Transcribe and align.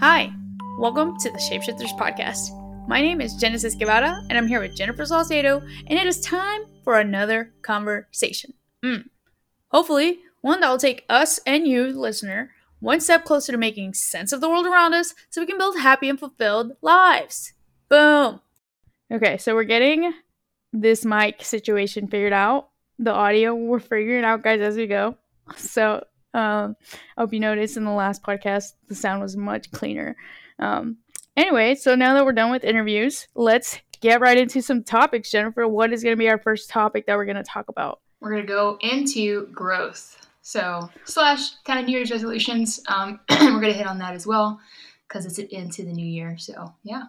Hi, 0.00 0.32
welcome 0.78 1.14
to 1.18 1.30
the 1.30 1.36
Shapeshifters 1.36 1.94
Podcast. 1.98 2.56
My 2.88 3.02
name 3.02 3.20
is 3.20 3.34
Genesis 3.34 3.74
Guevara, 3.74 4.24
and 4.30 4.38
I'm 4.38 4.46
here 4.46 4.58
with 4.58 4.74
Jennifer 4.74 5.04
Salcedo, 5.04 5.60
and 5.88 5.98
it 5.98 6.06
is 6.06 6.22
time 6.22 6.62
for 6.84 6.98
another 6.98 7.52
conversation. 7.60 8.54
Mm. 8.82 9.10
Hopefully, 9.68 10.20
one 10.40 10.60
that 10.60 10.70
will 10.70 10.78
take 10.78 11.04
us 11.10 11.38
and 11.46 11.66
you, 11.68 11.92
the 11.92 12.00
listener, 12.00 12.50
one 12.78 13.00
step 13.00 13.26
closer 13.26 13.52
to 13.52 13.58
making 13.58 13.92
sense 13.92 14.32
of 14.32 14.40
the 14.40 14.48
world 14.48 14.64
around 14.64 14.94
us 14.94 15.14
so 15.28 15.42
we 15.42 15.46
can 15.46 15.58
build 15.58 15.78
happy 15.78 16.08
and 16.08 16.18
fulfilled 16.18 16.72
lives. 16.80 17.52
Boom. 17.90 18.40
Okay, 19.12 19.36
so 19.36 19.54
we're 19.54 19.64
getting 19.64 20.14
this 20.72 21.04
mic 21.04 21.44
situation 21.44 22.08
figured 22.08 22.32
out. 22.32 22.70
The 22.98 23.12
audio, 23.12 23.54
we're 23.54 23.80
figuring 23.80 24.24
out, 24.24 24.42
guys, 24.42 24.62
as 24.62 24.76
we 24.76 24.86
go. 24.86 25.18
So 25.56 26.06
um, 26.34 26.76
I 27.16 27.22
hope 27.22 27.32
you 27.32 27.40
noticed 27.40 27.76
in 27.76 27.84
the 27.84 27.90
last 27.90 28.22
podcast 28.22 28.74
the 28.88 28.94
sound 28.94 29.20
was 29.22 29.36
much 29.36 29.70
cleaner. 29.70 30.16
Um, 30.58 30.98
anyway, 31.36 31.74
so 31.74 31.94
now 31.94 32.14
that 32.14 32.24
we're 32.24 32.32
done 32.32 32.50
with 32.50 32.64
interviews, 32.64 33.26
let's 33.34 33.80
get 34.00 34.20
right 34.20 34.38
into 34.38 34.62
some 34.62 34.82
topics. 34.82 35.30
Jennifer, 35.30 35.66
what 35.66 35.92
is 35.92 36.02
going 36.02 36.14
to 36.14 36.18
be 36.18 36.28
our 36.28 36.38
first 36.38 36.70
topic 36.70 37.06
that 37.06 37.16
we're 37.16 37.24
going 37.24 37.36
to 37.36 37.42
talk 37.42 37.68
about? 37.68 38.00
We're 38.20 38.30
going 38.32 38.46
to 38.46 38.52
go 38.52 38.78
into 38.80 39.46
growth. 39.46 40.16
So, 40.42 40.88
slash 41.04 41.50
kind 41.64 41.80
of 41.80 41.86
New 41.86 41.96
Year's 41.96 42.10
resolutions. 42.10 42.80
Um, 42.88 43.20
we're 43.30 43.60
going 43.60 43.62
to 43.62 43.72
hit 43.72 43.86
on 43.86 43.98
that 43.98 44.14
as 44.14 44.26
well 44.26 44.60
because 45.06 45.26
it's 45.26 45.38
into 45.38 45.84
the 45.84 45.92
new 45.92 46.06
year. 46.06 46.36
So, 46.38 46.74
yeah. 46.82 47.04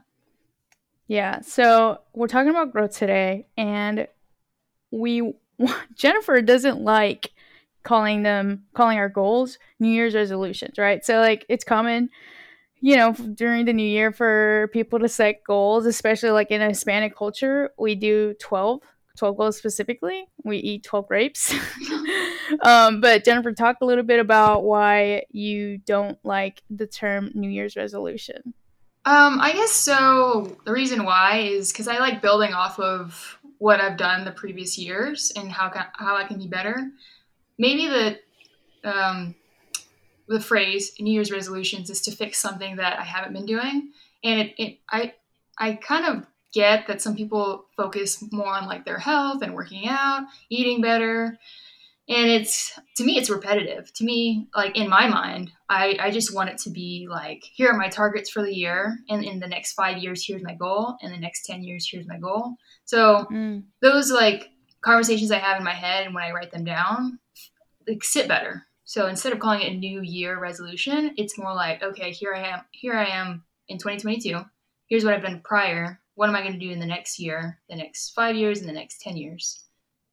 Yeah. 1.08 1.42
So, 1.42 2.02
we're 2.14 2.28
talking 2.28 2.50
about 2.50 2.72
growth 2.72 2.95
today. 2.98 3.48
And 3.58 4.08
we, 4.92 5.34
Jennifer 5.95 6.42
doesn't 6.42 6.81
like 6.81 7.31
calling 7.84 8.23
them 8.23 8.63
calling 8.73 8.98
our 8.98 9.09
goals 9.09 9.58
new 9.80 9.89
year's 9.89 10.16
resolutions 10.16 10.77
right? 10.77 11.05
So 11.05 11.20
like 11.20 11.45
it's 11.49 11.63
common 11.63 12.09
you 12.80 12.95
know 12.95 13.13
during 13.13 13.66
the 13.66 13.73
new 13.73 13.88
year 13.88 14.12
for 14.12 14.70
people 14.73 14.99
to 14.99 15.08
set 15.08 15.44
goals 15.44 15.86
especially 15.86 16.31
like 16.31 16.50
in 16.52 16.61
a 16.61 16.69
hispanic 16.69 17.16
culture 17.16 17.72
we 17.78 17.95
do 17.95 18.33
12 18.39 18.81
12 19.17 19.38
goals 19.38 19.58
specifically. 19.58 20.25
We 20.44 20.58
eat 20.58 20.83
12 20.83 21.08
grapes. 21.08 21.53
Um, 22.64 23.00
but 23.00 23.23
jennifer 23.23 23.53
talk 23.53 23.78
a 23.81 23.86
little 23.86 24.03
bit 24.03 24.19
about 24.19 24.66
why 24.66 25.23
you 25.31 25.78
don't 25.78 26.17
like 26.25 26.61
the 26.69 26.86
term 26.86 27.31
new 27.34 27.50
year's 27.50 27.78
resolution. 27.78 28.53
Um, 29.06 29.39
i 29.39 29.53
guess 29.53 29.72
so 29.72 30.58
the 30.66 30.73
reason 30.73 31.06
why 31.06 31.38
is 31.38 31.72
because 31.72 31.88
i 31.88 31.97
like 31.97 32.22
building 32.22 32.52
off 32.52 32.78
of 32.78 33.39
what 33.59 33.80
i've 33.80 33.95
done 33.95 34.25
the 34.25 34.31
previous 34.31 34.78
years 34.78 35.31
and 35.38 35.50
how, 35.50 35.72
how 35.94 36.17
i 36.17 36.25
can 36.25 36.39
be 36.39 36.47
better 36.47 36.91
maybe 37.62 37.88
the 37.88 38.20
um, 38.84 39.36
the 40.28 40.40
phrase 40.40 40.94
New 41.00 41.14
Year's 41.14 41.31
resolutions 41.31 41.90
is 41.90 42.02
to 42.02 42.12
fix 42.12 42.40
something 42.40 42.78
that 42.78 43.00
I 43.00 43.03
haven't 43.03 43.34
been 43.34 43.45
doing, 43.45 43.92
and 44.23 44.42
it, 44.42 44.53
it 44.58 44.80
I 44.90 45.14
I 45.58 45.73
kind 45.73 46.06
of 46.06 46.26
get 46.53 46.88
that 46.88 47.02
some 47.02 47.16
people 47.16 47.66
focus 47.78 48.22
more 48.34 48.48
on 48.48 48.66
like 48.66 48.84
their 48.84 48.98
health 48.98 49.42
and 49.42 49.53
working 49.53 49.88
out, 49.88 50.23
eating 50.50 50.81
better, 50.81 51.38
and 52.09 52.30
it's 52.30 52.78
to 52.98 53.03
me 53.03 53.18
it's 53.18 53.30
repetitive. 53.30 53.94
To 53.94 54.03
me, 54.03 54.48
like 54.56 54.75
in 54.75 54.90
my 54.90 55.08
mind, 55.08 55.52
I 55.70 55.98
I 56.00 56.09
just 56.09 56.34
want 56.34 56.50
it 56.50 56.58
to 56.59 56.72
be 56.72 57.08
like 57.08 57.44
here 57.44 57.70
are 57.70 57.78
my 57.78 57.90
targets 57.90 58.31
for 58.31 58.42
the 58.42 58.53
year, 58.53 58.98
and 59.08 59.23
in 59.23 59.40
the 59.40 59.48
next 59.48 59.73
five 59.73 60.00
years 60.00 60.25
here's 60.25 60.44
my 60.44 60.56
goal, 60.56 60.98
and 61.02 61.14
the 61.14 61.20
next 61.20 61.46
ten 61.46 61.64
years 61.64 61.88
here's 61.88 62.08
my 62.08 62.18
goal. 62.18 62.56
So 62.86 63.28
mm. 63.31 63.64
those 63.81 64.12
like 64.12 64.50
conversations 64.81 65.31
I 65.31 65.38
have 65.38 65.58
in 65.58 65.64
my 65.64 65.73
head 65.73 66.06
and 66.06 66.16
when 66.16 66.23
I 66.23 66.31
write 66.31 66.52
them 66.52 66.64
down, 66.64 67.20
like 67.88 68.04
sit 68.04 68.28
better. 68.28 68.68
So 68.84 69.08
instead 69.08 69.32
of 69.32 69.40
calling 69.40 69.62
it 69.62 69.72
a 69.72 69.78
new 69.78 70.02
year 70.02 70.40
resolution, 70.40 71.14
it's 71.18 71.38
more 71.38 71.54
like, 71.54 71.82
okay, 71.82 72.12
here 72.12 72.34
I 72.36 72.48
am, 72.50 72.62
here 72.72 72.94
I 72.94 73.06
am 73.06 73.44
in 73.70 73.78
2022. 73.78 74.42
Here's 74.88 75.06
what 75.06 75.14
I've 75.14 75.24
done 75.24 75.42
prior. 75.44 76.02
What 76.16 76.28
am 76.28 76.36
I 76.36 76.42
going 76.42 76.54
to 76.54 76.59
do 76.59 76.72
in 76.72 76.80
the 76.80 76.86
next 76.86 77.18
year, 77.18 77.59
the 77.70 77.76
next 77.76 78.09
five 78.09 78.36
years, 78.36 78.59
and 78.59 78.68
the 78.68 78.74
next 78.74 79.02
10 79.02 79.16
years? 79.16 79.64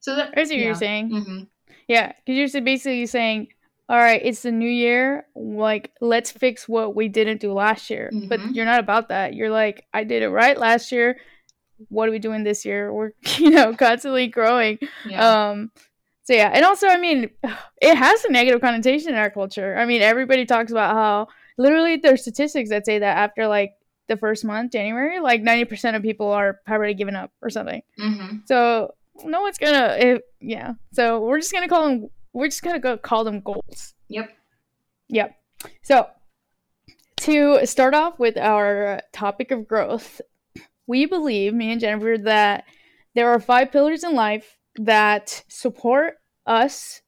So 0.00 0.14
that, 0.14 0.32
that's 0.34 0.50
what 0.50 0.58
yeah. 0.58 0.64
you're 0.64 0.74
saying. 0.74 1.10
Mm-hmm. 1.10 1.42
Yeah, 1.88 2.12
because 2.24 2.54
you're 2.54 2.62
basically 2.62 3.06
saying, 3.06 3.48
all 3.88 3.98
right, 3.98 4.20
it's 4.22 4.42
the 4.42 4.52
new 4.52 4.68
year. 4.68 5.26
Like, 5.34 5.92
let's 6.00 6.30
fix 6.30 6.68
what 6.68 6.94
we 6.94 7.08
didn't 7.08 7.40
do 7.40 7.52
last 7.52 7.90
year. 7.90 8.10
Mm-hmm. 8.12 8.28
But 8.28 8.54
you're 8.54 8.66
not 8.66 8.80
about 8.80 9.08
that. 9.08 9.34
You're 9.34 9.50
like, 9.50 9.86
I 9.92 10.04
did 10.04 10.22
it 10.22 10.28
right 10.28 10.56
last 10.56 10.92
year. 10.92 11.18
What 11.88 12.08
are 12.08 12.12
we 12.12 12.18
doing 12.18 12.44
this 12.44 12.64
year? 12.64 12.92
We're, 12.92 13.12
you 13.38 13.50
know, 13.50 13.74
constantly 13.74 14.28
growing. 14.28 14.78
Yeah. 15.06 15.48
Um, 15.48 15.72
so 16.28 16.34
yeah, 16.34 16.50
and 16.52 16.62
also 16.62 16.88
I 16.88 16.98
mean, 16.98 17.30
it 17.80 17.94
has 17.94 18.22
a 18.26 18.30
negative 18.30 18.60
connotation 18.60 19.08
in 19.08 19.14
our 19.14 19.30
culture. 19.30 19.78
I 19.78 19.86
mean, 19.86 20.02
everybody 20.02 20.44
talks 20.44 20.70
about 20.70 20.92
how 20.94 21.28
literally 21.56 21.96
there's 21.96 22.20
statistics 22.20 22.68
that 22.68 22.84
say 22.84 22.98
that 22.98 23.16
after 23.16 23.46
like 23.46 23.72
the 24.08 24.16
first 24.18 24.44
month, 24.44 24.72
January, 24.72 25.20
like 25.20 25.40
ninety 25.40 25.64
percent 25.64 25.96
of 25.96 26.02
people 26.02 26.30
are 26.30 26.60
already 26.68 26.92
given 26.92 27.16
up 27.16 27.32
or 27.40 27.48
something. 27.48 27.80
Mm-hmm. 27.98 28.40
So 28.44 28.94
no 29.24 29.40
one's 29.40 29.56
gonna, 29.56 29.96
if, 29.98 30.20
yeah. 30.38 30.74
So 30.92 31.20
we're 31.20 31.38
just 31.38 31.50
gonna 31.50 31.66
call 31.66 31.88
them. 31.88 32.08
We're 32.34 32.48
just 32.48 32.62
gonna 32.62 32.78
go 32.78 32.98
call 32.98 33.24
them 33.24 33.40
goals. 33.40 33.94
Yep. 34.08 34.28
Yep. 35.08 35.34
So 35.82 36.08
to 37.16 37.64
start 37.64 37.94
off 37.94 38.18
with 38.18 38.36
our 38.36 39.00
topic 39.14 39.50
of 39.50 39.66
growth, 39.66 40.20
we 40.86 41.06
believe, 41.06 41.54
me 41.54 41.72
and 41.72 41.80
Jennifer, 41.80 42.18
that 42.24 42.64
there 43.14 43.30
are 43.30 43.40
five 43.40 43.72
pillars 43.72 44.04
in 44.04 44.14
life 44.14 44.57
that 44.78 45.42
support 45.48 46.14
us, 46.46 47.02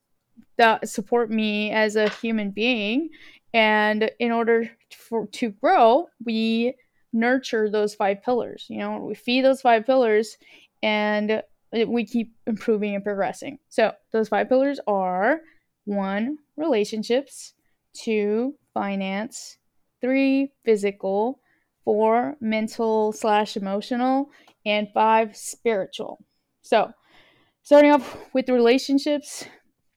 that 0.57 0.87
support 0.87 1.29
me 1.29 1.71
as 1.71 1.95
a 1.95 2.09
human 2.09 2.51
being. 2.51 3.09
And 3.53 4.09
in 4.19 4.31
order 4.31 4.69
for, 4.95 5.27
to 5.27 5.49
grow, 5.49 6.07
we 6.23 6.75
nurture 7.13 7.69
those 7.69 7.95
five 7.95 8.23
pillars. 8.23 8.65
You 8.69 8.79
know, 8.79 8.97
we 8.99 9.15
feed 9.15 9.43
those 9.43 9.61
five 9.61 9.85
pillars 9.85 10.37
and 10.81 11.41
we 11.87 12.05
keep 12.05 12.33
improving 12.47 12.95
and 12.95 13.03
progressing. 13.03 13.59
So, 13.69 13.93
those 14.11 14.29
five 14.29 14.49
pillars 14.49 14.79
are 14.87 15.41
one, 15.85 16.37
relationships, 16.57 17.53
two, 17.93 18.55
finance, 18.73 19.57
three, 20.01 20.51
physical, 20.65 21.39
four, 21.83 22.35
mental 22.39 23.11
slash 23.13 23.57
emotional, 23.57 24.29
and 24.65 24.89
five, 24.93 25.35
spiritual. 25.35 26.23
So, 26.61 26.91
starting 27.63 27.91
off 27.91 28.17
with 28.33 28.49
relationships, 28.49 29.45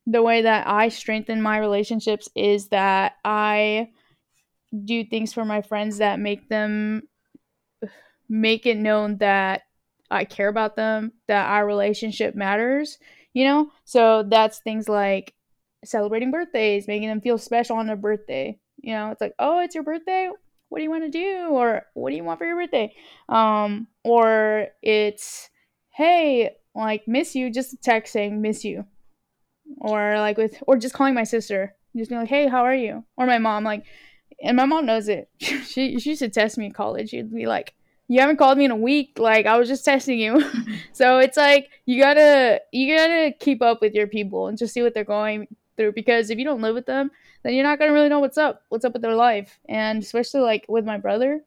the 0.06 0.22
way 0.22 0.42
that 0.42 0.66
I 0.66 0.88
strengthen 0.88 1.40
my 1.40 1.58
relationships 1.58 2.28
is 2.34 2.68
that 2.68 3.14
I 3.24 3.88
do 4.84 5.04
things 5.04 5.32
for 5.32 5.44
my 5.44 5.62
friends 5.62 5.98
that 5.98 6.18
make 6.20 6.48
them 6.48 7.02
make 8.28 8.66
it 8.66 8.76
known 8.76 9.18
that 9.18 9.62
I 10.10 10.24
care 10.24 10.48
about 10.48 10.76
them, 10.76 11.12
that 11.28 11.48
our 11.48 11.66
relationship 11.66 12.34
matters, 12.34 12.98
you 13.32 13.44
know? 13.44 13.70
So 13.84 14.22
that's 14.22 14.58
things 14.60 14.88
like 14.88 15.34
celebrating 15.84 16.30
birthdays, 16.30 16.88
making 16.88 17.08
them 17.08 17.20
feel 17.20 17.38
special 17.38 17.76
on 17.76 17.86
their 17.86 17.96
birthday. 17.96 18.58
You 18.82 18.94
know, 18.94 19.10
it's 19.10 19.20
like, 19.20 19.34
"Oh, 19.38 19.60
it's 19.60 19.74
your 19.74 19.84
birthday. 19.84 20.30
What 20.68 20.78
do 20.78 20.84
you 20.84 20.90
want 20.90 21.04
to 21.04 21.10
do?" 21.10 21.48
or 21.48 21.86
"What 21.94 22.10
do 22.10 22.16
you 22.16 22.24
want 22.24 22.38
for 22.38 22.46
your 22.46 22.56
birthday?" 22.56 22.94
Um 23.28 23.88
or 24.02 24.68
it's, 24.82 25.50
"Hey, 25.90 26.56
like 26.74 27.06
miss 27.06 27.34
you, 27.34 27.50
just 27.50 27.82
text 27.82 28.12
saying 28.12 28.40
miss 28.40 28.64
you, 28.64 28.86
or 29.78 30.18
like 30.18 30.36
with 30.36 30.62
or 30.66 30.76
just 30.76 30.94
calling 30.94 31.14
my 31.14 31.24
sister, 31.24 31.74
just 31.96 32.10
being 32.10 32.20
like, 32.20 32.30
hey, 32.30 32.48
how 32.48 32.64
are 32.64 32.74
you? 32.74 33.04
Or 33.16 33.26
my 33.26 33.38
mom, 33.38 33.64
like, 33.64 33.84
and 34.42 34.56
my 34.56 34.66
mom 34.66 34.86
knows 34.86 35.08
it. 35.08 35.28
she 35.38 35.98
she 35.98 36.10
used 36.10 36.20
to 36.20 36.28
test 36.28 36.58
me 36.58 36.66
in 36.66 36.72
college. 36.72 37.10
She'd 37.10 37.32
be 37.32 37.46
like, 37.46 37.74
you 38.08 38.20
haven't 38.20 38.36
called 38.36 38.58
me 38.58 38.64
in 38.64 38.70
a 38.70 38.76
week. 38.76 39.18
Like 39.18 39.46
I 39.46 39.56
was 39.56 39.68
just 39.68 39.84
testing 39.84 40.18
you. 40.18 40.42
so 40.92 41.18
it's 41.18 41.36
like 41.36 41.70
you 41.86 42.00
gotta 42.00 42.60
you 42.72 42.94
gotta 42.94 43.32
keep 43.38 43.62
up 43.62 43.80
with 43.80 43.94
your 43.94 44.06
people 44.06 44.48
and 44.48 44.58
just 44.58 44.74
see 44.74 44.82
what 44.82 44.94
they're 44.94 45.04
going 45.04 45.48
through 45.76 45.92
because 45.92 46.30
if 46.30 46.38
you 46.38 46.44
don't 46.44 46.60
live 46.60 46.74
with 46.74 46.86
them, 46.86 47.10
then 47.42 47.54
you're 47.54 47.64
not 47.64 47.78
gonna 47.78 47.92
really 47.92 48.08
know 48.08 48.20
what's 48.20 48.38
up, 48.38 48.62
what's 48.68 48.84
up 48.84 48.92
with 48.92 49.02
their 49.02 49.14
life. 49.14 49.58
And 49.68 50.02
especially 50.02 50.40
like 50.40 50.66
with 50.68 50.84
my 50.84 50.98
brother, 50.98 51.44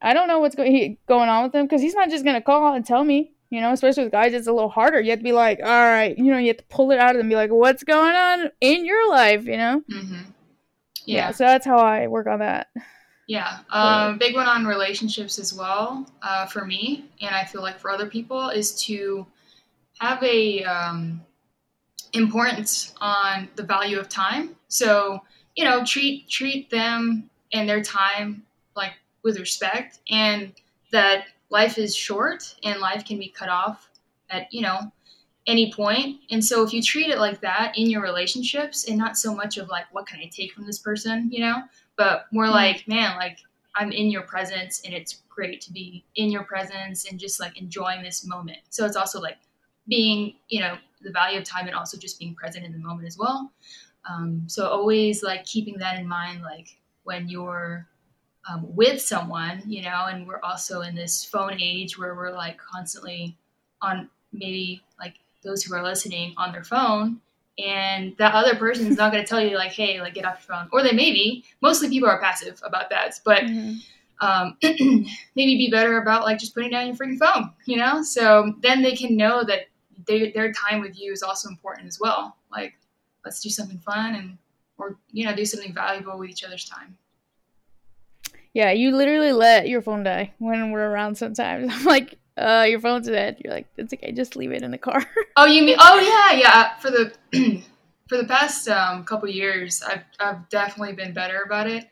I 0.00 0.14
don't 0.14 0.28
know 0.28 0.40
what's 0.40 0.54
going 0.54 0.96
going 1.06 1.28
on 1.28 1.44
with 1.44 1.54
him 1.54 1.66
because 1.66 1.82
he's 1.82 1.94
not 1.94 2.10
just 2.10 2.24
gonna 2.24 2.42
call 2.42 2.74
and 2.74 2.84
tell 2.84 3.04
me. 3.04 3.32
You 3.52 3.60
know, 3.60 3.70
especially 3.74 4.04
with 4.04 4.12
guys, 4.12 4.32
it's 4.32 4.46
a 4.46 4.52
little 4.52 4.70
harder. 4.70 4.98
You 4.98 5.10
have 5.10 5.18
to 5.18 5.22
be 5.22 5.32
like, 5.32 5.58
all 5.62 5.66
right, 5.66 6.16
you 6.16 6.32
know, 6.32 6.38
you 6.38 6.46
have 6.48 6.56
to 6.56 6.64
pull 6.70 6.90
it 6.90 6.98
out 6.98 7.10
of 7.10 7.18
them, 7.18 7.28
be 7.28 7.34
like, 7.34 7.50
what's 7.50 7.84
going 7.84 8.16
on 8.16 8.50
in 8.62 8.86
your 8.86 9.10
life, 9.10 9.44
you 9.44 9.58
know? 9.58 9.82
Mm-hmm. 9.92 10.14
Yeah. 11.04 11.16
yeah. 11.16 11.30
So 11.32 11.44
that's 11.44 11.66
how 11.66 11.76
I 11.76 12.06
work 12.06 12.26
on 12.26 12.38
that. 12.38 12.68
Yeah. 13.26 13.58
Um, 13.68 14.16
big 14.16 14.34
one 14.34 14.46
on 14.46 14.64
relationships 14.64 15.38
as 15.38 15.52
well 15.52 16.10
uh, 16.22 16.46
for 16.46 16.64
me, 16.64 17.04
and 17.20 17.34
I 17.34 17.44
feel 17.44 17.60
like 17.60 17.78
for 17.78 17.90
other 17.90 18.06
people, 18.06 18.48
is 18.48 18.74
to 18.84 19.26
have 20.00 20.22
a 20.22 20.64
um, 20.64 21.20
importance 22.14 22.94
on 23.02 23.50
the 23.56 23.64
value 23.64 23.98
of 23.98 24.08
time. 24.08 24.56
So 24.68 25.20
you 25.56 25.64
know, 25.64 25.84
treat 25.84 26.26
treat 26.26 26.70
them 26.70 27.28
and 27.52 27.68
their 27.68 27.82
time 27.82 28.44
like 28.74 28.94
with 29.22 29.38
respect, 29.38 29.98
and 30.10 30.52
that 30.90 31.26
life 31.52 31.76
is 31.76 31.94
short 31.94 32.54
and 32.64 32.80
life 32.80 33.04
can 33.04 33.18
be 33.18 33.28
cut 33.28 33.50
off 33.50 33.90
at, 34.30 34.52
you 34.52 34.62
know, 34.62 34.90
any 35.46 35.70
point. 35.72 36.20
And 36.30 36.42
so 36.42 36.64
if 36.64 36.72
you 36.72 36.82
treat 36.82 37.10
it 37.10 37.18
like 37.18 37.40
that 37.42 37.76
in 37.76 37.90
your 37.90 38.00
relationships 38.00 38.88
and 38.88 38.96
not 38.96 39.18
so 39.18 39.34
much 39.34 39.58
of 39.58 39.68
like, 39.68 39.84
what 39.92 40.06
can 40.06 40.18
I 40.18 40.30
take 40.34 40.52
from 40.52 40.66
this 40.66 40.78
person, 40.78 41.28
you 41.30 41.40
know, 41.40 41.62
but 41.96 42.24
more 42.32 42.44
mm-hmm. 42.44 42.54
like, 42.54 42.88
man, 42.88 43.18
like 43.18 43.38
I'm 43.76 43.92
in 43.92 44.10
your 44.10 44.22
presence 44.22 44.80
and 44.84 44.94
it's 44.94 45.22
great 45.28 45.60
to 45.62 45.72
be 45.72 46.04
in 46.16 46.30
your 46.30 46.44
presence 46.44 47.10
and 47.10 47.20
just 47.20 47.38
like 47.38 47.60
enjoying 47.60 48.02
this 48.02 48.26
moment. 48.26 48.58
So 48.70 48.86
it's 48.86 48.96
also 48.96 49.20
like 49.20 49.38
being, 49.88 50.36
you 50.48 50.60
know, 50.60 50.78
the 51.02 51.10
value 51.10 51.38
of 51.38 51.44
time 51.44 51.66
and 51.66 51.76
also 51.76 51.98
just 51.98 52.18
being 52.18 52.34
present 52.34 52.64
in 52.64 52.72
the 52.72 52.78
moment 52.78 53.06
as 53.06 53.18
well. 53.18 53.52
Um, 54.08 54.44
so 54.46 54.68
always 54.68 55.22
like 55.22 55.44
keeping 55.44 55.76
that 55.78 55.98
in 55.98 56.08
mind, 56.08 56.42
like 56.42 56.78
when 57.02 57.28
you're 57.28 57.88
um, 58.48 58.64
with 58.74 59.00
someone, 59.00 59.62
you 59.66 59.82
know, 59.82 60.06
and 60.06 60.26
we're 60.26 60.40
also 60.42 60.80
in 60.80 60.94
this 60.94 61.24
phone 61.24 61.60
age 61.60 61.98
where 61.98 62.14
we're 62.14 62.32
like 62.32 62.58
constantly 62.58 63.36
on 63.80 64.08
maybe 64.32 64.82
like 64.98 65.14
those 65.44 65.62
who 65.62 65.74
are 65.74 65.82
listening 65.82 66.34
on 66.36 66.52
their 66.52 66.64
phone 66.64 67.20
and 67.58 68.16
that 68.16 68.34
other 68.34 68.56
person 68.56 68.86
is 68.86 68.96
not 68.96 69.12
going 69.12 69.22
to 69.22 69.28
tell 69.28 69.40
you 69.40 69.56
like 69.56 69.72
hey 69.72 70.00
like 70.00 70.14
get 70.14 70.24
off 70.24 70.46
your 70.46 70.56
phone. 70.56 70.68
Or 70.72 70.82
they 70.82 70.92
may 70.92 71.12
be. 71.12 71.44
Mostly 71.60 71.88
people 71.88 72.08
are 72.08 72.20
passive 72.20 72.60
about 72.64 72.90
that 72.90 73.20
but 73.24 73.42
mm-hmm. 73.42 74.26
um, 74.26 74.56
maybe 74.62 75.56
be 75.56 75.68
better 75.70 75.98
about 75.98 76.22
like 76.22 76.38
just 76.38 76.54
putting 76.54 76.70
down 76.70 76.86
your 76.86 76.96
freaking 76.96 77.18
phone 77.18 77.50
you 77.66 77.76
know? 77.76 78.02
So 78.02 78.54
then 78.60 78.82
they 78.82 78.96
can 78.96 79.16
know 79.16 79.44
that 79.44 79.66
they, 80.06 80.32
their 80.32 80.52
time 80.52 80.80
with 80.80 80.98
you 80.98 81.12
is 81.12 81.22
also 81.22 81.48
important 81.48 81.86
as 81.86 82.00
well. 82.00 82.36
Like 82.50 82.74
let's 83.24 83.40
do 83.40 83.50
something 83.50 83.78
fun 83.78 84.14
and 84.14 84.38
or 84.78 84.96
you 85.12 85.24
know 85.24 85.34
do 85.34 85.44
something 85.44 85.72
valuable 85.72 86.18
with 86.18 86.30
each 86.30 86.42
other's 86.42 86.64
time 86.64 86.96
yeah 88.54 88.70
you 88.70 88.94
literally 88.94 89.32
let 89.32 89.68
your 89.68 89.82
phone 89.82 90.02
die 90.02 90.32
when 90.38 90.70
we're 90.70 90.90
around 90.90 91.16
sometimes 91.16 91.72
i'm 91.74 91.84
like 91.84 92.18
uh, 92.36 92.64
your 92.68 92.80
phone's 92.80 93.06
dead. 93.06 93.36
You're 93.44 93.52
like, 93.52 93.66
it's 93.76 93.92
okay, 93.92 94.12
just 94.12 94.36
leave 94.36 94.52
it 94.52 94.62
in 94.62 94.70
the 94.70 94.78
car. 94.78 95.04
oh, 95.36 95.46
you 95.46 95.62
mean? 95.62 95.76
Oh, 95.78 95.98
yeah, 96.00 96.38
yeah. 96.38 96.76
For 96.78 96.90
the 96.90 97.12
for 98.08 98.16
the 98.16 98.24
past 98.24 98.68
um, 98.68 99.04
couple 99.04 99.28
years, 99.28 99.82
I've 99.82 100.04
I've 100.18 100.48
definitely 100.48 100.94
been 100.94 101.12
better 101.12 101.42
about 101.44 101.68
it. 101.68 101.88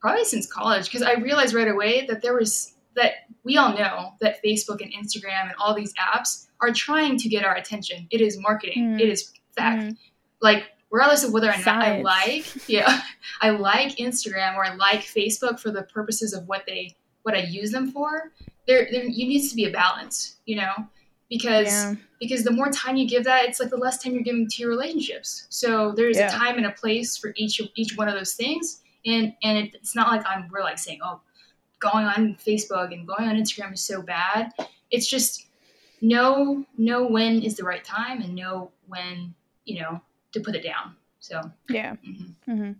Probably 0.00 0.24
since 0.24 0.46
college, 0.46 0.86
because 0.86 1.02
I 1.02 1.14
realized 1.14 1.54
right 1.54 1.68
away 1.68 2.06
that 2.06 2.22
there 2.22 2.34
was 2.34 2.74
that 2.96 3.12
we 3.44 3.56
all 3.56 3.74
know 3.76 4.14
that 4.20 4.42
Facebook 4.44 4.80
and 4.80 4.92
Instagram 4.92 5.44
and 5.44 5.54
all 5.58 5.74
these 5.74 5.94
apps 5.94 6.46
are 6.60 6.72
trying 6.72 7.16
to 7.18 7.28
get 7.28 7.44
our 7.44 7.54
attention. 7.54 8.06
It 8.10 8.20
is 8.20 8.38
marketing. 8.38 8.96
Mm. 8.96 9.00
It 9.00 9.08
is 9.08 9.32
fact. 9.56 9.82
Mm. 9.82 9.96
Like 10.40 10.64
regardless 10.94 11.24
of 11.24 11.32
whether 11.32 11.48
or 11.48 11.56
not 11.56 11.82
I 11.82 12.02
like, 12.02 12.68
yeah, 12.68 13.00
I 13.40 13.50
like 13.50 13.96
Instagram 13.96 14.54
or 14.54 14.64
I 14.64 14.74
like 14.74 15.00
Facebook 15.00 15.58
for 15.58 15.70
the 15.70 15.82
purposes 15.82 16.32
of 16.32 16.46
what 16.46 16.64
they 16.66 16.94
what 17.22 17.34
I 17.34 17.40
use 17.40 17.70
them 17.70 17.90
for 17.90 18.32
there, 18.66 18.88
there 18.90 19.04
you 19.04 19.26
needs 19.26 19.50
to 19.50 19.56
be 19.56 19.64
a 19.66 19.70
balance, 19.70 20.36
you 20.46 20.56
know, 20.56 20.72
because 21.28 21.66
yeah. 21.66 21.94
because 22.20 22.44
the 22.44 22.50
more 22.50 22.70
time 22.70 22.96
you 22.96 23.06
give 23.06 23.24
that, 23.24 23.44
it's 23.44 23.60
like 23.60 23.70
the 23.70 23.76
less 23.76 24.02
time 24.02 24.14
you're 24.14 24.22
giving 24.22 24.48
to 24.48 24.62
your 24.62 24.70
relationships. 24.70 25.46
So 25.50 25.92
there's 25.92 26.16
yeah. 26.16 26.28
a 26.28 26.30
time 26.30 26.56
and 26.56 26.66
a 26.66 26.70
place 26.70 27.16
for 27.16 27.32
each 27.36 27.60
each 27.74 27.96
one 27.96 28.08
of 28.08 28.14
those 28.14 28.34
things, 28.34 28.82
and 29.04 29.34
and 29.42 29.58
it, 29.58 29.74
it's 29.74 29.94
not 29.94 30.08
like 30.08 30.26
I'm 30.26 30.48
we're 30.50 30.62
like 30.62 30.78
saying 30.78 31.00
oh, 31.04 31.20
going 31.78 32.04
on 32.04 32.36
Facebook 32.36 32.92
and 32.92 33.06
going 33.06 33.28
on 33.28 33.36
Instagram 33.36 33.72
is 33.74 33.82
so 33.82 34.02
bad. 34.02 34.52
It's 34.90 35.08
just 35.08 35.46
know 36.00 36.64
know 36.76 37.06
when 37.06 37.42
is 37.42 37.56
the 37.56 37.64
right 37.64 37.84
time 37.84 38.20
and 38.22 38.34
know 38.34 38.70
when 38.86 39.34
you 39.64 39.80
know 39.80 40.00
to 40.34 40.40
put 40.40 40.54
it 40.54 40.62
down. 40.62 40.96
So 41.20 41.40
yeah. 41.70 41.94
Mm-hmm. 42.06 42.52
Mm-hmm. 42.52 42.72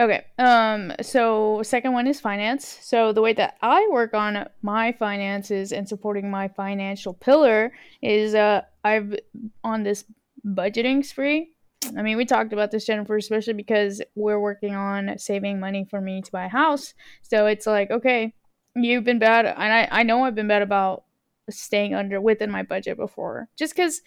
Okay. 0.00 0.24
Um 0.38 0.92
so 1.00 1.62
second 1.62 1.92
one 1.92 2.06
is 2.06 2.20
finance. 2.20 2.78
So 2.82 3.12
the 3.12 3.22
way 3.22 3.32
that 3.34 3.56
I 3.62 3.86
work 3.90 4.14
on 4.14 4.48
my 4.62 4.92
finances 4.92 5.72
and 5.72 5.88
supporting 5.88 6.30
my 6.30 6.48
financial 6.48 7.14
pillar 7.14 7.72
is 8.02 8.34
uh 8.34 8.62
I've 8.82 9.14
on 9.62 9.84
this 9.84 10.04
budgeting 10.44 11.04
spree. 11.04 11.52
I 11.96 12.02
mean, 12.02 12.16
we 12.16 12.24
talked 12.24 12.52
about 12.52 12.72
this 12.72 12.86
Jennifer 12.86 13.16
especially 13.16 13.54
because 13.54 14.02
we're 14.16 14.40
working 14.40 14.74
on 14.74 15.16
saving 15.18 15.60
money 15.60 15.86
for 15.88 16.00
me 16.00 16.22
to 16.22 16.32
buy 16.32 16.46
a 16.46 16.48
house. 16.48 16.94
So 17.22 17.46
it's 17.46 17.66
like, 17.66 17.90
okay, 17.90 18.34
you've 18.74 19.04
been 19.04 19.20
bad 19.20 19.46
and 19.46 19.72
I 19.72 19.88
I 19.90 20.02
know 20.02 20.24
I've 20.24 20.34
been 20.34 20.48
bad 20.48 20.62
about 20.62 21.04
staying 21.50 21.94
under 21.94 22.20
within 22.20 22.50
my 22.50 22.62
budget 22.62 22.96
before. 22.96 23.48
Just 23.56 23.76
cuz 23.76 24.02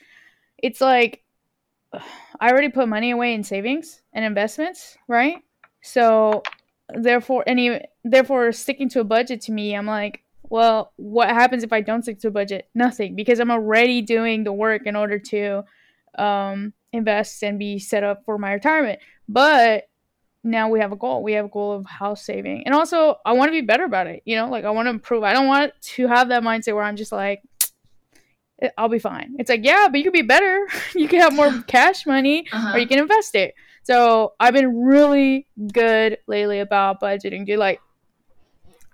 it's 0.57 0.81
like 0.81 1.23
I 2.39 2.49
already 2.49 2.69
put 2.69 2.87
money 2.87 3.11
away 3.11 3.33
in 3.33 3.43
savings 3.43 4.01
and 4.13 4.23
investments, 4.23 4.97
right? 5.07 5.37
So 5.81 6.43
therefore 6.93 7.43
any 7.47 7.81
therefore 8.03 8.51
sticking 8.51 8.89
to 8.89 9.01
a 9.01 9.03
budget 9.05 9.41
to 9.41 9.51
me, 9.51 9.75
I'm 9.75 9.87
like, 9.87 10.23
well, 10.43 10.91
what 10.97 11.29
happens 11.29 11.63
if 11.63 11.71
I 11.71 11.81
don't 11.81 12.01
stick 12.01 12.19
to 12.19 12.27
a 12.27 12.31
budget? 12.31 12.69
Nothing, 12.75 13.15
because 13.15 13.39
I'm 13.39 13.51
already 13.51 14.01
doing 14.01 14.43
the 14.43 14.51
work 14.51 14.85
in 14.85 14.95
order 14.97 15.17
to 15.17 15.63
um, 16.17 16.73
invest 16.91 17.41
and 17.43 17.57
be 17.57 17.79
set 17.79 18.03
up 18.03 18.23
for 18.25 18.37
my 18.37 18.53
retirement. 18.53 18.99
But 19.29 19.85
now 20.43 20.69
we 20.69 20.79
have 20.79 20.91
a 20.91 20.97
goal. 20.97 21.23
We 21.23 21.33
have 21.33 21.45
a 21.45 21.49
goal 21.49 21.71
of 21.73 21.85
house 21.85 22.25
saving. 22.25 22.63
And 22.65 22.75
also, 22.75 23.17
I 23.25 23.33
want 23.33 23.49
to 23.49 23.53
be 23.53 23.61
better 23.61 23.85
about 23.85 24.07
it. 24.07 24.23
You 24.25 24.35
know, 24.35 24.49
like 24.49 24.65
I 24.65 24.71
want 24.71 24.87
to 24.87 24.89
improve. 24.89 25.23
I 25.23 25.33
don't 25.33 25.47
want 25.47 25.71
to 25.81 26.07
have 26.07 26.29
that 26.29 26.43
mindset 26.43 26.75
where 26.75 26.83
I'm 26.83 26.97
just 26.97 27.11
like, 27.11 27.41
I'll 28.77 28.89
be 28.89 28.99
fine. 28.99 29.35
It's 29.39 29.49
like, 29.49 29.63
yeah, 29.63 29.87
but 29.89 29.97
you 29.97 30.03
could 30.03 30.13
be 30.13 30.21
better. 30.21 30.67
you 30.95 31.07
can 31.07 31.19
have 31.19 31.33
more 31.33 31.61
cash 31.67 32.05
money 32.05 32.45
uh-huh. 32.51 32.75
or 32.75 32.79
you 32.79 32.87
can 32.87 32.99
invest 32.99 33.35
it. 33.35 33.55
So 33.83 34.33
I've 34.39 34.53
been 34.53 34.83
really 34.83 35.47
good 35.73 36.19
lately 36.27 36.59
about 36.59 37.01
budgeting, 37.01 37.45
dude. 37.45 37.57
Like, 37.57 37.81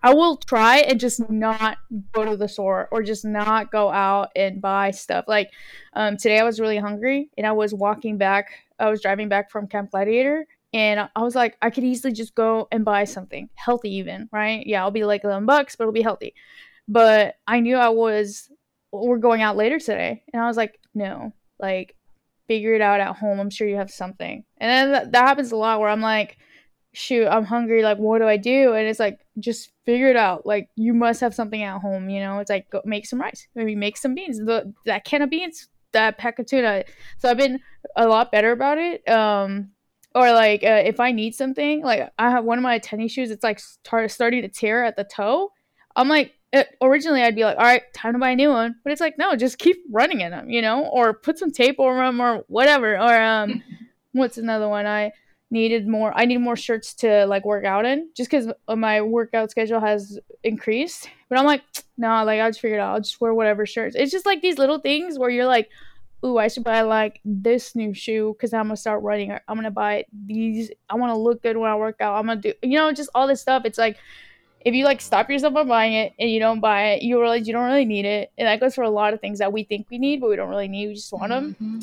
I 0.04 0.14
will 0.14 0.38
try 0.38 0.78
and 0.78 1.00
just 1.00 1.30
not 1.30 1.78
go 2.14 2.24
to 2.24 2.38
the 2.38 2.48
store 2.48 2.88
or 2.92 3.04
just 3.04 3.26
not 3.26 3.72
go 3.72 3.90
out 3.90 4.30
and 4.36 4.62
buy 4.62 4.92
stuff. 4.92 5.26
Like, 5.28 5.52
um, 5.94 6.16
today 6.18 6.40
I 6.40 6.44
was 6.44 6.60
really 6.60 6.78
hungry 6.78 7.30
and 7.38 7.46
I 7.46 7.52
was 7.52 7.74
walking 7.74 8.18
back. 8.18 8.52
I 8.80 8.90
was 8.90 9.02
driving 9.02 9.28
back 9.28 9.52
from 9.52 9.68
Camp 9.68 9.92
Gladiator 9.92 10.46
and 10.74 11.10
I 11.16 11.22
was 11.22 11.36
like, 11.36 11.58
I 11.62 11.70
could 11.70 11.84
easily 11.84 12.14
just 12.14 12.36
go 12.36 12.68
and 12.72 12.86
buy 12.86 13.06
something 13.06 13.50
healthy, 13.56 13.96
even 13.96 14.30
right? 14.32 14.66
Yeah, 14.66 14.84
I'll 14.84 14.92
be 14.92 15.04
like 15.04 15.24
eleven 15.24 15.46
bucks, 15.46 15.76
but 15.76 15.86
it'll 15.86 15.94
be 15.94 16.02
healthy. 16.02 16.36
But 16.88 17.36
I 17.48 17.60
knew 17.60 17.78
I 17.78 17.90
was 17.90 18.50
we're 18.92 19.18
going 19.18 19.42
out 19.42 19.58
later 19.58 19.80
today, 19.80 20.24
and 20.34 20.42
I 20.42 20.48
was 20.48 20.58
like, 20.58 20.80
no, 20.94 21.34
like 21.60 21.96
figure 22.48 22.74
it 22.74 22.82
out 22.82 23.00
at 23.00 23.16
home. 23.16 23.40
I'm 23.40 23.50
sure 23.50 23.68
you 23.68 23.76
have 23.76 23.92
something. 23.92 24.44
And 24.58 24.70
then 24.70 24.92
that, 24.92 25.12
that 25.12 25.28
happens 25.28 25.52
a 25.52 25.58
lot 25.58 25.80
where 25.80 25.90
I'm 25.90 26.02
like, 26.02 26.38
shoot, 26.94 27.28
I'm 27.28 27.44
hungry. 27.44 27.84
Like, 27.84 27.98
what 27.98 28.20
do 28.20 28.28
I 28.28 28.38
do? 28.38 28.74
And 28.74 28.88
it's 28.88 29.00
like, 29.00 29.20
just 29.40 29.72
figure 29.86 30.10
it 30.10 30.16
out. 30.16 30.46
Like, 30.46 30.70
you 30.76 30.94
must 30.94 31.22
have 31.22 31.36
something 31.36 31.62
at 31.62 31.82
home. 31.82 32.10
You 32.10 32.22
know, 32.22 32.40
it's 32.40 32.50
like, 32.50 32.70
go 32.70 32.82
make 32.86 33.06
some 33.06 33.22
rice, 33.22 33.48
maybe 33.54 33.76
make 33.76 33.98
some 33.98 34.16
beans. 34.16 34.40
The, 34.40 34.74
that 34.86 35.04
can 35.04 35.22
of 35.22 35.30
beans, 35.30 35.68
that 35.92 36.18
pack 36.18 36.40
of 36.40 36.46
tuna. 36.46 36.86
So 37.18 37.30
I've 37.30 37.38
been 37.38 37.60
a 37.96 38.08
lot 38.08 38.32
better 38.32 38.52
about 38.52 38.78
it. 38.78 39.08
Um, 39.10 39.72
or 40.16 40.32
like 40.32 40.64
uh, 40.64 40.82
if 40.86 41.00
I 41.00 41.12
need 41.12 41.36
something, 41.36 41.84
like 41.84 42.10
I 42.18 42.32
have 42.32 42.46
one 42.46 42.58
of 42.58 42.64
my 42.64 42.80
tennis 42.80 43.12
shoes, 43.12 43.30
it's 43.30 43.44
like 43.44 43.60
start, 43.60 44.10
starting 44.10 44.42
to 44.42 44.48
tear 44.48 44.84
at 44.84 44.96
the 44.96 45.04
toe. 45.04 45.52
I'm 45.96 46.08
like, 46.08 46.34
it, 46.54 46.76
originally 46.82 47.22
I'd 47.22 47.36
be 47.36 47.44
like, 47.44 47.58
all 47.58 47.64
right, 47.64 47.84
time 47.94 48.14
to 48.14 48.20
buy 48.20 48.32
a 48.32 48.36
new 48.36 48.50
one. 48.50 48.76
But 48.84 48.94
it's 48.94 49.02
like, 49.02 49.18
no, 49.18 49.36
just 49.36 49.58
keep 49.58 49.78
running 49.92 50.22
in 50.22 50.32
them, 50.32 50.50
you 50.50 50.62
know, 50.62 50.86
or 50.86 51.14
put 51.14 51.38
some 51.38 51.52
tape 51.52 51.76
over 51.80 51.98
them 51.98 52.20
or 52.22 52.44
whatever. 52.48 52.96
Or 52.96 53.22
um, 53.22 53.64
what's 54.14 54.38
another 54.38 54.70
one? 54.70 54.86
I 54.86 55.12
needed 55.52 55.88
more. 55.88 56.12
I 56.16 56.26
need 56.26 56.38
more 56.38 56.56
shirts 56.56 56.94
to 56.96 57.26
like 57.26 57.46
work 57.46 57.66
out 57.66 57.86
in, 57.86 58.10
just 58.16 58.30
because 58.30 58.52
my 58.70 59.02
workout 59.02 59.52
schedule 59.52 59.80
has 59.80 60.20
increased. 60.44 61.10
But 61.30 61.40
I'm 61.40 61.46
like, 61.46 61.64
no, 61.98 62.08
nah, 62.08 62.24
like 62.24 62.40
I'll 62.40 62.50
just 62.50 62.62
figured 62.62 62.80
out. 62.80 62.94
I'll 62.94 63.02
just 63.02 63.20
wear 63.20 63.34
whatever 63.34 63.66
shirts. 63.66 63.96
It's 63.98 64.12
just 64.12 64.26
like 64.26 64.42
these 64.42 64.58
little 64.58 64.80
things 64.80 65.20
where 65.20 65.30
you're 65.30 65.46
like, 65.46 65.70
ooh, 66.26 66.38
I 66.38 66.48
should 66.48 66.64
buy 66.64 66.82
like 66.82 67.20
this 67.26 67.76
new 67.76 67.94
shoe 67.94 68.36
because 68.38 68.54
I'm 68.54 68.66
gonna 68.66 68.78
start 68.78 69.04
running. 69.04 69.32
I'm 69.32 69.56
gonna 69.56 69.72
buy 69.72 70.06
these. 70.26 70.72
I 70.90 70.96
want 70.96 71.12
to 71.12 71.18
look 71.18 71.44
good 71.44 71.58
when 71.58 71.70
I 71.70 71.76
work 71.76 71.98
out. 72.00 72.16
I'm 72.16 72.28
gonna 72.28 72.42
do, 72.42 72.54
you 72.64 72.78
know, 72.78 72.92
just 72.92 73.10
all 73.14 73.28
this 73.28 73.42
stuff. 73.42 73.64
It's 73.66 73.78
like 73.78 73.98
if 74.68 74.76
you 74.76 74.84
like 74.84 75.00
stop 75.00 75.30
yourself 75.30 75.54
from 75.54 75.70
buying 75.70 75.94
it 75.94 76.14
and 76.20 76.30
you 76.30 76.40
don't 76.40 76.60
buy 76.60 76.90
it, 76.90 77.02
you 77.02 77.20
realize 77.22 77.48
you 77.48 77.54
don't 77.54 77.66
really 77.66 77.86
need 77.86 78.04
it. 78.04 78.32
And 78.38 78.48
that 78.48 78.60
goes 78.60 78.76
for 78.76 78.84
a 78.84 78.90
lot 78.90 79.14
of 79.14 79.22
things 79.22 79.40
that 79.40 79.54
we 79.54 79.64
think 79.64 79.88
we 79.90 79.98
need, 79.98 80.20
but 80.20 80.30
we 80.30 80.36
don't 80.36 80.50
really 80.50 80.68
need. 80.68 80.88
We 80.88 80.94
just 80.96 81.14
want 81.14 81.30
them. 81.30 81.56
Mm-hmm. 81.62 81.80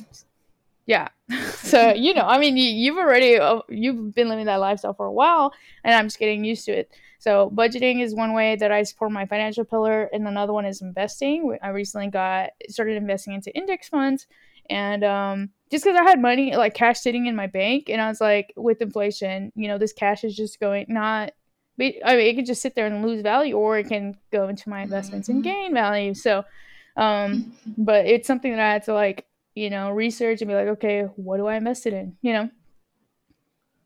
Yeah. 0.84 1.08
so, 1.54 1.94
you 1.94 2.12
know, 2.12 2.26
I 2.26 2.38
mean, 2.38 2.58
you, 2.58 2.94
have 2.94 3.02
already, 3.02 3.38
uh, 3.38 3.60
you've 3.70 4.14
been 4.14 4.28
living 4.28 4.44
that 4.46 4.60
lifestyle 4.60 4.92
for 4.92 5.06
a 5.06 5.12
while 5.12 5.54
and 5.82 5.94
I'm 5.94 6.06
just 6.06 6.18
getting 6.18 6.44
used 6.44 6.66
to 6.66 6.72
it. 6.72 6.90
So 7.18 7.50
budgeting 7.54 8.02
is 8.02 8.14
one 8.14 8.34
way 8.34 8.56
that 8.56 8.70
I 8.70 8.82
support 8.82 9.12
my 9.12 9.24
financial 9.24 9.64
pillar. 9.64 10.10
And 10.12 10.28
another 10.28 10.52
one 10.52 10.66
is 10.66 10.82
investing. 10.82 11.56
I 11.62 11.70
recently 11.70 12.08
got 12.08 12.50
started 12.68 12.98
investing 12.98 13.32
into 13.32 13.56
index 13.56 13.88
funds 13.88 14.26
and, 14.68 15.04
um, 15.04 15.50
just 15.70 15.84
because 15.84 15.98
I 15.98 16.04
had 16.04 16.20
money, 16.20 16.54
like 16.54 16.74
cash 16.74 17.00
sitting 17.00 17.26
in 17.26 17.34
my 17.34 17.48
bank, 17.48 17.88
and 17.88 18.00
I 18.00 18.08
was 18.08 18.20
like, 18.20 18.52
with 18.56 18.80
inflation, 18.80 19.50
you 19.56 19.66
know, 19.66 19.76
this 19.76 19.92
cash 19.92 20.22
is 20.22 20.36
just 20.36 20.60
going 20.60 20.86
not 20.88 21.32
I 21.80 22.16
mean, 22.16 22.26
it 22.26 22.36
could 22.36 22.46
just 22.46 22.62
sit 22.62 22.74
there 22.74 22.86
and 22.86 23.04
lose 23.04 23.22
value, 23.22 23.56
or 23.56 23.78
it 23.78 23.88
can 23.88 24.16
go 24.32 24.48
into 24.48 24.68
my 24.68 24.82
investments 24.82 25.28
and 25.28 25.42
gain 25.42 25.74
value. 25.74 26.14
So, 26.14 26.44
um, 26.96 27.52
but 27.76 28.06
it's 28.06 28.26
something 28.26 28.52
that 28.52 28.60
I 28.60 28.72
had 28.72 28.84
to 28.84 28.94
like, 28.94 29.26
you 29.54 29.70
know, 29.70 29.90
research 29.90 30.40
and 30.40 30.48
be 30.48 30.54
like, 30.54 30.68
okay, 30.68 31.02
what 31.16 31.38
do 31.38 31.46
I 31.46 31.56
invest 31.56 31.86
it 31.86 31.92
in? 31.92 32.16
You 32.22 32.32
know, 32.32 32.50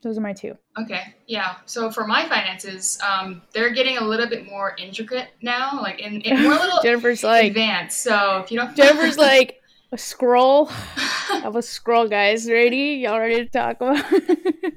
those 0.02 0.18
are 0.18 0.20
my 0.20 0.32
two. 0.32 0.56
Okay, 0.78 1.14
yeah. 1.26 1.56
So 1.64 1.90
for 1.90 2.06
my 2.06 2.28
finances, 2.28 2.98
um, 3.02 3.42
they're 3.52 3.70
getting 3.70 3.96
a 3.96 4.04
little 4.04 4.28
bit 4.28 4.46
more 4.46 4.76
intricate 4.78 5.28
now, 5.42 5.80
like 5.82 6.00
in, 6.00 6.20
in 6.20 6.42
more 6.42 6.52
little 6.60 6.80
Jennifer's 6.82 7.24
like 7.24 7.48
advanced. 7.48 8.02
So 8.02 8.42
if 8.44 8.52
you 8.52 8.58
don't, 8.58 8.76
Jennifer's 8.76 9.16
like 9.18 9.57
a 9.90 9.98
scroll. 9.98 10.68
I 10.70 11.50
a 11.54 11.62
scroll, 11.62 12.08
guys. 12.08 12.50
Ready? 12.50 13.00
Y'all 13.02 13.18
ready 13.18 13.44
to 13.44 13.46
talk 13.46 13.80
about? 13.80 14.04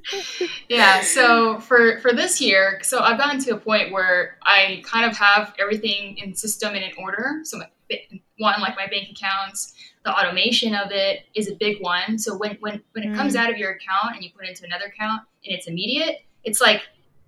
yeah. 0.69 1.01
So 1.01 1.59
for 1.59 1.99
for 1.99 2.13
this 2.13 2.39
year, 2.39 2.79
so 2.81 2.99
I've 2.99 3.17
gotten 3.17 3.39
to 3.41 3.55
a 3.55 3.57
point 3.57 3.91
where 3.91 4.37
I 4.43 4.81
kind 4.85 5.09
of 5.09 5.17
have 5.17 5.53
everything 5.59 6.17
in 6.17 6.35
system 6.35 6.75
and 6.75 6.83
in 6.83 6.91
order. 6.97 7.41
So 7.43 7.57
my, 7.57 7.67
one, 8.37 8.61
like 8.61 8.75
my 8.75 8.87
bank 8.87 9.09
accounts, 9.11 9.73
the 10.05 10.17
automation 10.17 10.73
of 10.73 10.91
it 10.91 11.25
is 11.35 11.49
a 11.49 11.55
big 11.55 11.81
one. 11.81 12.17
So 12.17 12.37
when 12.37 12.57
when 12.61 12.81
when 12.93 13.03
it 13.03 13.11
mm. 13.11 13.15
comes 13.15 13.35
out 13.35 13.49
of 13.49 13.57
your 13.57 13.71
account 13.71 14.15
and 14.15 14.23
you 14.23 14.29
put 14.35 14.45
it 14.45 14.49
into 14.51 14.65
another 14.65 14.85
account 14.85 15.23
and 15.45 15.55
it's 15.55 15.67
immediate, 15.67 16.23
it's 16.43 16.61
like 16.61 16.83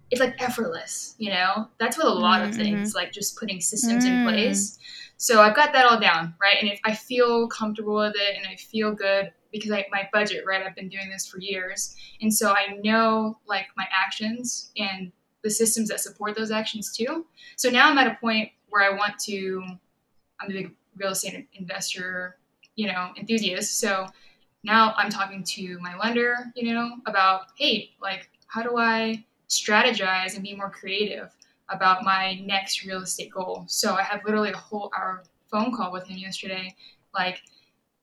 it's 0.10 0.22
like 0.22 0.42
effortless. 0.42 1.16
You 1.18 1.32
know, 1.32 1.68
that's 1.80 1.98
with 1.98 2.06
a 2.06 2.10
lot 2.10 2.42
mm-hmm. 2.42 2.50
of 2.50 2.56
things, 2.56 2.96
like 2.96 3.12
just 3.12 3.38
putting 3.38 3.60
systems 3.60 4.06
mm. 4.06 4.10
in 4.10 4.25
place. 4.25 4.80
So 5.24 5.39
I've 5.39 5.56
got 5.56 5.72
that 5.72 5.86
all 5.86 5.98
down, 5.98 6.36
right? 6.42 6.58
And 6.60 6.70
if 6.70 6.82
I 6.84 6.94
feel 6.94 7.48
comfortable 7.48 7.96
with 7.96 8.13
it 8.13 8.36
and 8.36 8.46
I 8.46 8.58
feel 8.58 8.92
good 8.92 9.32
because 9.53 9.72
I, 9.72 9.86
my 9.89 10.10
budget, 10.12 10.44
right? 10.46 10.62
I've 10.62 10.75
been 10.75 10.89
doing 10.89 11.10
this 11.10 11.25
for 11.25 11.39
years. 11.39 11.96
And 12.20 12.34
so 12.34 12.51
I 12.51 12.77
know 12.84 13.39
like 13.48 13.68
my 13.77 13.88
actions 13.89 14.72
and 14.75 15.13
the 15.42 15.50
systems 15.50 15.88
that 15.88 16.01
support 16.01 16.36
those 16.36 16.51
actions 16.51 16.92
too. 16.92 17.25
So 17.56 17.70
now 17.70 17.89
I'm 17.89 17.98
at 18.00 18.08
a 18.08 18.18
point 18.20 18.50
where 18.68 18.84
I 18.84 18.98
want 18.98 19.18
to, 19.20 19.63
I'm 20.42 20.50
a 20.50 20.53
big 20.53 20.75
real 20.98 21.12
estate 21.12 21.48
investor, 21.53 22.36
you 22.75 22.88
know, 22.88 23.12
enthusiast. 23.18 23.80
So 23.80 24.08
now 24.65 24.94
I'm 24.98 25.10
talking 25.10 25.42
to 25.42 25.80
my 25.80 25.98
lender, 25.98 26.51
you 26.53 26.74
know, 26.74 26.98
about, 27.06 27.44
hey, 27.58 27.92
like, 28.01 28.30
how 28.48 28.62
do 28.62 28.77
I 28.77 29.24
strategize 29.48 30.34
and 30.34 30.44
be 30.44 30.53
more 30.53 30.70
creative? 30.70 31.34
About 31.74 32.03
my 32.03 32.36
next 32.46 32.86
real 32.86 33.01
estate 33.01 33.32
goal. 33.32 33.65
So 33.68 33.96
I 33.96 34.03
have 34.03 34.22
literally 34.25 34.51
a 34.51 34.58
whole 34.58 34.92
hour 34.98 35.24
phone 35.51 35.75
call 35.75 35.92
with 35.92 36.08
him 36.08 36.18
yesterday, 36.18 36.75
like 37.13 37.42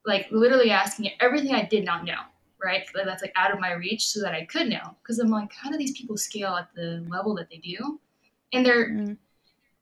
like 0.07 0.29
literally 0.31 0.71
asking 0.71 1.11
everything 1.21 1.55
I 1.55 1.65
did 1.65 1.85
not 1.85 2.05
know, 2.05 2.21
right? 2.62 2.87
That's 2.95 3.23
like 3.23 3.33
out 3.37 3.53
of 3.53 3.61
my 3.61 3.73
reach 3.73 4.07
so 4.07 4.21
that 4.23 4.33
I 4.33 4.47
could 4.47 4.69
know. 4.69 4.97
Because 5.03 5.19
I'm 5.19 5.29
like, 5.29 5.53
how 5.53 5.71
do 5.71 5.77
these 5.77 5.97
people 5.97 6.17
scale 6.17 6.55
at 6.55 6.69
the 6.75 7.05
level 7.09 7.35
that 7.35 7.50
they 7.50 7.59
do? 7.59 8.00
And 8.53 8.65
they're 8.65 8.91
mm-hmm. 8.91 9.12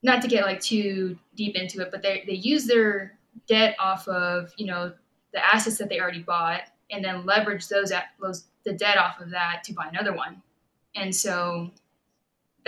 not 0.03 0.21
to 0.21 0.27
get 0.27 0.45
like 0.45 0.59
too 0.59 1.17
deep 1.35 1.55
into 1.55 1.81
it, 1.81 1.89
but 1.91 2.01
they 2.01 2.23
they 2.27 2.33
use 2.33 2.65
their 2.65 3.17
debt 3.47 3.75
off 3.79 4.07
of, 4.07 4.51
you 4.57 4.65
know, 4.65 4.91
the 5.33 5.45
assets 5.45 5.77
that 5.77 5.89
they 5.89 5.99
already 5.99 6.23
bought 6.23 6.61
and 6.91 7.03
then 7.03 7.25
leverage 7.25 7.67
those 7.67 7.91
at 7.91 8.05
those 8.19 8.45
the 8.65 8.73
debt 8.73 8.97
off 8.97 9.19
of 9.21 9.29
that 9.29 9.63
to 9.63 9.73
buy 9.73 9.87
another 9.87 10.13
one. 10.13 10.41
And 10.95 11.15
so 11.15 11.71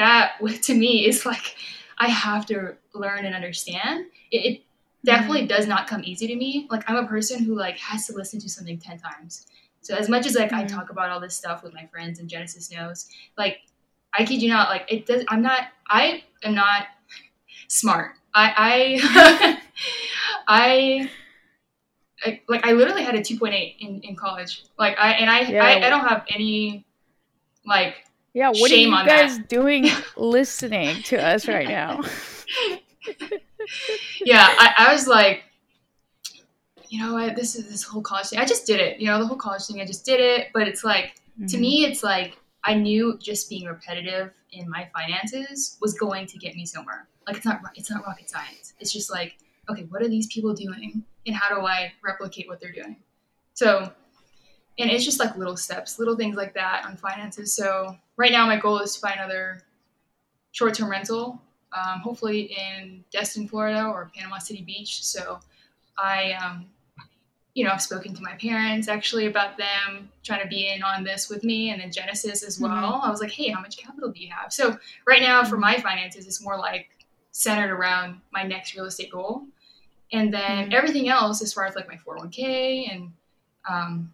that 0.01 0.33
to 0.63 0.73
me 0.73 1.07
is 1.07 1.25
like 1.25 1.55
I 1.97 2.07
have 2.07 2.45
to 2.47 2.75
learn 2.93 3.25
and 3.25 3.35
understand. 3.35 4.07
It, 4.31 4.37
it 4.37 4.61
definitely 5.05 5.41
mm-hmm. 5.41 5.47
does 5.47 5.67
not 5.67 5.87
come 5.87 6.01
easy 6.03 6.27
to 6.27 6.35
me. 6.35 6.67
Like 6.69 6.89
I'm 6.89 6.97
a 6.97 7.07
person 7.07 7.43
who 7.43 7.55
like 7.55 7.77
has 7.77 8.07
to 8.07 8.13
listen 8.13 8.39
to 8.41 8.49
something 8.49 8.77
ten 8.77 8.97
times. 8.97 9.47
So 9.81 9.95
as 9.95 10.09
much 10.09 10.25
as 10.25 10.35
like 10.35 10.51
mm-hmm. 10.51 10.59
I 10.59 10.65
talk 10.65 10.89
about 10.89 11.09
all 11.09 11.19
this 11.19 11.35
stuff 11.35 11.63
with 11.63 11.73
my 11.73 11.87
friends 11.87 12.19
and 12.19 12.29
Genesis 12.29 12.71
knows, 12.71 13.07
like 13.37 13.61
I 14.13 14.25
kid 14.25 14.41
you 14.41 14.49
not, 14.49 14.69
like 14.69 14.85
it 14.89 15.05
does. 15.05 15.23
I'm 15.29 15.41
not. 15.41 15.67
I 15.87 16.23
am 16.43 16.55
not 16.55 16.87
smart. 17.67 18.15
I 18.33 19.59
I 20.47 20.47
I, 22.25 22.39
like 22.47 22.65
I 22.65 22.73
literally 22.73 23.03
had 23.03 23.15
a 23.15 23.21
2.8 23.21 23.75
in, 23.79 24.01
in 24.01 24.15
college. 24.15 24.63
Like 24.77 24.97
I 24.99 25.13
and 25.13 25.29
I, 25.29 25.41
yeah. 25.41 25.63
I 25.63 25.87
I 25.87 25.89
don't 25.89 26.07
have 26.07 26.25
any 26.29 26.85
like 27.65 28.05
yeah, 28.33 28.49
what 28.49 28.69
Shame 28.69 28.93
are 28.93 29.03
you 29.03 29.09
guys 29.09 29.37
that. 29.37 29.49
doing 29.49 29.87
listening 30.17 31.01
to 31.03 31.17
us 31.17 31.47
right 31.47 31.67
now? 31.67 32.01
yeah, 34.21 34.47
I, 34.57 34.73
I, 34.77 34.93
was 34.93 35.07
like, 35.07 35.43
you 36.89 37.01
know 37.01 37.13
what, 37.13 37.35
this 37.35 37.55
is 37.55 37.67
this 37.69 37.83
whole 37.83 38.01
college 38.01 38.27
thing. 38.27 38.39
I 38.39 38.45
just 38.45 38.65
did 38.65 38.79
it. 38.79 38.99
You 38.99 39.07
know, 39.07 39.19
the 39.19 39.25
whole 39.25 39.37
college 39.37 39.65
thing, 39.65 39.81
I 39.81 39.85
just 39.85 40.05
did 40.05 40.19
it. 40.19 40.47
But 40.53 40.67
it's 40.67 40.83
like, 40.83 41.15
mm-hmm. 41.37 41.47
to 41.47 41.57
me, 41.57 41.85
it's 41.85 42.03
like 42.03 42.37
I 42.63 42.73
knew 42.73 43.17
just 43.21 43.49
being 43.49 43.65
repetitive 43.65 44.31
in 44.51 44.69
my 44.69 44.89
finances 44.93 45.77
was 45.81 45.93
going 45.93 46.25
to 46.27 46.37
get 46.37 46.55
me 46.55 46.65
somewhere. 46.65 47.07
Like 47.27 47.37
it's 47.37 47.45
not 47.45 47.61
it's 47.75 47.89
not 47.89 48.05
rocket 48.05 48.29
science. 48.29 48.73
It's 48.79 48.93
just 48.93 49.11
like, 49.11 49.37
okay, 49.69 49.83
what 49.89 50.01
are 50.01 50.09
these 50.09 50.27
people 50.27 50.53
doing? 50.53 51.03
And 51.25 51.35
how 51.35 51.53
do 51.53 51.65
I 51.65 51.91
replicate 52.03 52.47
what 52.47 52.59
they're 52.59 52.71
doing? 52.71 52.97
So 53.53 53.91
and 54.79 54.89
it's 54.89 55.05
just 55.05 55.19
like 55.19 55.37
little 55.37 55.57
steps, 55.57 55.99
little 55.99 56.15
things 56.15 56.35
like 56.35 56.53
that 56.53 56.83
on 56.85 56.97
finances. 56.97 57.53
So 57.53 57.95
right 58.21 58.31
now, 58.31 58.45
my 58.45 58.57
goal 58.57 58.77
is 58.79 58.93
to 58.93 58.99
find 58.99 59.15
another 59.19 59.63
short-term 60.51 60.89
rental, 60.89 61.41
um, 61.73 61.99
hopefully 62.01 62.55
in 62.55 63.03
Destin, 63.11 63.47
Florida, 63.47 63.87
or 63.87 64.11
Panama 64.15 64.37
City 64.37 64.61
Beach. 64.61 65.03
So 65.03 65.39
I, 65.97 66.33
um, 66.33 66.67
you 67.55 67.65
know, 67.65 67.71
I've 67.71 67.81
spoken 67.81 68.13
to 68.13 68.21
my 68.21 68.35
parents 68.35 68.87
actually 68.87 69.25
about 69.25 69.57
them 69.57 70.09
trying 70.23 70.41
to 70.43 70.47
be 70.47 70.69
in 70.69 70.83
on 70.83 71.03
this 71.03 71.29
with 71.29 71.43
me, 71.43 71.71
and 71.71 71.81
then 71.81 71.91
Genesis 71.91 72.43
as 72.43 72.59
well. 72.59 72.71
Mm-hmm. 72.71 73.07
I 73.07 73.09
was 73.09 73.21
like, 73.21 73.31
hey, 73.31 73.49
how 73.49 73.59
much 73.59 73.77
capital 73.77 74.11
do 74.11 74.19
you 74.19 74.29
have? 74.29 74.53
So 74.53 74.77
right 75.07 75.21
now, 75.21 75.43
for 75.43 75.57
my 75.57 75.77
finances, 75.77 76.27
it's 76.27 76.43
more 76.43 76.57
like 76.57 76.89
centered 77.31 77.73
around 77.73 78.21
my 78.31 78.43
next 78.43 78.75
real 78.75 78.85
estate 78.85 79.11
goal, 79.11 79.45
and 80.13 80.31
then 80.31 80.65
mm-hmm. 80.65 80.73
everything 80.73 81.09
else, 81.09 81.41
as 81.41 81.53
far 81.53 81.65
as 81.65 81.75
like 81.75 81.87
my 81.87 81.95
401k 81.95 82.93
and 82.93 83.11
um, 83.67 84.13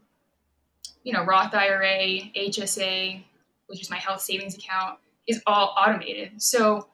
you 1.04 1.14
know, 1.14 1.24
Roth 1.24 1.54
IRA, 1.54 2.20
HSA, 2.36 3.24
which 3.68 3.82
is 3.82 3.90
my 3.90 3.98
health 3.98 4.22
savings 4.22 4.56
account, 4.56 5.00
is 5.28 5.42
all 5.46 5.76
automated. 5.78 6.42
So 6.42 6.88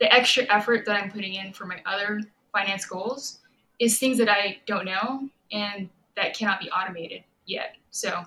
the 0.00 0.12
extra 0.12 0.44
effort 0.50 0.84
that 0.86 0.96
I'm 0.96 1.10
putting 1.10 1.34
in 1.34 1.52
for 1.52 1.66
my 1.66 1.80
other 1.84 2.20
finance 2.52 2.84
goals 2.86 3.40
is 3.78 3.98
things 3.98 4.18
that 4.18 4.28
I 4.28 4.58
don't 4.66 4.84
know 4.84 5.28
and 5.52 5.88
that 6.16 6.36
cannot 6.36 6.60
be 6.60 6.70
automated 6.70 7.22
yet. 7.46 7.76
So 7.90 8.24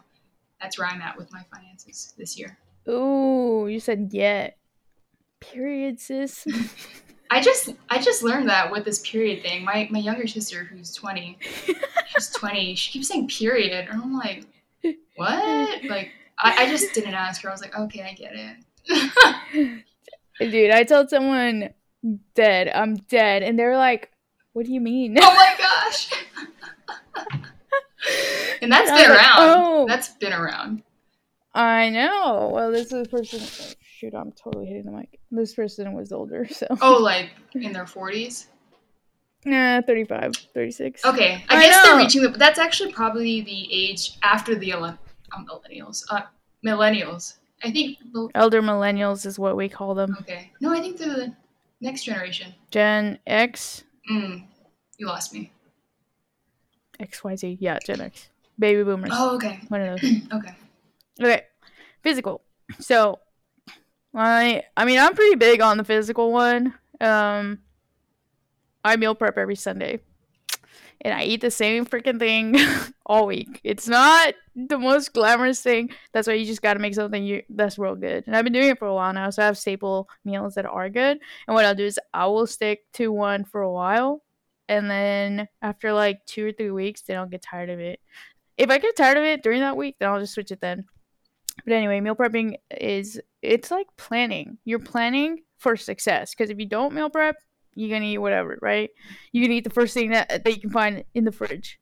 that's 0.62 0.78
where 0.78 0.88
I'm 0.88 1.02
at 1.02 1.18
with 1.18 1.32
my 1.32 1.44
finances 1.54 2.14
this 2.18 2.38
year. 2.38 2.58
Ooh, 2.88 3.68
you 3.70 3.80
said 3.80 4.10
yet. 4.12 4.58
Period, 5.40 6.00
sis. 6.00 6.46
I 7.32 7.42
just 7.42 7.74
I 7.90 8.00
just 8.00 8.24
learned 8.24 8.50
that 8.50 8.72
with 8.72 8.84
this 8.84 9.00
period 9.00 9.42
thing. 9.42 9.64
My 9.64 9.88
my 9.90 10.00
younger 10.00 10.28
sister, 10.28 10.66
who's 10.66 10.94
twenty, 10.94 11.38
she's 12.08 12.30
twenty. 12.30 12.76
She 12.76 12.92
keeps 12.92 13.08
saying 13.08 13.30
period, 13.30 13.88
and 13.90 14.02
I'm 14.02 14.18
like, 14.18 14.46
what? 15.16 15.84
Like, 15.86 16.12
I, 16.42 16.64
I 16.64 16.70
just 16.70 16.94
didn't 16.94 17.14
ask 17.14 17.42
her. 17.44 17.50
I 17.50 17.52
was 17.52 17.62
like, 17.62 17.78
okay, 17.78 18.02
I 18.02 18.14
get 18.14 18.34
it. 18.34 19.84
Dude, 20.52 20.72
I 20.72 20.84
told 20.84 21.10
someone 21.10 21.70
dead, 22.34 22.72
I'm 22.74 22.96
dead, 22.96 23.44
and 23.44 23.58
they're 23.58 23.78
like, 23.78 24.10
what 24.54 24.66
do 24.66 24.74
you 24.74 24.82
mean? 24.82 25.18
Oh 25.20 25.36
my 25.36 25.56
gosh. 25.58 26.12
and 28.62 28.72
that's 28.72 28.90
been 28.90 29.10
like, 29.10 29.10
around. 29.10 29.38
Oh. 29.40 29.86
That's 29.88 30.10
been 30.10 30.34
around. 30.34 30.84
I 31.54 31.90
know. 31.90 32.50
Well, 32.54 32.72
this 32.72 32.88
is 32.88 33.08
a 33.08 33.10
person. 33.10 33.40
Oh, 33.42 33.76
shoot, 33.82 34.14
I'm 34.16 34.32
totally 34.32 34.66
hitting 34.66 34.86
the 34.86 34.92
mic. 34.92 35.20
This 35.30 35.54
person 35.54 35.94
was 35.94 36.12
older, 36.12 36.48
so. 36.50 36.66
Oh, 36.82 36.98
like 36.98 37.30
in 37.54 37.72
their 37.72 37.86
40s? 37.86 38.48
Nah, 39.46 39.82
35, 39.82 40.34
36. 40.54 41.06
Okay, 41.06 41.44
I, 41.50 41.56
I 41.56 41.64
guess 41.64 41.76
know. 41.76 41.92
they're 41.92 41.98
reaching, 41.98 42.22
the, 42.22 42.30
that's 42.30 42.60
actually 42.60 42.94
probably 42.94 43.42
the 43.42 43.74
age 43.74 44.18
after 44.24 44.56
the 44.56 44.72
um, 45.36 45.46
millennials. 45.46 46.04
Uh, 46.10 46.22
millennials. 46.66 47.36
I 47.64 47.72
think. 47.72 47.98
Elder 48.36 48.62
millennials 48.62 49.26
is 49.26 49.38
what 49.38 49.56
we 49.56 49.70
call 49.70 49.94
them. 49.94 50.18
Okay. 50.22 50.52
No, 50.62 50.74
I 50.74 50.80
think 50.80 50.98
the 50.98 51.34
next 51.80 52.04
generation. 52.04 52.54
Gen 52.72 53.20
X? 53.28 53.84
Mm, 54.10 54.46
you 54.98 55.08
lost 55.08 55.34
me. 55.34 55.52
XYZ. 57.00 57.58
Yeah, 57.60 57.78
Gen 57.86 58.02
X. 58.02 58.30
Baby 58.58 58.84
boomers. 58.84 59.12
Oh, 59.14 59.36
okay. 59.36 59.60
One 59.70 59.82
of 59.82 60.02
those. 60.02 60.12
okay. 60.34 60.56
Okay. 61.20 61.42
Physical. 62.02 62.42
So, 62.80 63.20
I 64.14 64.64
I 64.76 64.86
mean, 64.86 65.00
I'm 65.00 65.14
pretty 65.14 65.36
big 65.36 65.62
on 65.62 65.78
the 65.78 65.84
physical 65.84 66.32
one. 66.32 66.74
Um, 67.00 67.60
I 68.84 68.96
meal 68.96 69.16
prep 69.16 69.38
every 69.38 69.56
Sunday. 69.56 70.00
And 71.04 71.14
I 71.14 71.24
eat 71.24 71.42
the 71.42 71.52
same 71.52 71.86
freaking 71.86 72.20
thing 72.20 72.56
all 73.06 73.26
week. 73.26 73.60
It's 73.64 73.88
not 73.88 74.36
the 74.56 74.78
most 74.78 75.14
glamorous 75.14 75.62
thing. 75.62 75.90
That's 76.14 76.28
why 76.28 76.36
you 76.36 76.46
just 76.46 76.62
got 76.62 76.74
to 76.76 76.80
make 76.80 76.94
something 76.94 77.24
you, 77.24 77.42
that's 77.50 77.80
real 77.80 77.96
good. 77.96 78.26
And 78.28 78.36
I've 78.36 78.44
been 78.44 78.54
doing 78.54 78.70
it 78.70 78.78
for 78.78 78.88
a 78.88 78.94
while 78.94 79.12
now, 79.12 79.30
so 79.32 79.42
I 79.42 79.46
have 79.48 79.58
staple 79.58 80.08
meals 80.24 80.56
that 80.56 80.66
are 80.66 80.90
good. 80.90 81.20
And 81.48 81.56
what 81.56 81.66
I'll 81.66 81.76
do 81.76 81.86
is 81.86 82.00
I 82.14 82.28
will 82.28 82.46
stick 82.46 82.82
to 82.94 83.12
one 83.12 83.46
for 83.46 83.62
a 83.62 83.72
while, 83.72 84.24
and 84.70 84.90
then 84.90 85.48
after 85.62 85.92
like 85.92 86.26
two 86.26 86.48
or 86.48 86.52
three 86.52 86.72
weeks, 86.72 87.02
then 87.02 87.18
I'll 87.18 87.26
get 87.26 87.42
tired 87.42 87.70
of 87.70 87.80
it. 87.80 88.00
If 88.58 88.70
I 88.70 88.78
get 88.78 88.96
tired 88.96 89.18
of 89.18 89.24
it 89.24 89.44
during 89.44 89.62
that 89.62 89.76
week, 89.76 89.96
then 90.00 90.10
I'll 90.10 90.20
just 90.20 90.34
switch 90.34 90.52
it 90.52 90.62
then. 90.62 90.86
But 91.66 91.74
anyway, 91.74 92.00
meal 92.00 92.16
prepping 92.16 92.56
is 92.70 93.20
it's 93.42 93.72
like 93.72 93.88
planning. 93.98 94.58
You're 94.64 94.80
planning 94.80 95.40
for 95.58 95.76
success 95.76 96.34
because 96.34 96.50
if 96.50 96.60
you 96.60 96.66
don't 96.66 96.94
meal 96.94 97.10
prep, 97.10 97.36
you're 97.76 97.90
gonna 97.90 98.10
eat 98.10 98.18
whatever, 98.18 98.58
right? 98.62 98.90
You 99.32 99.44
can 99.44 99.52
eat 99.52 99.64
the 99.64 99.70
first 99.70 99.94
thing 99.94 100.12
that 100.12 100.44
that 100.44 100.56
you 100.56 100.62
can 100.62 100.72
find 100.72 101.04
in 101.14 101.24
the 101.24 101.32
fridge, 101.32 101.80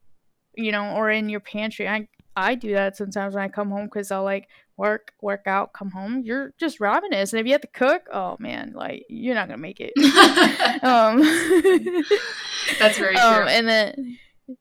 you 0.55 0.71
know, 0.71 0.95
or 0.95 1.09
in 1.09 1.29
your 1.29 1.39
pantry. 1.39 1.87
I 1.87 2.07
I 2.35 2.55
do 2.55 2.73
that 2.73 2.95
sometimes 2.95 3.35
when 3.35 3.43
I 3.43 3.49
come 3.49 3.69
home 3.69 3.85
because 3.85 4.11
I'll 4.11 4.23
like 4.23 4.47
work 4.77 5.13
work 5.21 5.41
out, 5.45 5.73
come 5.73 5.91
home. 5.91 6.21
You're 6.23 6.53
just 6.59 6.79
ravenous, 6.79 7.33
and 7.33 7.39
if 7.39 7.45
you 7.45 7.51
have 7.51 7.61
to 7.61 7.67
cook, 7.67 8.03
oh 8.11 8.37
man, 8.39 8.71
like 8.73 9.05
you're 9.09 9.35
not 9.35 9.47
gonna 9.47 9.57
make 9.57 9.79
it. 9.79 9.91
um, 10.83 11.19
That's 12.79 12.97
very 12.97 13.15
um, 13.17 13.33
true. 13.33 13.43
Um, 13.43 13.47
and 13.49 13.67
then 13.67 14.17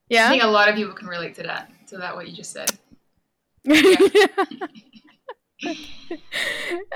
yeah, 0.08 0.26
I 0.26 0.30
think 0.30 0.42
a 0.42 0.46
lot 0.46 0.68
of 0.68 0.74
people 0.74 0.94
can 0.94 1.08
relate 1.08 1.34
to 1.36 1.42
that. 1.44 1.70
to 1.88 1.98
that 1.98 2.16
what 2.16 2.28
you 2.28 2.34
just 2.34 2.52
said. 2.52 2.70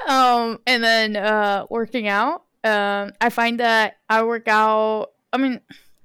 um, 0.09 0.59
and 0.67 0.83
then 0.83 1.17
uh, 1.17 1.67
working 1.71 2.09
out. 2.09 2.43
Um, 2.65 3.13
I 3.21 3.31
find 3.31 3.61
that 3.61 3.97
I 4.09 4.23
work 4.23 4.49
out. 4.49 5.09
I 5.33 5.39
mean, 5.39 5.61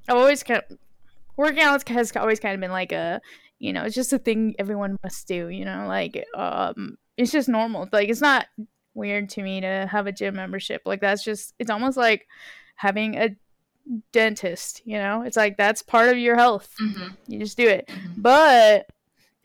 I've 0.07 0.17
always 0.17 0.43
kind 0.43 0.61
of 0.69 0.77
working 1.35 1.61
out 1.61 1.87
has 1.89 2.15
always 2.15 2.39
kind 2.39 2.55
of 2.55 2.61
been 2.61 2.71
like 2.71 2.91
a, 2.91 3.21
you 3.59 3.73
know, 3.73 3.83
it's 3.83 3.95
just 3.95 4.13
a 4.13 4.19
thing 4.19 4.55
everyone 4.57 4.97
must 5.03 5.27
do. 5.27 5.49
You 5.49 5.65
know, 5.65 5.85
like 5.87 6.25
um, 6.35 6.97
it's 7.17 7.31
just 7.31 7.49
normal. 7.49 7.87
Like 7.91 8.09
it's 8.09 8.21
not 8.21 8.47
weird 8.93 9.29
to 9.29 9.43
me 9.43 9.61
to 9.61 9.87
have 9.89 10.07
a 10.07 10.11
gym 10.11 10.35
membership. 10.35 10.81
Like 10.85 11.01
that's 11.01 11.23
just 11.23 11.53
it's 11.59 11.69
almost 11.69 11.97
like 11.97 12.27
having 12.75 13.15
a 13.15 13.35
dentist, 14.11 14.81
you 14.85 14.97
know? 14.97 15.21
It's 15.21 15.37
like 15.37 15.57
that's 15.57 15.81
part 15.81 16.09
of 16.09 16.17
your 16.17 16.35
health. 16.35 16.73
Mm-hmm. 16.81 17.07
You 17.27 17.39
just 17.39 17.57
do 17.57 17.67
it. 17.67 17.87
Mm-hmm. 17.87 18.21
But 18.21 18.87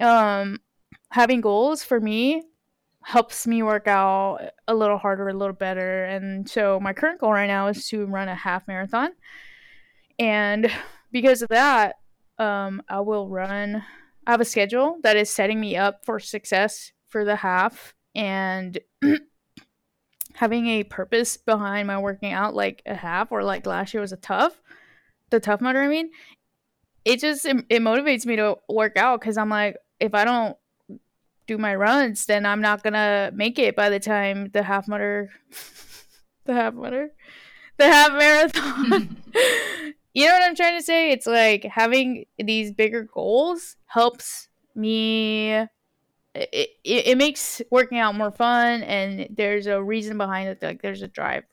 um 0.01 0.61
having 1.11 1.41
goals 1.41 1.85
for 1.85 2.01
me 2.01 2.43
helps 3.05 3.47
me 3.47 3.63
work 3.63 3.87
out 3.89 4.39
a 4.69 4.75
little 4.75 4.99
harder, 4.99 5.29
a 5.29 5.35
little 5.35 5.55
better. 5.55 6.05
And 6.05 6.49
so 6.49 6.79
my 6.81 6.93
current 6.93 7.21
goal 7.21 7.33
right 7.33 7.47
now 7.47 7.69
is 7.69 7.89
to 7.89 8.07
run 8.07 8.29
a 8.29 8.35
half 8.35 8.67
marathon. 8.69 9.11
And 10.19 10.71
because 11.11 11.43
of 11.43 11.49
that, 11.49 11.97
um 12.39 12.83
I 12.89 13.01
will 13.01 13.29
run 13.29 13.85
I 14.27 14.31
have 14.31 14.41
a 14.41 14.45
schedule 14.45 14.99
that 15.03 15.17
is 15.17 15.31
setting 15.31 15.61
me 15.61 15.77
up 15.77 16.05
for 16.05 16.19
success 16.21 16.93
for 17.09 17.25
the 17.25 17.37
half 17.37 17.95
and 18.15 18.79
having 20.35 20.67
a 20.69 20.85
purpose 20.85 21.37
behind 21.37 21.87
my 21.87 21.99
working 21.99 22.33
out 22.33 22.55
like 22.55 22.83
a 22.87 22.95
half 22.95 23.33
or 23.33 23.43
like 23.43 23.67
last 23.67 23.93
year 23.93 24.01
was 24.01 24.13
a 24.13 24.17
tough 24.17 24.61
the 25.31 25.41
Tough 25.41 25.61
Mudder 25.61 25.83
i 25.83 25.89
mean 25.89 26.11
it 27.05 27.21
just 27.21 27.45
it, 27.45 27.65
it 27.69 27.83
motivates 27.83 28.25
me 28.27 28.37
to 28.37 28.57
work 28.69 28.97
out 28.97 29.21
because 29.21 29.37
i'm 29.37 29.49
like 29.49 29.77
if 30.01 30.15
i 30.15 30.25
don't 30.25 30.57
do 31.47 31.59
my 31.59 31.75
runs 31.75 32.27
then 32.27 32.47
i'm 32.47 32.61
not 32.61 32.83
gonna 32.83 33.31
make 33.35 33.59
it 33.59 33.77
by 33.77 33.89
the 33.89 34.01
time 34.01 34.49
the 34.53 34.63
half 34.63 34.89
Mudder 34.89 35.31
the 36.45 36.55
half 36.55 36.75
Mudder 36.75 37.11
the 37.79 37.87
half 37.87 38.13
marathon. 38.13 39.17
You 40.15 40.27
know 40.27 40.35
what 40.35 40.43
i'm 40.43 40.55
trying 40.55 40.79
to 40.79 40.85
say? 40.85 41.11
It's 41.11 41.27
like 41.27 41.65
having 41.65 42.27
these 42.39 42.71
bigger 42.71 43.05
goals 43.05 43.77
helps 43.87 44.49
me 44.75 45.53
it, 45.53 45.69
it, 46.35 46.71
it 46.85 47.19
makes 47.19 47.63
working 47.71 47.99
out 47.99 48.15
more 48.15 48.31
fun 48.31 48.83
and 48.83 49.29
there's 49.35 49.67
a 49.67 49.83
reason 49.83 50.19
behind 50.19 50.51
it 50.51 50.63
like 50.63 50.83
there's 50.83 51.03
a 51.03 51.09
drive. 51.09 51.45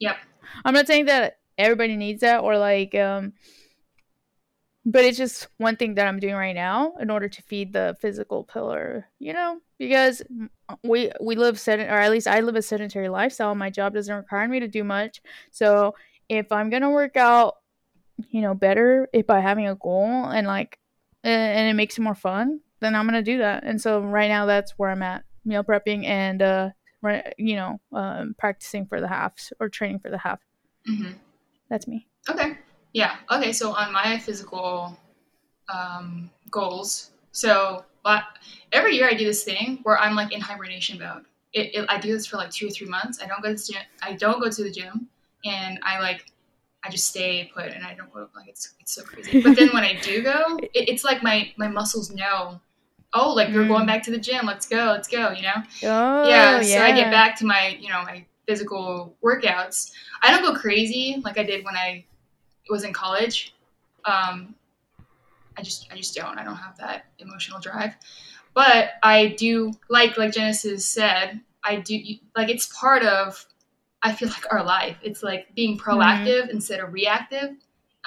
Yep. 0.00 0.16
I'm 0.64 0.74
not 0.74 0.86
saying 0.86 1.06
that 1.06 1.38
everybody 1.58 1.96
needs 1.96 2.20
that 2.20 2.42
or 2.42 2.58
like 2.58 2.94
um 2.94 3.32
but 4.86 5.04
it's 5.04 5.18
just 5.18 5.48
one 5.58 5.76
thing 5.76 5.94
that 5.94 6.06
i'm 6.06 6.18
doing 6.18 6.34
right 6.34 6.54
now 6.54 6.94
in 7.00 7.10
order 7.10 7.28
to 7.28 7.42
feed 7.42 7.72
the 7.72 7.94
physical 8.00 8.44
pillar 8.44 9.06
you 9.18 9.32
know 9.32 9.60
because 9.78 10.22
we 10.82 11.10
we 11.20 11.36
live 11.36 11.56
sedent 11.56 11.90
or 11.90 11.96
at 11.96 12.10
least 12.10 12.26
i 12.26 12.40
live 12.40 12.56
a 12.56 12.62
sedentary 12.62 13.08
lifestyle 13.08 13.54
my 13.54 13.68
job 13.68 13.92
doesn't 13.92 14.14
require 14.14 14.48
me 14.48 14.60
to 14.60 14.68
do 14.68 14.82
much 14.82 15.20
so 15.50 15.94
if 16.28 16.50
i'm 16.50 16.70
gonna 16.70 16.90
work 16.90 17.16
out 17.16 17.56
you 18.30 18.40
know 18.40 18.54
better 18.54 19.08
if 19.12 19.26
by 19.26 19.40
having 19.40 19.66
a 19.66 19.74
goal 19.74 20.24
and 20.24 20.46
like 20.46 20.78
and 21.22 21.68
it 21.68 21.74
makes 21.74 21.98
it 21.98 22.02
more 22.02 22.14
fun 22.14 22.60
then 22.80 22.94
I'm 22.94 23.06
gonna 23.06 23.22
do 23.22 23.38
that. 23.38 23.64
And 23.64 23.80
so 23.80 24.00
right 24.00 24.28
now 24.28 24.46
that's 24.46 24.72
where 24.72 24.90
I'm 24.90 25.02
at, 25.02 25.24
meal 25.44 25.64
prepping 25.64 26.04
and 26.06 26.42
uh, 26.42 26.70
you 27.38 27.56
know, 27.56 27.80
um, 27.92 28.34
practicing 28.38 28.86
for 28.86 29.00
the 29.00 29.08
halves 29.08 29.52
or 29.60 29.68
training 29.68 30.00
for 30.00 30.10
the 30.10 30.18
half. 30.18 30.40
Mm-hmm. 30.88 31.12
That's 31.70 31.86
me. 31.86 32.06
Okay. 32.28 32.58
Yeah. 32.96 33.16
Okay. 33.30 33.52
So 33.52 33.74
on 33.74 33.92
my 33.92 34.18
physical 34.18 34.96
um, 35.68 36.30
goals, 36.50 37.10
so 37.30 37.84
every 38.72 38.96
year 38.96 39.06
I 39.06 39.12
do 39.12 39.26
this 39.26 39.44
thing 39.44 39.80
where 39.82 39.98
I'm 39.98 40.14
like 40.14 40.32
in 40.32 40.40
hibernation 40.40 40.98
mode. 40.98 41.26
It, 41.52 41.74
it, 41.74 41.86
I 41.90 42.00
do 42.00 42.10
this 42.10 42.26
for 42.26 42.38
like 42.38 42.50
two 42.50 42.68
or 42.68 42.70
three 42.70 42.86
months. 42.86 43.20
I 43.22 43.26
don't 43.26 43.42
go 43.42 43.54
to 43.54 43.54
the 43.54 43.72
gym. 43.74 43.82
I 44.00 44.14
don't 44.14 44.40
go 44.40 44.48
to 44.48 44.62
the 44.62 44.70
gym, 44.70 45.08
and 45.44 45.78
I 45.82 46.00
like 46.00 46.32
I 46.84 46.88
just 46.88 47.06
stay 47.08 47.50
put 47.54 47.66
and 47.66 47.84
I 47.84 47.92
don't 47.92 48.10
go 48.14 48.30
like 48.34 48.48
it's 48.48 48.72
it's 48.80 48.94
so 48.94 49.02
crazy. 49.02 49.42
But 49.42 49.56
then 49.56 49.68
when 49.74 49.84
I 49.84 50.00
do 50.00 50.22
go, 50.22 50.56
it, 50.62 50.88
it's 50.88 51.04
like 51.04 51.22
my 51.22 51.52
my 51.58 51.68
muscles 51.68 52.10
know 52.10 52.62
oh, 53.12 53.34
like 53.34 53.50
you're 53.50 53.68
going 53.68 53.84
mm. 53.84 53.88
back 53.88 54.02
to 54.04 54.10
the 54.10 54.18
gym. 54.18 54.46
Let's 54.46 54.66
go, 54.66 54.86
let's 54.86 55.08
go. 55.08 55.32
You 55.32 55.42
know? 55.42 55.62
Oh, 55.84 56.28
yeah. 56.28 56.62
So 56.62 56.68
yeah. 56.68 56.84
I 56.84 56.92
get 56.92 57.10
back 57.10 57.36
to 57.38 57.46
my, 57.46 57.76
you 57.78 57.88
know, 57.88 58.02
my 58.02 58.24
physical 58.46 59.16
workouts. 59.22 59.92
I 60.22 60.30
don't 60.30 60.42
go 60.42 60.58
crazy 60.58 61.20
like 61.24 61.38
I 61.38 61.42
did 61.42 61.64
when 61.64 61.76
I 61.76 62.04
was 62.70 62.84
in 62.84 62.92
college. 62.92 63.54
Um, 64.04 64.54
I 65.56 65.62
just, 65.62 65.88
I 65.90 65.96
just 65.96 66.14
don't. 66.14 66.38
I 66.38 66.44
don't 66.44 66.56
have 66.56 66.76
that 66.78 67.06
emotional 67.18 67.60
drive. 67.60 67.94
But 68.54 68.90
I 69.02 69.28
do 69.38 69.72
like, 69.88 70.16
like 70.16 70.32
Genesis 70.32 70.86
said, 70.86 71.40
I 71.64 71.76
do 71.76 71.98
like 72.36 72.48
it's 72.48 72.66
part 72.78 73.02
of. 73.02 73.44
I 74.02 74.12
feel 74.12 74.28
like 74.28 74.52
our 74.52 74.62
life. 74.62 74.98
It's 75.02 75.22
like 75.22 75.54
being 75.54 75.76
mm-hmm. 75.76 75.90
proactive 75.90 76.42
mm-hmm. 76.42 76.50
instead 76.50 76.80
of 76.80 76.92
reactive 76.92 77.56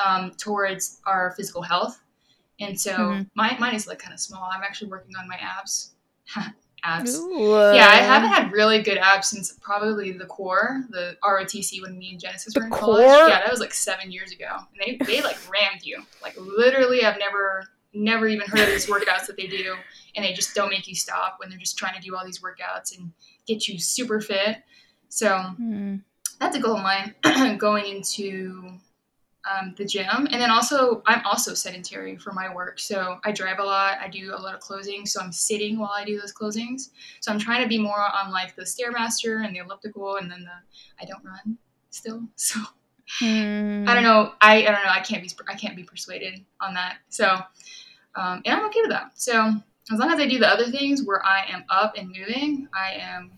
um, 0.03 0.31
towards 0.37 1.01
our 1.05 1.31
physical 1.31 1.61
health 1.61 1.99
and 2.59 2.79
so 2.79 2.91
mm-hmm. 2.91 3.23
my 3.35 3.57
mine 3.57 3.75
is 3.75 3.87
like 3.87 3.99
kind 3.99 4.13
of 4.13 4.19
small. 4.19 4.49
I'm 4.51 4.63
actually 4.63 4.89
working 4.89 5.15
on 5.15 5.27
my 5.27 5.37
abs. 5.37 5.91
abs. 6.83 7.15
Ooh. 7.17 7.51
Yeah, 7.51 7.87
I 7.87 7.97
haven't 7.97 8.29
had 8.29 8.51
really 8.51 8.81
good 8.81 8.97
abs 8.97 9.29
since 9.29 9.53
probably 9.61 10.11
the 10.11 10.25
core, 10.25 10.83
the 10.89 11.17
ROTC 11.23 11.81
when 11.81 11.97
me 11.97 12.11
and 12.11 12.19
Genesis 12.19 12.53
the 12.53 12.59
were 12.59 12.65
in 12.65 12.71
core? 12.71 12.79
college. 12.79 13.29
Yeah, 13.29 13.39
that 13.39 13.51
was 13.51 13.59
like 13.59 13.73
seven 13.73 14.11
years 14.11 14.31
ago. 14.31 14.47
And 14.47 14.99
they, 14.99 15.05
they 15.05 15.21
like 15.21 15.37
rammed 15.51 15.83
you. 15.83 16.03
Like 16.21 16.35
literally 16.37 17.03
I've 17.03 17.19
never 17.19 17.65
never 17.93 18.27
even 18.27 18.47
heard 18.47 18.59
of 18.59 18.67
these 18.67 18.85
workouts 18.85 19.25
that 19.25 19.35
they 19.35 19.47
do 19.47 19.75
and 20.15 20.23
they 20.23 20.31
just 20.31 20.53
don't 20.53 20.69
make 20.69 20.87
you 20.87 20.93
stop 20.93 21.37
when 21.39 21.49
they're 21.49 21.57
just 21.57 21.77
trying 21.77 21.99
to 21.99 22.01
do 22.01 22.15
all 22.15 22.23
these 22.23 22.39
workouts 22.39 22.95
and 22.97 23.11
get 23.47 23.67
you 23.67 23.79
super 23.79 24.21
fit. 24.21 24.57
So 25.09 25.27
mm. 25.59 26.01
that's 26.39 26.55
a 26.55 26.59
goal 26.59 26.77
of 26.77 26.83
mine 26.83 27.57
going 27.57 27.85
into 27.87 28.79
um, 29.49 29.73
the 29.77 29.85
gym. 29.85 30.27
And 30.31 30.41
then 30.41 30.51
also, 30.51 31.01
I'm 31.05 31.25
also 31.25 31.53
sedentary 31.53 32.17
for 32.17 32.33
my 32.33 32.53
work. 32.53 32.79
So 32.79 33.19
I 33.23 33.31
drive 33.31 33.59
a 33.59 33.63
lot. 33.63 33.97
I 34.01 34.07
do 34.09 34.33
a 34.35 34.39
lot 34.39 34.53
of 34.53 34.61
closings. 34.61 35.09
So 35.09 35.21
I'm 35.21 35.31
sitting 35.31 35.79
while 35.79 35.93
I 35.95 36.03
do 36.03 36.19
those 36.19 36.33
closings. 36.33 36.89
So 37.21 37.31
I'm 37.31 37.39
trying 37.39 37.61
to 37.63 37.67
be 37.67 37.77
more 37.77 37.99
on 38.15 38.31
like 38.31 38.55
the 38.55 38.63
Stairmaster 38.63 39.45
and 39.45 39.55
the 39.55 39.59
elliptical. 39.59 40.17
And 40.17 40.29
then 40.29 40.43
the, 40.43 41.01
I 41.01 41.05
don't 41.05 41.23
run 41.23 41.57
still. 41.89 42.23
So 42.35 42.59
mm. 43.25 43.87
I 43.87 43.93
don't 43.95 44.03
know. 44.03 44.33
I, 44.39 44.57
I 44.57 44.71
don't 44.71 44.83
know. 44.83 44.91
I 44.91 44.99
can't 44.99 45.23
be, 45.23 45.31
I 45.47 45.55
can't 45.55 45.75
be 45.75 45.83
persuaded 45.83 46.45
on 46.61 46.75
that. 46.75 46.97
So, 47.09 47.39
um, 48.15 48.41
and 48.45 48.55
I'm 48.55 48.65
okay 48.67 48.81
with 48.81 48.91
that. 48.91 49.19
So 49.19 49.53
as 49.91 49.99
long 49.99 50.11
as 50.11 50.19
I 50.19 50.27
do 50.27 50.37
the 50.37 50.47
other 50.47 50.69
things 50.69 51.03
where 51.03 51.25
I 51.25 51.45
am 51.49 51.63
up 51.69 51.97
and 51.97 52.07
moving, 52.07 52.67
I 52.73 52.93
am 52.99 53.31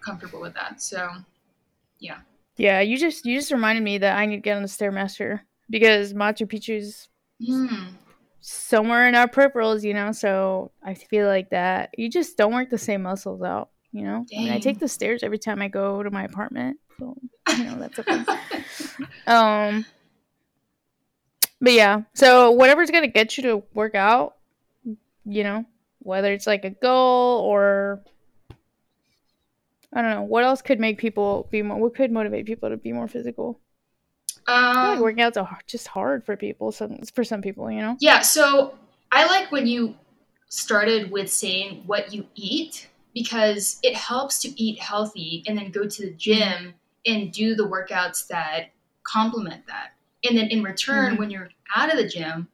comfortable 0.00 0.40
with 0.40 0.54
that. 0.54 0.80
So 0.80 1.10
yeah. 1.98 2.18
Yeah, 2.56 2.80
you 2.80 2.96
just 2.96 3.26
you 3.26 3.36
just 3.36 3.52
reminded 3.52 3.84
me 3.84 3.98
that 3.98 4.16
I 4.16 4.26
need 4.26 4.36
to 4.36 4.42
get 4.42 4.56
on 4.56 4.62
the 4.62 4.68
stairmaster 4.68 5.40
because 5.68 6.14
Machu 6.14 6.46
Picchu's 6.46 7.08
mm. 7.40 7.88
somewhere 8.40 9.08
in 9.08 9.14
our 9.14 9.28
peripherals, 9.28 9.82
you 9.82 9.92
know. 9.92 10.12
So 10.12 10.70
I 10.82 10.94
feel 10.94 11.26
like 11.26 11.50
that 11.50 11.90
you 11.98 12.08
just 12.08 12.36
don't 12.38 12.54
work 12.54 12.70
the 12.70 12.78
same 12.78 13.02
muscles 13.02 13.42
out, 13.42 13.70
you 13.92 14.04
know. 14.04 14.24
I, 14.34 14.38
mean, 14.38 14.52
I 14.52 14.58
take 14.58 14.78
the 14.78 14.88
stairs 14.88 15.22
every 15.22 15.38
time 15.38 15.60
I 15.60 15.68
go 15.68 16.02
to 16.02 16.10
my 16.10 16.24
apartment, 16.24 16.78
so 16.98 17.16
you 17.56 17.64
know 17.64 17.78
that's 17.78 17.98
okay. 17.98 18.24
um, 19.26 19.84
but 21.60 21.72
yeah, 21.72 22.02
so 22.14 22.50
whatever's 22.52 22.90
gonna 22.90 23.06
get 23.06 23.36
you 23.36 23.42
to 23.44 23.62
work 23.74 23.94
out, 23.94 24.36
you 25.26 25.42
know, 25.42 25.66
whether 25.98 26.32
it's 26.32 26.46
like 26.46 26.64
a 26.64 26.70
goal 26.70 27.40
or 27.40 28.02
I 29.96 30.02
don't 30.02 30.10
know. 30.10 30.22
What 30.24 30.44
else 30.44 30.60
could 30.60 30.78
make 30.78 30.98
people 30.98 31.48
be 31.50 31.62
more? 31.62 31.78
What 31.78 31.94
could 31.94 32.12
motivate 32.12 32.44
people 32.44 32.68
to 32.68 32.76
be 32.76 32.92
more 32.92 33.08
physical? 33.08 33.58
Um, 34.46 34.76
like 34.76 35.00
working 35.00 35.22
out's 35.22 35.38
just 35.66 35.88
hard 35.88 36.22
for 36.22 36.36
people. 36.36 36.70
Some 36.70 36.98
for 37.14 37.24
some 37.24 37.40
people, 37.40 37.70
you 37.70 37.80
know. 37.80 37.96
Yeah. 37.98 38.20
So 38.20 38.74
I 39.10 39.24
like 39.24 39.50
when 39.50 39.66
you 39.66 39.94
started 40.50 41.10
with 41.10 41.32
saying 41.32 41.84
what 41.86 42.12
you 42.12 42.26
eat 42.34 42.88
because 43.14 43.80
it 43.82 43.94
helps 43.94 44.38
to 44.40 44.62
eat 44.62 44.78
healthy 44.78 45.42
and 45.46 45.56
then 45.56 45.70
go 45.70 45.88
to 45.88 46.02
the 46.02 46.12
gym 46.12 46.74
and 47.06 47.32
do 47.32 47.54
the 47.54 47.66
workouts 47.66 48.26
that 48.26 48.72
complement 49.02 49.66
that. 49.66 49.92
And 50.24 50.36
then 50.36 50.48
in 50.48 50.62
return, 50.62 51.12
mm-hmm. 51.12 51.20
when 51.20 51.30
you're 51.30 51.48
out 51.74 51.90
of 51.90 51.96
the 51.96 52.06
gym, 52.06 52.48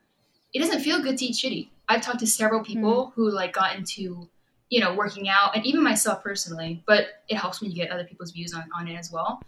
it 0.55 0.61
doesn't 0.61 0.81
feel 0.81 1.03
good 1.03 1.19
to 1.19 1.25
eat 1.25 1.35
shitty. 1.35 1.71
I've 1.89 2.03
talked 2.03 2.21
to 2.21 2.27
several 2.29 2.63
people 2.63 3.07
mm-hmm. 3.07 3.21
who 3.21 3.33
like 3.33 3.53
got 3.53 3.75
into 3.75 4.29
you 4.73 4.81
know, 4.81 4.95
working 4.95 5.29
out 5.29 5.55
and 5.55 5.67
even 5.67 5.83
myself 5.83 6.23
personally, 6.23 6.83
but 6.87 7.05
it 7.29 7.37
helps 7.37 7.61
me 7.61 7.69
you 7.69 7.75
get 7.75 7.91
other 7.91 8.05
people's 8.05 8.31
views 8.31 8.55
on, 8.55 8.65
on 8.75 8.89
it 8.89 8.95
as 8.95 9.13
well. 9.13 9.43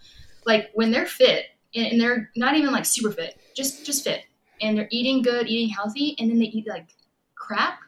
Like 0.44 0.70
when 0.74 0.90
they're 0.90 1.06
fit 1.06 1.46
and 1.74 1.98
they're 1.98 2.30
not 2.36 2.56
even 2.56 2.72
like 2.72 2.84
super 2.84 3.10
fit, 3.10 3.40
just 3.56 3.86
just 3.86 4.04
fit 4.04 4.26
and 4.60 4.76
they're 4.76 4.88
eating 4.90 5.22
good, 5.22 5.48
eating 5.48 5.70
healthy, 5.70 6.14
and 6.18 6.28
then 6.30 6.38
they 6.38 6.44
eat 6.44 6.68
like 6.68 6.88
crap, 7.34 7.78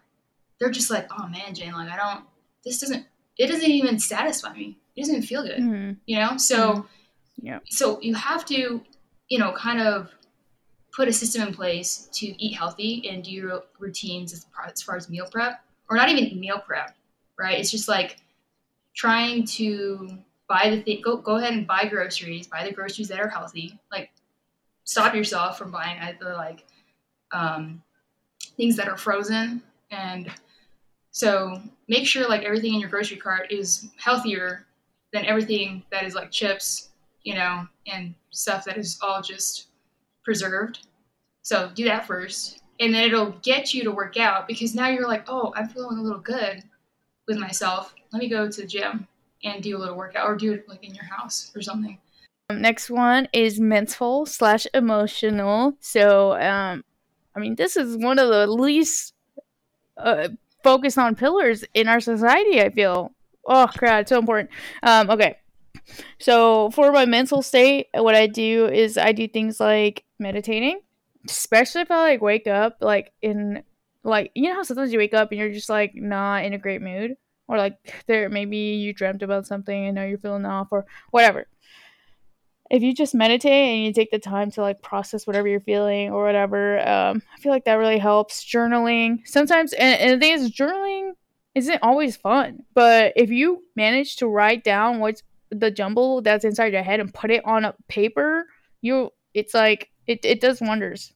they're 0.59 0.71
just 0.71 0.91
like, 0.91 1.09
oh 1.13 1.29
man, 1.29 1.55
Jane, 1.55 1.73
like 1.73 1.91
I 1.91 1.97
don't 1.99 2.25
this 2.65 2.81
doesn't 2.81 3.05
it 3.37 3.49
doesn't 3.49 3.71
even 3.71 3.99
satisfy 3.99 4.55
me. 4.55 4.79
It 4.97 5.03
doesn't 5.03 5.21
feel 5.21 5.43
good. 5.43 5.61
Mm-hmm. 5.61 5.93
You 6.07 6.19
know? 6.19 6.39
So 6.39 6.73
mm-hmm. 6.73 7.47
yeah. 7.47 7.59
So 7.69 8.01
you 8.01 8.15
have 8.15 8.47
to, 8.47 8.81
you 9.29 9.39
know, 9.39 9.53
kind 9.53 9.83
of 9.83 10.09
put 10.91 11.07
a 11.07 11.13
system 11.13 11.47
in 11.47 11.53
place 11.53 12.09
to 12.15 12.29
eat 12.43 12.55
healthy 12.55 13.07
and 13.11 13.23
do 13.23 13.31
your 13.31 13.65
routines 13.79 14.33
as 14.33 14.47
far, 14.57 14.65
as 14.73 14.81
far 14.81 14.97
as 14.97 15.11
meal 15.11 15.29
prep, 15.31 15.63
or 15.91 15.99
not 15.99 16.09
even 16.09 16.41
meal 16.41 16.63
prep, 16.67 16.97
right? 17.39 17.59
It's 17.59 17.71
just 17.71 17.89
like 17.89 18.19
trying 18.95 19.45
to 19.45 20.19
buy 20.49 20.71
the 20.71 20.83
thing. 20.83 21.03
Go 21.03 21.17
go 21.17 21.37
ahead 21.37 21.53
and 21.53 21.67
buy 21.67 21.87
groceries. 21.87 22.47
Buy 22.47 22.65
the 22.65 22.73
groceries 22.73 23.09
that 23.09 23.21
are 23.21 23.29
healthy. 23.29 23.79
Like 23.91 24.11
stop 24.85 25.15
yourself 25.15 25.59
from 25.59 25.71
buying 25.71 25.99
either 25.99 26.33
like 26.35 26.65
um, 27.33 27.83
things 28.57 28.77
that 28.77 28.89
are 28.89 28.97
frozen 28.97 29.63
and 29.91 30.31
so 31.17 31.63
make 31.89 32.07
sure 32.07 32.29
like 32.29 32.43
everything 32.43 32.75
in 32.75 32.81
your 32.81 32.91
grocery 32.91 33.17
cart 33.17 33.51
is 33.51 33.89
healthier 33.97 34.67
than 35.15 35.25
everything 35.25 35.83
that 35.91 36.05
is 36.05 36.15
like 36.15 36.31
chips, 36.31 36.91
you 37.23 37.35
know, 37.35 37.67
and 37.87 38.15
stuff 38.33 38.67
that 38.67 38.77
is 38.77 38.99
all 39.01 39.23
just 39.23 39.69
preserved. 40.25 40.87
So 41.41 41.71
do 41.75 41.85
that 41.85 42.07
first. 42.07 42.61
And 42.81 42.93
then 42.93 43.05
it'll 43.05 43.31
get 43.43 43.73
you 43.73 43.83
to 43.85 43.93
work 43.93 44.19
out 44.19 44.47
because 44.47 44.75
now 44.75 44.89
you're 44.89 45.09
like, 45.09 45.25
oh, 45.27 45.55
I'm 45.57 45.69
feeling 45.69 45.97
a 45.97 46.03
little 46.03 46.19
good 46.19 46.63
with 47.27 47.39
myself. 47.39 47.95
Let 48.13 48.21
me 48.21 48.29
go 48.29 48.51
to 48.51 48.61
the 48.61 48.67
gym 48.67 49.07
and 49.45 49.63
do 49.63 49.77
a 49.77 49.79
little 49.79 49.97
workout 49.97 50.27
or 50.27 50.37
do 50.37 50.53
it 50.53 50.69
like 50.69 50.85
in 50.85 50.95
your 50.95 51.05
house 51.05 51.53
or 51.55 51.63
something. 51.63 51.99
Um, 52.51 52.61
next 52.61 52.91
one 52.91 53.29
is 53.33 53.59
mental 53.59 54.27
slash 54.27 54.67
emotional. 54.73 55.77
So, 55.81 56.33
um, 56.35 56.85
I 57.35 57.41
mean, 57.41 57.57
this 57.57 57.77
is 57.77 57.97
one 57.97 58.19
of 58.19 58.29
the 58.29 58.47
least 58.47 59.15
uh, 59.97 60.29
focused 60.63 60.99
on 60.99 61.17
pillars 61.17 61.65
in 61.75 61.89
our 61.89 62.01
society. 62.01 62.61
I 62.61 62.71
feel. 62.71 63.13
Oh 63.49 63.69
crap, 63.73 64.03
it's 64.03 64.09
so 64.09 64.19
important. 64.19 64.51
Um, 64.83 65.09
okay, 65.11 65.37
so 66.19 66.71
for 66.71 66.93
my 66.93 67.07
mental 67.07 67.43
state, 67.43 67.87
what 67.95 68.15
I 68.15 68.27
do 68.27 68.67
is 68.67 68.99
I 68.99 69.13
do 69.13 69.29
things 69.29 69.61
like 69.61 70.05
meditating, 70.19 70.81
especially 71.29 71.83
if 71.83 71.91
I 71.91 72.03
like 72.03 72.21
wake 72.21 72.47
up 72.47 72.79
like 72.81 73.13
in 73.23 73.63
like 74.07 74.31
you 74.35 74.49
know 74.49 74.55
how 74.55 74.63
sometimes 74.63 74.93
you 74.93 74.99
wake 74.99 75.15
up 75.15 75.31
and 75.31 75.39
you're 75.39 75.53
just 75.53 75.69
like 75.69 75.93
not 75.95 76.45
in 76.45 76.53
a 76.53 76.59
great 76.59 76.81
mood? 76.81 77.15
Or 77.49 77.59
like 77.59 77.77
there 78.07 78.29
maybe 78.29 78.57
you 78.57 78.93
dreamt 78.93 79.23
about 79.23 79.47
something 79.47 79.87
and 79.87 79.95
now 79.95 80.05
you're 80.05 80.19
feeling 80.19 80.45
off 80.45 80.69
or 80.71 80.87
whatever. 81.11 81.47
If 82.69 82.83
you 82.83 82.93
just 82.95 83.15
meditate 83.15 83.75
and 83.75 83.85
you 83.85 83.93
take 83.93 84.11
the 84.11 84.19
time 84.19 84.51
to 84.53 84.61
like 84.61 84.83
process 84.83 85.27
whatever 85.27 85.47
you're 85.47 85.61
feeling 85.61 86.11
or 86.11 86.25
whatever 86.25 86.81
um, 86.81 87.23
i 87.33 87.41
feel 87.41 87.53
like 87.53 87.65
that 87.65 87.75
really 87.75 87.99
helps. 87.99 88.45
Journaling 88.45 89.27
sometimes 89.27 89.73
and, 89.75 90.01
and 90.01 90.13
the 90.13 90.25
thing 90.25 90.33
is 90.33 90.51
journaling 90.51 91.13
isn't 91.55 91.83
always 91.83 92.17
fun 92.17 92.65
but 92.75 93.13
if 93.15 93.31
you 93.31 93.63
manage 93.77 94.17
to 94.17 94.27
write 94.27 94.65
down 94.65 94.99
what's 94.99 95.23
the 95.51 95.71
jumble 95.71 96.23
that's 96.23 96.45
inside 96.45 96.73
your 96.73 96.83
head 96.83 96.99
and 96.99 97.15
put 97.15 97.31
it 97.31 97.45
on 97.45 97.65
a 97.65 97.75
paper 97.89 98.47
you 98.83 99.11
it's 99.33 99.55
like 99.55 99.89
it, 100.09 100.25
it 100.25 100.41
does 100.41 100.61
wonders 100.61 101.13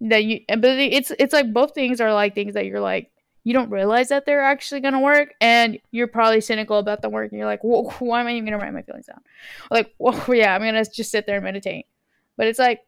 that 0.00 0.24
you 0.24 0.40
but 0.48 0.64
it's 0.64 1.12
it's 1.18 1.32
like 1.32 1.52
both 1.52 1.74
things 1.74 2.00
are 2.00 2.12
like 2.12 2.34
things 2.34 2.54
that 2.54 2.66
you're 2.66 2.80
like 2.80 3.10
you 3.44 3.52
don't 3.52 3.70
realize 3.70 4.08
that 4.08 4.26
they're 4.26 4.42
actually 4.42 4.80
going 4.80 4.92
to 4.92 5.00
work 5.00 5.34
and 5.40 5.78
you're 5.90 6.06
probably 6.06 6.40
cynical 6.40 6.78
about 6.78 7.00
the 7.02 7.08
work 7.08 7.30
and 7.30 7.38
you're 7.38 7.48
like 7.48 7.62
why 7.62 8.20
am 8.20 8.26
i 8.26 8.32
even 8.32 8.44
going 8.44 8.58
to 8.58 8.64
write 8.64 8.72
my 8.72 8.82
feelings 8.82 9.06
down? 9.06 9.20
Like 9.70 9.94
well 9.98 10.34
yeah 10.34 10.54
i'm 10.54 10.62
going 10.62 10.74
to 10.74 10.90
just 10.90 11.10
sit 11.10 11.26
there 11.26 11.36
and 11.36 11.44
meditate. 11.44 11.86
But 12.36 12.46
it's 12.46 12.58
like 12.58 12.80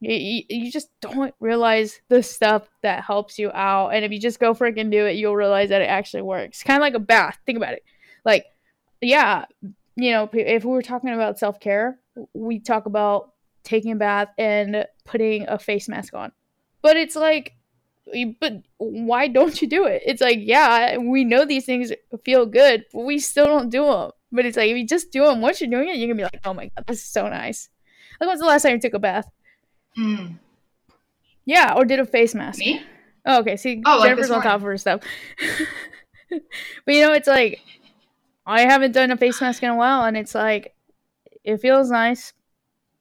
you, 0.00 0.44
you 0.48 0.70
just 0.70 0.88
don't 1.00 1.34
realize 1.40 2.00
the 2.08 2.22
stuff 2.22 2.68
that 2.82 3.04
helps 3.04 3.38
you 3.38 3.50
out 3.52 3.90
and 3.90 4.04
if 4.04 4.12
you 4.12 4.20
just 4.20 4.40
go 4.40 4.54
freaking 4.54 4.90
do 4.90 5.06
it 5.06 5.16
you'll 5.16 5.36
realize 5.36 5.68
that 5.70 5.82
it 5.82 5.86
actually 5.86 6.22
works. 6.22 6.62
Kind 6.62 6.78
of 6.78 6.82
like 6.82 6.94
a 6.94 7.00
bath 7.00 7.38
think 7.44 7.56
about 7.56 7.74
it. 7.74 7.84
Like 8.24 8.46
yeah 9.00 9.44
you 9.96 10.12
know 10.12 10.28
if 10.32 10.64
we 10.64 10.70
were 10.70 10.82
talking 10.82 11.10
about 11.10 11.38
self-care 11.38 11.98
we 12.32 12.58
talk 12.58 12.86
about 12.86 13.32
taking 13.64 13.92
a 13.92 13.96
bath 13.96 14.28
and 14.38 14.86
putting 15.04 15.46
a 15.48 15.58
face 15.58 15.88
mask 15.88 16.14
on 16.14 16.32
but 16.88 16.96
it's 16.96 17.14
like 17.14 17.52
but 18.40 18.62
why 18.78 19.28
don't 19.28 19.60
you 19.60 19.68
do 19.68 19.84
it? 19.84 20.02
It's 20.06 20.22
like, 20.22 20.38
yeah, 20.40 20.96
we 20.96 21.22
know 21.22 21.44
these 21.44 21.66
things 21.66 21.92
feel 22.24 22.46
good, 22.46 22.86
but 22.94 23.00
we 23.00 23.18
still 23.18 23.44
don't 23.44 23.68
do 23.68 23.84
them. 23.84 24.12
But 24.32 24.46
it's 24.46 24.56
like, 24.56 24.70
if 24.70 24.78
you 24.78 24.86
just 24.86 25.12
do 25.12 25.26
them 25.26 25.42
once 25.42 25.60
you're 25.60 25.68
doing 25.68 25.90
it, 25.90 25.96
you're 25.96 26.08
gonna 26.08 26.16
be 26.16 26.22
like, 26.22 26.40
oh 26.46 26.54
my 26.54 26.70
god, 26.74 26.86
this 26.86 27.00
is 27.00 27.04
so 27.04 27.28
nice. 27.28 27.68
Like, 28.18 28.28
when's 28.28 28.40
the 28.40 28.46
last 28.46 28.62
time 28.62 28.72
you 28.72 28.80
took 28.80 28.94
a 28.94 28.98
bath? 28.98 29.28
Hmm. 29.94 30.36
Yeah, 31.44 31.74
or 31.76 31.84
did 31.84 32.00
a 32.00 32.06
face 32.06 32.34
mask. 32.34 32.60
Me? 32.60 32.82
Oh, 33.26 33.40
okay. 33.40 33.58
See, 33.58 33.82
Oh, 33.84 34.02
Jennifer's 34.02 34.28
this 34.28 34.34
on 34.34 34.42
top 34.42 34.56
of 34.56 34.62
her 34.62 34.78
stuff. 34.78 35.02
but 36.30 36.94
you 36.94 37.02
know, 37.02 37.12
it's 37.12 37.28
like 37.28 37.60
I 38.46 38.62
haven't 38.62 38.92
done 38.92 39.10
a 39.10 39.18
face 39.18 39.42
mask 39.42 39.62
in 39.62 39.68
a 39.68 39.76
while, 39.76 40.04
and 40.04 40.16
it's 40.16 40.34
like 40.34 40.74
it 41.44 41.58
feels 41.58 41.90
nice. 41.90 42.32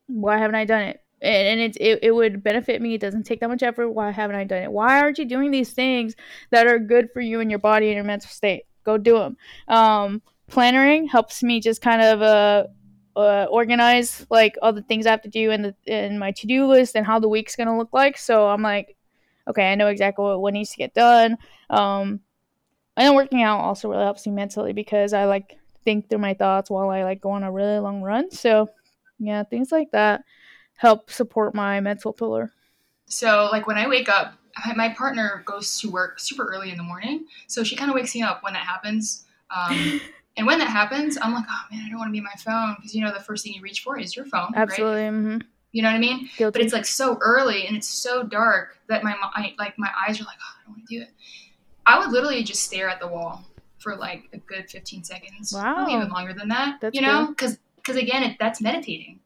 Why 0.07 0.37
haven't 0.37 0.55
I 0.55 0.65
done 0.65 0.81
it? 0.81 1.01
And, 1.21 1.59
and 1.59 1.61
it, 1.61 1.77
it 1.81 1.99
it 2.03 2.11
would 2.11 2.43
benefit 2.43 2.81
me. 2.81 2.93
It 2.93 3.01
doesn't 3.01 3.23
take 3.23 3.39
that 3.39 3.49
much 3.49 3.63
effort. 3.63 3.89
Why 3.89 4.11
haven't 4.11 4.35
I 4.35 4.43
done 4.43 4.63
it? 4.63 4.71
Why 4.71 4.99
aren't 4.99 5.17
you 5.17 5.25
doing 5.25 5.51
these 5.51 5.71
things 5.71 6.15
that 6.51 6.67
are 6.67 6.79
good 6.79 7.09
for 7.11 7.21
you 7.21 7.39
and 7.39 7.49
your 7.49 7.59
body 7.59 7.87
and 7.87 7.95
your 7.95 8.03
mental 8.03 8.29
state? 8.29 8.63
Go 8.83 8.97
do 8.97 9.17
them. 9.17 9.37
Um, 9.67 10.21
plannering 10.47 11.07
helps 11.07 11.43
me 11.43 11.59
just 11.59 11.81
kind 11.81 12.01
of 12.01 12.21
uh, 12.21 12.67
uh, 13.15 13.47
organize 13.49 14.25
like 14.29 14.57
all 14.61 14.73
the 14.73 14.83
things 14.83 15.05
I 15.05 15.11
have 15.11 15.23
to 15.23 15.29
do 15.29 15.51
in 15.51 15.61
the 15.61 15.75
in 15.85 16.19
my 16.19 16.31
to 16.31 16.47
do 16.47 16.67
list 16.67 16.95
and 16.95 17.05
how 17.05 17.19
the 17.19 17.27
week's 17.27 17.55
gonna 17.55 17.77
look 17.77 17.93
like. 17.93 18.17
So 18.17 18.47
I'm 18.47 18.61
like, 18.61 18.95
okay, 19.47 19.71
I 19.71 19.75
know 19.75 19.87
exactly 19.87 20.23
what, 20.23 20.41
what 20.41 20.53
needs 20.53 20.71
to 20.71 20.77
get 20.77 20.93
done. 20.93 21.37
Um, 21.69 22.21
know 22.95 23.13
working 23.13 23.43
out 23.43 23.59
also 23.59 23.89
really 23.89 24.03
helps 24.03 24.25
me 24.25 24.33
mentally 24.33 24.73
because 24.73 25.13
I 25.13 25.25
like 25.25 25.57
think 25.83 26.09
through 26.09 26.19
my 26.19 26.33
thoughts 26.33 26.69
while 26.69 26.89
I 26.89 27.03
like 27.03 27.21
go 27.21 27.31
on 27.31 27.43
a 27.43 27.51
really 27.51 27.79
long 27.79 28.01
run. 28.01 28.31
So 28.31 28.69
yeah, 29.19 29.43
things 29.43 29.71
like 29.71 29.91
that 29.91 30.23
help 30.77 31.09
support 31.11 31.53
my 31.53 31.79
mental 31.79 32.13
pillar. 32.13 32.53
So, 33.05 33.49
like 33.51 33.67
when 33.67 33.77
I 33.77 33.87
wake 33.87 34.09
up, 34.09 34.33
my 34.75 34.89
partner 34.89 35.43
goes 35.45 35.79
to 35.81 35.91
work 35.91 36.19
super 36.19 36.45
early 36.45 36.71
in 36.71 36.77
the 36.77 36.83
morning, 36.83 37.25
so 37.47 37.63
she 37.63 37.75
kind 37.75 37.89
of 37.91 37.95
wakes 37.95 38.15
me 38.15 38.21
up 38.23 38.43
when 38.43 38.53
that 38.53 38.65
happens. 38.65 39.25
Um, 39.55 40.01
and 40.37 40.45
when 40.47 40.59
that 40.59 40.67
happens, 40.69 41.17
I'm 41.21 41.33
like, 41.33 41.45
oh 41.49 41.61
man, 41.71 41.83
I 41.85 41.89
don't 41.89 41.99
want 41.99 42.09
to 42.09 42.11
be 42.13 42.19
on 42.19 42.23
my 42.25 42.31
phone 42.43 42.75
because 42.77 42.95
you 42.95 43.01
know 43.03 43.13
the 43.13 43.19
first 43.19 43.43
thing 43.43 43.53
you 43.53 43.61
reach 43.61 43.81
for 43.81 43.97
is 43.99 44.15
your 44.15 44.25
phone, 44.25 44.51
right? 44.53 44.61
Absolutely. 44.61 45.01
mhm. 45.03 45.43
You 45.73 45.83
know 45.83 45.89
what 45.89 45.95
I 45.95 45.99
mean? 45.99 46.29
Guilty. 46.37 46.57
But 46.57 46.61
it's 46.63 46.73
like 46.73 46.85
so 46.85 47.17
early 47.21 47.67
and 47.67 47.75
it's 47.77 47.87
so 47.89 48.23
dark 48.23 48.77
that 48.87 49.03
my 49.03 49.15
like 49.59 49.77
my 49.77 49.89
eyes 50.07 50.19
are 50.19 50.23
like, 50.23 50.37
oh, 50.41 50.53
I 50.59 50.65
don't 50.65 50.75
want 50.77 50.87
to 50.87 50.95
do 50.97 51.01
it. 51.03 51.09
I 51.85 51.99
would 51.99 52.09
literally 52.11 52.41
just 52.43 52.63
stare 52.63 52.89
at 52.89 52.99
the 52.99 53.07
wall 53.07 53.45
for 53.77 53.95
like 53.95 54.27
a 54.33 54.37
good 54.37 54.69
15 54.69 55.03
seconds, 55.03 55.53
Wow. 55.53 55.87
even 55.89 56.09
longer 56.09 56.33
than 56.33 56.47
that. 56.49 56.79
That's 56.81 56.95
you 56.95 57.01
know, 57.01 57.27
because 57.27 57.57
because 57.75 57.95
again, 57.95 58.23
it, 58.23 58.37
that's 58.39 58.59
meditating, 58.59 59.19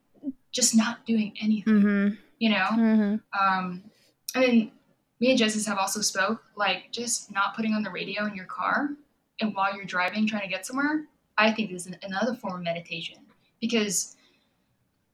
just 0.52 0.76
not 0.76 1.06
doing 1.06 1.34
anything. 1.42 1.82
Mhm. 1.82 2.18
You 2.40 2.50
know, 2.50 2.68
Mhm. 2.72 3.22
um, 3.40 3.84
and 4.36 4.44
then 4.44 4.72
me 5.20 5.30
and 5.30 5.38
Justice 5.38 5.66
have 5.68 5.78
also 5.78 6.02
spoke 6.02 6.44
like 6.56 6.92
just 6.92 7.32
not 7.32 7.56
putting 7.56 7.74
on 7.74 7.84
the 7.84 7.92
radio 7.92 8.26
in 8.26 8.36
your 8.36 8.46
car 8.46 8.90
and 9.40 9.54
while 9.56 9.76
you're 9.76 9.86
driving 9.86 10.26
trying 10.28 10.42
to 10.42 10.48
get 10.48 10.66
somewhere. 10.66 11.06
I 11.38 11.52
think 11.52 11.72
is 11.72 11.88
an, 11.88 11.98
another 12.04 12.36
form 12.36 12.56
of 12.56 12.64
meditation 12.64 13.18
because 13.60 14.16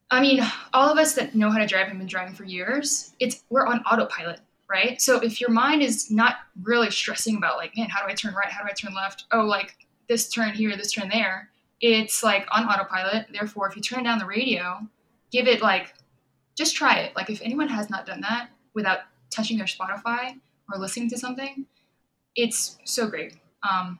I 0.10 0.21
mean, 0.21 0.41
all 0.73 0.89
of 0.89 0.97
us 0.97 1.15
that 1.15 1.36
know 1.36 1.50
how 1.52 1.58
to 1.60 1.67
drive 1.67 1.89
and 1.89 1.97
been 2.00 2.08
driving 2.08 2.34
for 2.34 2.45
years, 2.45 3.13
it's 3.19 3.43
we're 3.50 3.67
on 3.67 3.82
autopilot, 3.82 4.39
right? 4.69 5.02
So 5.02 5.19
if 5.19 5.41
your 5.41 5.50
mind 5.50 5.82
is 5.84 6.10
not 6.10 6.38
really 6.63 6.89
stressing 6.89 7.36
about 7.36 7.58
like, 7.58 7.76
man, 7.76 7.89
how 7.89 8.06
do 8.06 8.10
I 8.12 8.15
turn 8.15 8.34
right? 8.34 8.47
How 8.50 8.63
do 8.63 8.69
I 8.69 8.73
turn 8.73 8.93
left? 8.95 9.26
Oh, 9.32 9.41
like 9.45 9.76
this 10.08 10.30
turn 10.30 10.54
here, 10.54 10.78
this 10.78 10.93
turn 10.93 11.10
there. 11.10 11.50
It's 11.82 12.23
like 12.23 12.47
on 12.52 12.65
autopilot. 12.65 13.28
Therefore, 13.32 13.67
if 13.67 13.76
you 13.76 13.82
turn 13.82 14.04
down 14.04 14.17
the 14.19 14.26
radio, 14.26 14.88
give 15.31 15.47
it 15.47 15.61
like 15.61 15.93
just 16.57 16.75
try 16.75 16.99
it. 16.99 17.15
Like 17.15 17.29
if 17.29 17.41
anyone 17.41 17.67
has 17.67 17.89
not 17.89 18.05
done 18.05 18.21
that 18.21 18.49
without 18.73 18.99
touching 19.29 19.57
their 19.57 19.67
Spotify 19.67 20.39
or 20.71 20.79
listening 20.79 21.09
to 21.09 21.17
something, 21.17 21.65
it's 22.35 22.77
so 22.83 23.07
great. 23.07 23.35
Um, 23.69 23.99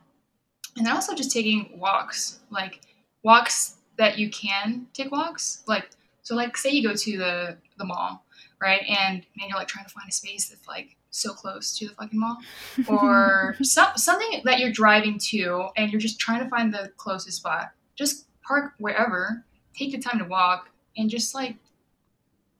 and 0.76 0.86
then 0.86 0.94
also 0.94 1.14
just 1.14 1.32
taking 1.32 1.78
walks, 1.78 2.40
like 2.50 2.80
walks 3.22 3.76
that 3.96 4.18
you 4.18 4.30
can 4.30 4.86
take 4.92 5.10
walks. 5.12 5.62
Like 5.66 5.90
so, 6.22 6.34
like 6.34 6.56
say 6.56 6.70
you 6.70 6.86
go 6.86 6.94
to 6.94 7.18
the 7.18 7.56
the 7.78 7.84
mall, 7.84 8.24
right? 8.60 8.82
And 8.88 9.24
man, 9.36 9.48
you're 9.48 9.58
like 9.58 9.68
trying 9.68 9.84
to 9.86 9.90
find 9.90 10.08
a 10.08 10.12
space 10.12 10.48
that's 10.48 10.66
like 10.66 10.96
so 11.10 11.32
close 11.32 11.76
to 11.78 11.88
the 11.88 11.94
fucking 11.94 12.18
mall, 12.18 12.38
or 12.88 13.56
some, 13.62 13.88
something 13.96 14.42
that 14.44 14.60
you're 14.60 14.72
driving 14.72 15.18
to, 15.30 15.68
and 15.76 15.90
you're 15.90 16.00
just 16.00 16.20
trying 16.20 16.42
to 16.42 16.48
find 16.48 16.72
the 16.72 16.92
closest 16.96 17.38
spot. 17.38 17.72
Just 17.96 18.26
park 18.42 18.72
wherever. 18.78 19.44
Take 19.76 19.92
the 19.92 19.98
time 19.98 20.18
to 20.18 20.24
walk, 20.24 20.70
and 20.98 21.08
just 21.08 21.34
like 21.34 21.56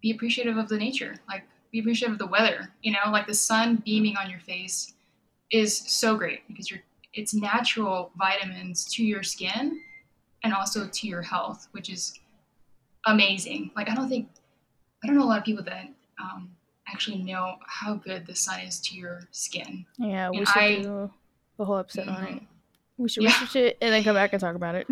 be 0.00 0.10
appreciative 0.12 0.56
of 0.56 0.68
the 0.68 0.78
nature. 0.78 1.16
Like 1.28 1.44
be 1.72 1.80
appreciative 1.80 2.12
of 2.14 2.18
the 2.18 2.26
weather. 2.26 2.72
You 2.82 2.92
know, 2.92 3.10
like 3.10 3.26
the 3.26 3.34
sun 3.34 3.82
beaming 3.84 4.16
on 4.16 4.30
your 4.30 4.40
face 4.40 4.94
is 5.50 5.76
so 5.76 6.16
great 6.16 6.46
because 6.48 6.70
you're 6.70 6.80
it's 7.14 7.34
natural 7.34 8.12
vitamins 8.16 8.84
to 8.94 9.04
your 9.04 9.22
skin 9.22 9.80
and 10.44 10.54
also 10.54 10.86
to 10.86 11.06
your 11.08 11.22
health, 11.22 11.66
which 11.72 11.90
is 11.90 12.18
amazing. 13.06 13.70
Like 13.76 13.88
I 13.90 13.94
don't 13.94 14.08
think 14.08 14.28
I 15.02 15.06
don't 15.06 15.16
know 15.16 15.24
a 15.24 15.26
lot 15.26 15.38
of 15.38 15.44
people 15.44 15.64
that 15.64 15.88
um, 16.22 16.50
actually 16.88 17.18
know 17.18 17.56
how 17.66 17.94
good 17.94 18.26
the 18.26 18.34
sun 18.34 18.60
is 18.60 18.80
to 18.80 18.94
your 18.96 19.22
skin. 19.30 19.84
Yeah, 19.98 20.30
we 20.30 20.38
And 20.38 20.48
should 20.48 20.62
I- 20.62 20.82
do 20.82 21.10
a 21.58 21.64
whole 21.64 21.78
episode 21.78 22.08
on 22.08 22.24
it. 22.24 22.34
Mhm. 22.34 22.46
We 22.98 23.08
should 23.08 23.22
Yeah. 23.24 23.30
research 23.40 23.56
it 23.56 23.78
and 23.80 23.92
then 23.92 24.02
come 24.04 24.14
back 24.14 24.32
and 24.32 24.40
talk 24.40 24.54
about 24.54 24.74
it. 24.74 24.86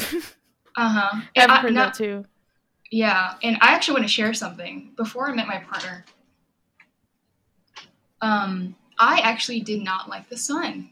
Uh 0.76 0.88
huh. 0.90 1.20
I've 1.36 1.60
heard 1.62 1.74
that 1.76 1.94
too. 1.94 2.24
Yeah, 2.90 3.34
and 3.42 3.56
I 3.60 3.72
actually 3.72 3.94
want 3.94 4.04
to 4.04 4.12
share 4.12 4.32
something. 4.32 4.92
Before 4.96 5.28
I 5.28 5.34
met 5.34 5.46
my 5.46 5.58
partner, 5.58 6.04
um, 8.20 8.76
I 8.98 9.20
actually 9.20 9.60
did 9.60 9.82
not 9.82 10.08
like 10.08 10.28
the 10.28 10.36
sun. 10.36 10.90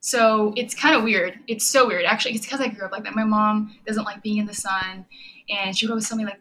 So 0.00 0.52
it's 0.56 0.74
kind 0.74 0.94
of 0.94 1.02
weird. 1.02 1.38
It's 1.48 1.66
so 1.66 1.86
weird. 1.86 2.04
Actually, 2.04 2.34
it's 2.34 2.44
because 2.44 2.60
I 2.60 2.68
grew 2.68 2.84
up 2.84 2.92
like 2.92 3.04
that. 3.04 3.14
My 3.14 3.24
mom 3.24 3.74
doesn't 3.86 4.04
like 4.04 4.22
being 4.22 4.38
in 4.38 4.46
the 4.46 4.54
sun, 4.54 5.06
and 5.48 5.76
she 5.76 5.86
would 5.86 5.92
always 5.92 6.08
tell 6.08 6.18
me 6.18 6.24
like, 6.24 6.40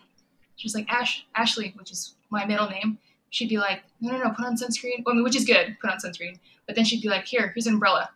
she 0.55 0.65
was 0.65 0.75
like 0.75 0.89
Ash 0.89 1.25
Ashley, 1.35 1.73
which 1.77 1.91
is 1.91 2.15
my 2.29 2.45
middle 2.45 2.69
name. 2.69 2.97
She'd 3.29 3.49
be 3.49 3.57
like, 3.57 3.83
no, 3.99 4.11
no, 4.11 4.17
no, 4.17 4.29
put 4.29 4.45
on 4.45 4.55
sunscreen. 4.55 5.03
I 5.07 5.13
mean, 5.13 5.23
which 5.23 5.35
is 5.35 5.45
good, 5.45 5.77
put 5.81 5.89
on 5.89 5.97
sunscreen. 5.97 6.39
But 6.67 6.75
then 6.75 6.85
she'd 6.85 7.01
be 7.01 7.09
like, 7.09 7.25
here, 7.25 7.51
here's 7.53 7.67
an 7.67 7.73
umbrella. 7.73 8.11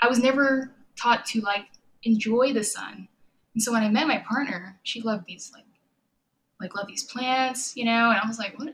I 0.00 0.08
was 0.08 0.18
never 0.18 0.70
taught 0.96 1.26
to 1.26 1.40
like 1.40 1.66
enjoy 2.02 2.52
the 2.52 2.62
sun. 2.62 3.08
And 3.58 3.62
so 3.64 3.72
when 3.72 3.82
I 3.82 3.88
met 3.88 4.06
my 4.06 4.18
partner, 4.18 4.78
she 4.84 5.00
loved 5.00 5.24
these 5.26 5.50
like 5.52 5.64
like 6.60 6.76
love 6.76 6.86
these 6.86 7.02
plants, 7.02 7.76
you 7.76 7.84
know, 7.84 8.12
and 8.12 8.20
I 8.22 8.24
was 8.24 8.38
like, 8.38 8.56
what 8.56 8.72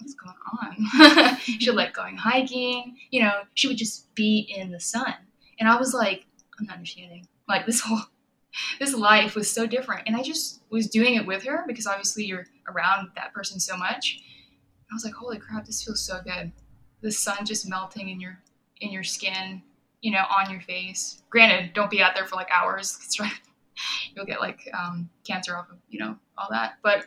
what's 0.00 0.14
going 0.14 0.34
on? 0.60 1.36
she 1.38 1.52
mm-hmm. 1.52 1.66
would 1.66 1.76
like 1.76 1.94
going 1.94 2.16
hiking, 2.16 2.96
you 3.12 3.22
know, 3.22 3.42
she 3.54 3.68
would 3.68 3.76
just 3.76 4.12
be 4.16 4.52
in 4.56 4.72
the 4.72 4.80
sun. 4.80 5.14
And 5.60 5.68
I 5.68 5.78
was 5.78 5.94
like, 5.94 6.26
I'm 6.58 6.66
not 6.66 6.74
understanding. 6.74 7.28
Like 7.48 7.66
this 7.66 7.82
whole 7.82 8.00
this 8.80 8.94
life 8.94 9.36
was 9.36 9.48
so 9.48 9.64
different. 9.64 10.02
And 10.08 10.16
I 10.16 10.24
just 10.24 10.60
was 10.70 10.88
doing 10.88 11.14
it 11.14 11.24
with 11.24 11.44
her 11.44 11.62
because 11.64 11.86
obviously 11.86 12.24
you're 12.24 12.46
around 12.66 13.10
that 13.14 13.32
person 13.32 13.60
so 13.60 13.76
much. 13.76 14.24
I 14.90 14.94
was 14.94 15.04
like, 15.04 15.14
holy 15.14 15.38
crap, 15.38 15.66
this 15.66 15.84
feels 15.84 16.04
so 16.04 16.18
good. 16.24 16.50
The 17.00 17.12
sun 17.12 17.46
just 17.46 17.68
melting 17.68 18.08
in 18.08 18.20
your 18.20 18.40
in 18.80 18.90
your 18.90 19.04
skin, 19.04 19.62
you 20.00 20.10
know, 20.10 20.24
on 20.36 20.50
your 20.50 20.62
face. 20.62 21.22
Granted, 21.30 21.74
don't 21.74 21.92
be 21.92 22.02
out 22.02 22.16
there 22.16 22.26
for 22.26 22.34
like 22.34 22.50
hours 22.50 22.98
you'll 24.14 24.26
get 24.26 24.40
like 24.40 24.68
um, 24.72 25.08
cancer 25.26 25.56
off 25.56 25.70
of 25.70 25.76
you 25.90 25.98
know 25.98 26.16
all 26.38 26.48
that. 26.50 26.74
But 26.82 27.04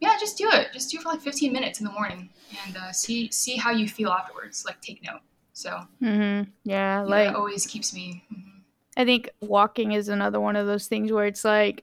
yeah, 0.00 0.16
just 0.18 0.36
do 0.36 0.48
it. 0.50 0.68
Just 0.72 0.90
do 0.90 0.98
it 0.98 1.02
for 1.02 1.10
like 1.10 1.20
15 1.20 1.52
minutes 1.52 1.80
in 1.80 1.86
the 1.86 1.92
morning 1.92 2.28
and 2.66 2.76
uh, 2.76 2.92
see 2.92 3.30
see 3.30 3.56
how 3.56 3.70
you 3.70 3.88
feel 3.88 4.10
afterwards. 4.10 4.64
Like 4.66 4.80
take 4.80 5.02
note. 5.04 5.20
So 5.52 5.78
mm-hmm. 6.02 6.50
yeah, 6.64 7.02
like 7.02 7.28
it 7.30 7.34
always 7.36 7.66
keeps 7.66 7.94
me. 7.94 8.24
mhm. 8.32 8.48
I 8.96 9.04
think 9.06 9.30
walking 9.40 9.92
is 9.92 10.08
another 10.08 10.38
one 10.38 10.54
of 10.56 10.66
those 10.66 10.86
things 10.86 11.10
where 11.12 11.24
it's 11.26 11.44
like, 11.46 11.82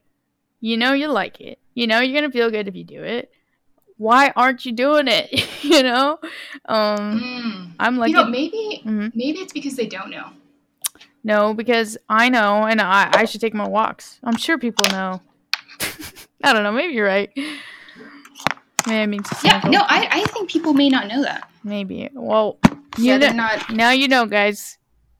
you 0.59 0.77
know, 0.77 0.93
you 0.93 1.07
like 1.07 1.41
it. 1.41 1.57
You 1.73 1.87
know, 1.87 2.01
you're 2.01 2.19
gonna 2.19 2.31
feel 2.31 2.51
good 2.51 2.67
if 2.67 2.75
you 2.75 2.83
do 2.83 3.03
it. 3.03 3.31
Why 3.97 4.31
aren't 4.35 4.65
you 4.65 4.71
doing 4.73 5.07
it? 5.07 5.29
you 5.63 5.81
know, 5.83 6.19
um, 6.65 7.19
Mm. 7.19 7.71
I'm 7.79 7.97
like, 7.97 8.09
you 8.09 8.15
know, 8.15 8.25
maybe 8.25 8.81
Mhm. 8.85 9.11
maybe 9.15 9.39
it's 9.39 9.53
because 9.53 9.75
they 9.75 9.87
don't 9.87 10.09
know. 10.11 10.29
No, 11.23 11.53
because 11.53 11.97
I 12.07 12.29
know, 12.29 12.65
and 12.65 12.79
I, 12.81 13.09
I 13.13 13.25
should 13.25 13.41
take 13.41 13.53
my 13.53 13.67
walks. 13.67 14.19
I'm 14.23 14.37
sure 14.37 14.57
people 14.57 14.85
know. 14.89 15.21
I 16.43 16.53
don't 16.53 16.63
know. 16.63 16.71
Maybe 16.71 16.93
you're 16.93 17.05
right. 17.07 17.29
Maybe 18.87 19.09
being 19.11 19.23
too 19.23 19.35
Yeah, 19.43 19.61
no, 19.65 19.81
I, 19.81 20.07
I 20.11 20.23
think 20.31 20.49
people 20.49 20.73
may 20.73 20.89
not 20.89 21.07
know 21.07 21.21
that. 21.23 21.49
Maybe. 21.63 22.09
Well, 22.13 22.57
you 22.97 23.05
Yeah, 23.05 23.17
know, 23.17 23.19
they're 23.27 23.33
not. 23.33 23.69
now 23.73 23.91
you 23.91 24.07
know, 24.07 24.25
guys. 24.25 24.77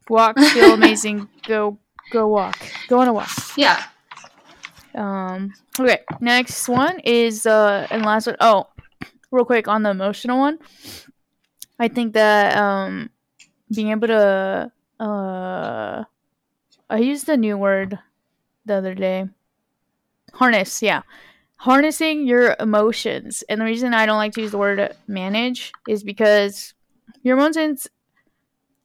Walks 0.09 0.49
feel 0.51 0.73
amazing. 0.79 1.27
go, 1.45 1.77
go 2.11 2.27
walk. 2.27 2.57
Go 2.87 2.99
on 2.99 3.07
a 3.07 3.13
walk. 3.13 3.29
Yeah. 3.55 3.83
Um. 4.95 5.53
Okay. 5.79 5.99
Next 6.19 6.67
one 6.67 6.99
is 7.01 7.45
uh, 7.45 7.85
and 7.91 8.03
last 8.03 8.25
one. 8.27 8.37
Oh, 8.39 8.67
real 9.31 9.45
quick 9.45 9.67
on 9.67 9.83
the 9.83 9.91
emotional 9.91 10.39
one. 10.39 10.57
I 11.77 11.87
think 11.89 12.13
that 12.13 12.57
um, 12.57 13.09
being 13.73 13.89
able 13.91 14.07
to 14.07 14.71
uh, 14.99 16.03
I 16.89 16.97
used 16.97 17.29
a 17.29 17.37
new 17.37 17.57
word 17.57 17.99
the 18.65 18.75
other 18.75 18.93
day. 18.93 19.27
Harness. 20.33 20.81
Yeah. 20.81 21.01
Harnessing 21.57 22.25
your 22.25 22.55
emotions, 22.59 23.43
and 23.49 23.59
the 23.59 23.65
reason 23.65 23.93
I 23.93 24.05
don't 24.05 24.17
like 24.17 24.31
to 24.33 24.41
use 24.41 24.51
the 24.51 24.57
word 24.57 24.95
manage 25.07 25.73
is 25.89 26.05
because 26.05 26.73
your 27.21 27.37
emotions, 27.37 27.87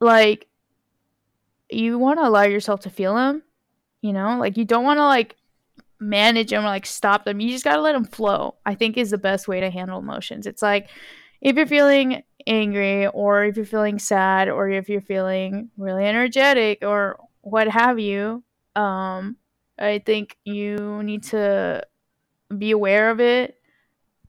like, 0.00 0.48
you 1.70 1.98
want 1.98 2.18
to 2.18 2.27
allow 2.27 2.42
yourself 2.42 2.81
to 2.81 2.90
feel 2.90 3.14
them. 3.14 3.44
You 4.00 4.12
know, 4.12 4.38
like 4.38 4.57
you 4.57 4.64
don't 4.64 4.85
want 4.85 4.98
to 4.98 5.05
like 5.05 5.37
manage 6.00 6.50
them 6.50 6.64
or 6.64 6.66
like 6.66 6.85
stop 6.85 7.24
them. 7.24 7.40
You 7.40 7.50
just 7.50 7.64
got 7.64 7.77
to 7.77 7.83
let 7.83 7.92
them 7.92 8.05
flow. 8.05 8.57
I 8.66 8.74
think 8.74 8.96
is 8.96 9.11
the 9.11 9.18
best 9.18 9.48
way 9.48 9.61
to 9.61 9.70
handle 9.70 9.98
emotions. 9.98 10.46
It's 10.46 10.61
like 10.61 10.90
if 11.40 11.57
you're 11.57 11.66
feeling 11.66 12.22
angry 12.46 13.07
or 13.09 13.44
if 13.44 13.57
you're 13.57 13.66
feeling 13.66 13.98
sad 13.98 14.48
or 14.48 14.68
if 14.68 14.88
you're 14.88 15.00
feeling 15.00 15.70
really 15.76 16.04
energetic 16.07 16.78
or 16.83 17.18
what 17.42 17.68
have 17.68 17.98
you, 17.98 18.42
um 18.76 19.37
I 19.78 19.98
think 19.98 20.37
you 20.44 21.02
need 21.02 21.24
to 21.24 21.83
be 22.57 22.70
aware 22.70 23.11
of 23.11 23.20
it, 23.20 23.59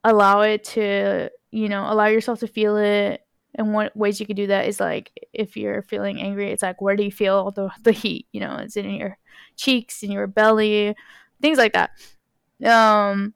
allow 0.04 0.42
it 0.42 0.64
to, 0.66 1.30
you 1.52 1.70
know, 1.70 1.86
allow 1.92 2.08
yourself 2.08 2.40
to 2.40 2.48
feel 2.48 2.78
it. 2.78 3.22
And 3.56 3.74
what 3.74 3.96
ways 3.96 4.20
you 4.20 4.26
could 4.26 4.36
do 4.36 4.48
that 4.48 4.68
is 4.68 4.80
like 4.80 5.12
if 5.34 5.56
you're 5.56 5.82
feeling 5.84 6.22
angry, 6.22 6.52
it's 6.52 6.64
like 6.64 6.82
where 6.82 6.96
do 6.96 7.04
you 7.04 7.12
feel 7.12 7.52
the 7.52 7.70
the 7.84 7.92
heat? 7.92 8.28
You 8.32 8.42
know, 8.42 8.58
it's 8.58 8.78
in 8.78 8.90
your 8.92 9.18
cheeks, 9.56 10.04
in 10.04 10.12
your 10.12 10.28
belly, 10.28 10.96
things 11.42 11.58
like 11.58 11.74
that. 11.74 11.92
Um, 12.64 13.34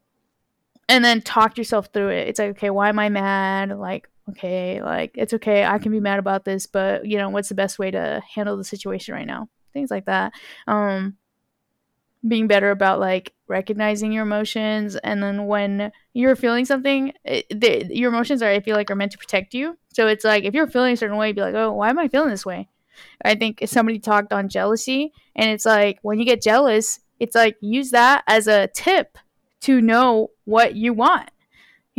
and 0.88 1.06
then 1.06 1.22
talk 1.22 1.58
yourself 1.58 1.90
through 1.94 2.10
it. 2.10 2.28
It's 2.28 2.40
like, 2.40 2.52
okay, 2.52 2.70
why 2.70 2.90
am 2.90 3.00
I 3.00 3.10
mad? 3.10 3.78
Like, 3.78 4.09
okay, 4.30 4.82
like 4.82 5.12
it's 5.16 5.34
okay. 5.34 5.66
I 5.66 5.80
can 5.80 5.92
be 5.92 6.00
mad 6.00 6.20
about 6.20 6.46
this, 6.46 6.66
but 6.66 7.06
you 7.06 7.18
know, 7.18 7.30
what's 7.30 7.50
the 7.50 7.56
best 7.56 7.80
way 7.80 7.92
to 7.92 8.22
handle 8.36 8.58
the 8.58 8.64
situation 8.64 9.14
right 9.14 9.28
now? 9.28 9.50
Things 9.74 9.92
like 9.92 10.06
that. 10.06 10.34
Um, 10.68 11.18
being 12.28 12.48
better 12.48 12.72
about 12.72 13.00
like 13.00 13.34
recognizing 13.48 14.12
your 14.12 14.24
emotions, 14.24 14.96
and 14.98 15.24
then 15.24 15.48
when 15.48 15.92
you're 16.14 16.36
feeling 16.36 16.66
something, 16.66 17.14
it, 17.24 17.92
your 17.92 18.10
emotions 18.10 18.42
are, 18.42 18.50
I 18.50 18.60
feel 18.60 18.76
like, 18.76 18.92
are 18.92 18.96
meant 18.96 19.14
to 19.14 19.18
protect 19.18 19.54
you. 19.54 19.78
So 19.94 20.08
it's 20.08 20.26
like 20.26 20.44
if 20.44 20.54
you're 20.54 20.68
feeling 20.68 20.94
a 20.94 20.98
certain 20.98 21.18
way, 21.18 21.32
be 21.32 21.42
like, 21.42 21.56
oh, 21.56 21.74
why 21.74 21.90
am 21.90 22.00
I 22.00 22.08
feeling 22.08 22.30
this 22.30 22.46
way? 22.46 22.70
I 23.24 23.36
think 23.36 23.62
somebody 23.66 24.00
talked 24.00 24.34
on 24.34 24.50
jealousy, 24.50 25.14
and 25.36 25.50
it's 25.50 25.66
like 25.66 26.00
when 26.02 26.20
you 26.20 26.26
get 26.26 26.42
jealous, 26.42 27.00
it's 27.20 27.36
like 27.36 27.56
use 27.62 27.92
that 27.92 28.24
as 28.28 28.48
a 28.48 28.68
tip 28.68 29.18
to 29.62 29.82
know 29.82 30.32
what 30.46 30.76
you 30.76 30.94
want. 30.94 31.30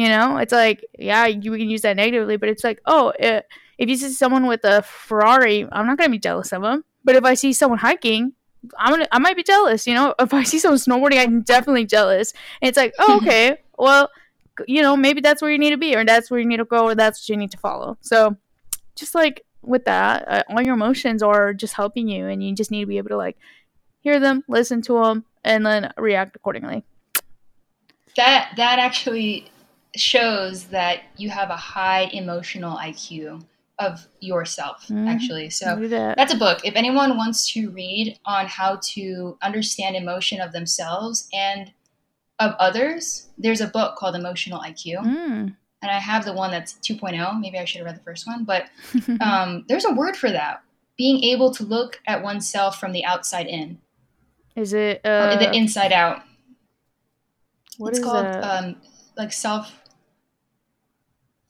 You 0.01 0.09
know, 0.09 0.39
it's 0.39 0.51
like 0.51 0.83
yeah, 0.99 1.27
you 1.27 1.53
can 1.53 1.69
use 1.69 1.83
that 1.83 1.95
negatively, 1.95 2.39
but 2.39 2.49
it's 2.49 2.65
like 2.65 2.81
oh, 2.87 3.13
eh, 3.19 3.43
if 3.77 3.87
you 3.87 3.97
see 3.97 4.09
someone 4.09 4.47
with 4.47 4.65
a 4.65 4.81
Ferrari, 4.81 5.69
I'm 5.71 5.87
not 5.87 5.99
gonna 5.99 6.09
be 6.09 6.19
jealous 6.19 6.55
of 6.55 6.63
them. 6.63 6.85
But 7.05 7.17
if 7.17 7.25
I 7.25 7.35
see 7.35 7.53
someone 7.53 7.79
hiking, 7.79 8.33
I'm 8.79 8.93
gonna 8.93 9.07
I 9.13 9.19
might 9.19 9.37
be 9.37 9.43
jealous. 9.43 9.87
You 9.87 9.93
know, 9.93 10.15
if 10.19 10.33
I 10.33 10.43
see 10.45 10.59
someone 10.59 10.79
snowboarding, 10.79 11.19
I'm 11.19 11.43
definitely 11.43 11.85
jealous. 11.85 12.33
And 12.63 12.71
it's 12.71 12.79
like 12.79 12.95
oh, 12.99 13.17
okay, 13.23 13.59
well, 13.77 14.09
you 14.67 14.81
know, 14.81 14.97
maybe 14.97 15.21
that's 15.21 15.43
where 15.43 15.51
you 15.51 15.59
need 15.59 15.73
to 15.73 15.77
be, 15.77 15.95
or 15.95 16.03
that's 16.03 16.31
where 16.31 16.41
you 16.41 16.47
need 16.47 16.57
to 16.57 16.65
go, 16.65 16.87
or 16.87 16.95
that's 16.95 17.21
what 17.21 17.29
you 17.29 17.37
need 17.37 17.51
to 17.51 17.59
follow. 17.59 17.99
So, 18.01 18.39
just 18.97 19.15
like 19.15 19.45
with 19.61 19.85
that, 19.85 20.27
uh, 20.27 20.43
all 20.49 20.63
your 20.63 20.73
emotions 20.73 21.23
are 21.23 21.53
just 21.53 21.75
helping 21.75 22.09
you, 22.09 22.27
and 22.27 22.43
you 22.43 22.55
just 22.55 22.71
need 22.71 22.81
to 22.81 22.87
be 22.87 22.97
able 22.97 23.11
to 23.11 23.19
like 23.19 23.37
hear 24.01 24.19
them, 24.19 24.45
listen 24.49 24.81
to 24.81 24.95
them, 24.95 25.27
and 25.45 25.67
then 25.67 25.93
react 25.99 26.37
accordingly. 26.37 26.85
That 28.17 28.55
that 28.57 28.79
actually 28.79 29.51
shows 29.97 30.65
that 30.67 31.03
you 31.17 31.31
have 31.31 31.51
a 31.51 31.57
high 31.57 32.03
emotional 32.13 32.77
IQ 32.77 33.45
of 33.79 34.07
yourself, 34.21 34.87
Mhm. 34.89 35.09
actually. 35.09 35.51
So 35.51 35.75
that. 35.89 36.17
that's 36.17 36.35
a 36.35 36.37
book. 36.37 36.61
If 36.65 36.75
anyone 36.77 37.17
wants 37.17 37.51
to 37.53 37.71
read 37.71 38.19
on 38.27 38.47
how 38.47 38.79
to 38.95 39.39
understand 39.43 39.97
emotion 39.97 40.41
of 40.41 40.53
themselves 40.53 41.29
and 41.33 41.73
of 42.39 42.55
others, 42.59 43.29
there's 43.39 43.61
a 43.61 43.67
book 43.67 43.97
called 43.97 44.15
Emotional 44.17 44.61
IQ. 44.61 44.99
Mm. 44.99 45.57
And 45.83 45.91
I 45.91 45.99
have 45.99 46.27
the 46.27 46.35
one 46.35 46.51
that's 46.51 46.75
2.0. 46.83 47.41
Maybe 47.41 47.59
I 47.59 47.65
should 47.65 47.79
have 47.79 47.87
read 47.87 47.97
the 47.97 48.03
first 48.03 48.27
one. 48.27 48.45
But 48.45 48.67
um, 49.21 49.65
there's 49.69 49.87
a 49.87 49.93
word 49.93 50.15
for 50.17 50.31
that 50.31 50.63
being 51.01 51.25
able 51.25 51.51
to 51.51 51.63
look 51.65 51.99
at 52.07 52.23
oneself 52.23 52.79
from 52.79 52.93
the 52.93 53.03
outside 53.07 53.47
in, 53.47 53.79
is 54.55 54.75
it 54.75 55.01
uh, 55.03 55.35
the 55.39 55.51
inside 55.51 55.95
out. 55.95 56.23
what 57.79 57.91
it's 57.91 58.01
is 58.01 58.05
called 58.05 58.27
um, 58.27 58.77
like 59.17 59.33
self. 59.33 59.73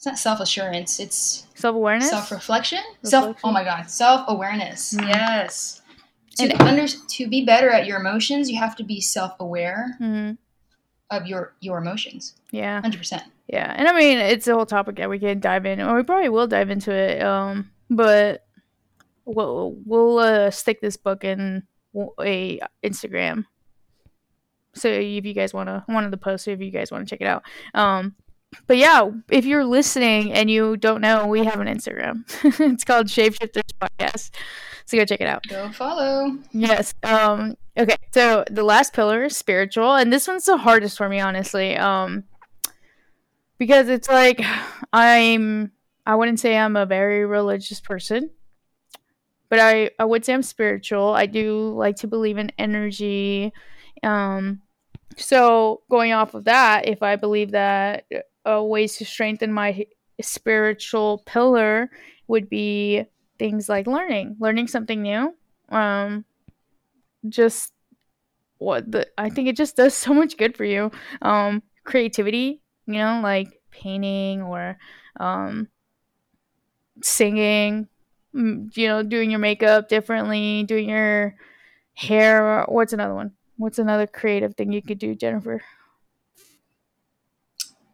It's 0.01 0.07
not 0.07 0.19
self 0.19 0.41
assurance. 0.41 0.99
It's 0.99 1.47
Self 1.55 1.77
awareness. 1.77 2.09
self 2.09 2.31
reflection. 2.31 2.79
Self. 3.03 3.37
Oh 3.45 3.53
my 3.53 3.63
god. 3.63 3.91
Self 3.91 4.25
awareness. 4.29 4.95
Mm. 4.95 5.09
Yes. 5.09 5.83
To 6.37 6.45
And- 6.45 6.63
under 6.63 6.87
to 6.89 7.29
be 7.29 7.45
better 7.45 7.69
at 7.69 7.85
your 7.85 8.01
emotions, 8.01 8.51
you 8.51 8.59
have 8.59 8.75
to 8.77 8.83
be 8.83 8.99
self 9.03 9.35
aware 9.41 9.95
hmm 9.99 10.31
of 11.11 11.27
your 11.27 11.53
your 11.61 11.77
emotions. 11.77 12.35
Yeah. 12.51 12.81
Hundred 12.81 12.97
percent. 12.97 13.25
Yeah, 13.47 13.75
and 13.77 13.89
I 13.89 13.93
mean 13.95 14.17
it's 14.17 14.47
a 14.49 14.55
whole 14.55 14.65
topic 14.65 14.97
that 14.97 15.11
we 15.11 15.19
can 15.19 15.39
dive 15.39 15.67
in, 15.67 15.83
or 15.83 15.97
we 15.97 16.03
probably 16.03 16.31
will 16.31 16.47
dive 16.47 16.71
into 16.71 16.93
it. 16.93 17.21
Um, 17.23 17.71
but 17.91 18.47
we'll 19.27 19.77
we'll 19.85 20.19
uh, 20.19 20.51
stick 20.51 20.81
this 20.81 20.97
book 20.97 21.25
in 21.25 21.65
a 22.23 22.59
Instagram. 22.83 23.45
So 24.75 24.89
if 24.89 25.27
you 25.27 25.35
guys 25.35 25.53
want 25.53 25.67
to 25.69 25.83
one 25.87 26.05
of 26.07 26.11
the 26.11 26.17
posts, 26.17 26.49
if 26.49 26.61
you 26.61 26.71
guys 26.71 26.91
want 26.91 27.07
to 27.07 27.11
check 27.15 27.21
it 27.21 27.27
out. 27.27 27.43
Um, 27.75 28.15
but 28.67 28.77
yeah, 28.77 29.11
if 29.31 29.45
you're 29.45 29.65
listening 29.65 30.33
and 30.33 30.51
you 30.51 30.77
don't 30.77 31.01
know, 31.01 31.27
we 31.27 31.45
have 31.45 31.61
an 31.61 31.67
Instagram. 31.67 32.25
it's 32.61 32.85
called 32.85 33.07
Shapeshifters 33.07 33.71
Podcast. 33.81 34.31
So 34.87 34.97
go 34.97 35.05
check 35.05 35.21
it 35.21 35.29
out. 35.29 35.45
Go 35.49 35.71
follow. 35.71 36.37
Yes. 36.53 36.95
Um 37.03 37.57
okay. 37.79 37.97
So 38.13 38.45
the 38.51 38.65
last 38.65 38.93
pillar 38.93 39.25
is 39.25 39.37
spiritual 39.37 39.95
and 39.95 40.13
this 40.13 40.27
one's 40.27 40.45
the 40.45 40.57
hardest 40.57 40.99
for 40.99 41.09
me 41.09 41.21
honestly. 41.21 41.77
Um 41.77 42.25
because 43.59 43.89
it's 43.89 44.09
like 44.09 44.41
I'm 44.93 45.71
I 46.07 46.17
wouldn't 46.17 46.41
say 46.41 46.57
I'm 46.57 46.77
a 46.77 46.87
very 46.87 47.25
religious 47.25 47.79
person, 47.79 48.31
but 49.49 49.61
I, 49.61 49.91
I 49.99 50.05
would 50.05 50.25
say 50.25 50.35
I'm 50.35 50.43
spiritual. 50.43 51.11
I 51.11 51.27
do 51.27 51.73
like 51.77 51.97
to 51.97 52.09
believe 52.09 52.39
in 52.39 52.51
energy. 52.59 53.53
Um, 54.03 54.63
so 55.17 55.83
going 55.91 56.13
off 56.13 56.35
of 56.35 56.45
that, 56.45 56.89
if 56.89 57.03
I 57.03 57.17
believe 57.17 57.53
that 57.53 58.07
uh, 58.49 58.63
ways 58.63 58.97
to 58.97 59.05
strengthen 59.05 59.53
my 59.53 59.87
spiritual 60.21 61.23
pillar 61.27 61.91
would 62.29 62.49
be 62.49 63.05
things 63.39 63.69
like 63.69 63.87
learning, 63.87 64.37
learning 64.39 64.69
something 64.69 65.03
new. 65.03 65.35
Um, 65.71 66.25
just 67.29 67.73
what 68.59 68.91
the 68.91 69.09
I 69.19 69.31
think 69.31 69.49
it 69.49 69.57
just 69.57 69.77
does 69.77 69.95
so 70.07 70.15
much 70.15 70.37
good 70.37 70.57
for 70.57 70.65
you. 70.65 70.91
Um, 71.23 71.63
creativity, 71.85 72.61
you 72.87 72.95
know, 72.95 73.21
like 73.23 73.61
painting 73.71 74.43
or 74.43 74.79
um, 75.19 75.69
singing, 77.03 77.89
mm, 78.35 78.77
you 78.77 78.89
know, 78.89 79.03
doing 79.03 79.31
your 79.31 79.41
makeup 79.41 79.89
differently, 79.89 80.65
doing 80.65 80.89
your 80.89 81.35
hair. 81.95 82.65
What's 82.69 82.93
another 82.93 83.15
one? 83.15 83.33
What's 83.57 83.79
another 83.79 84.07
creative 84.07 84.55
thing 84.57 84.73
you 84.73 84.83
could 84.83 84.99
do, 84.99 85.15
Jennifer? 85.15 85.63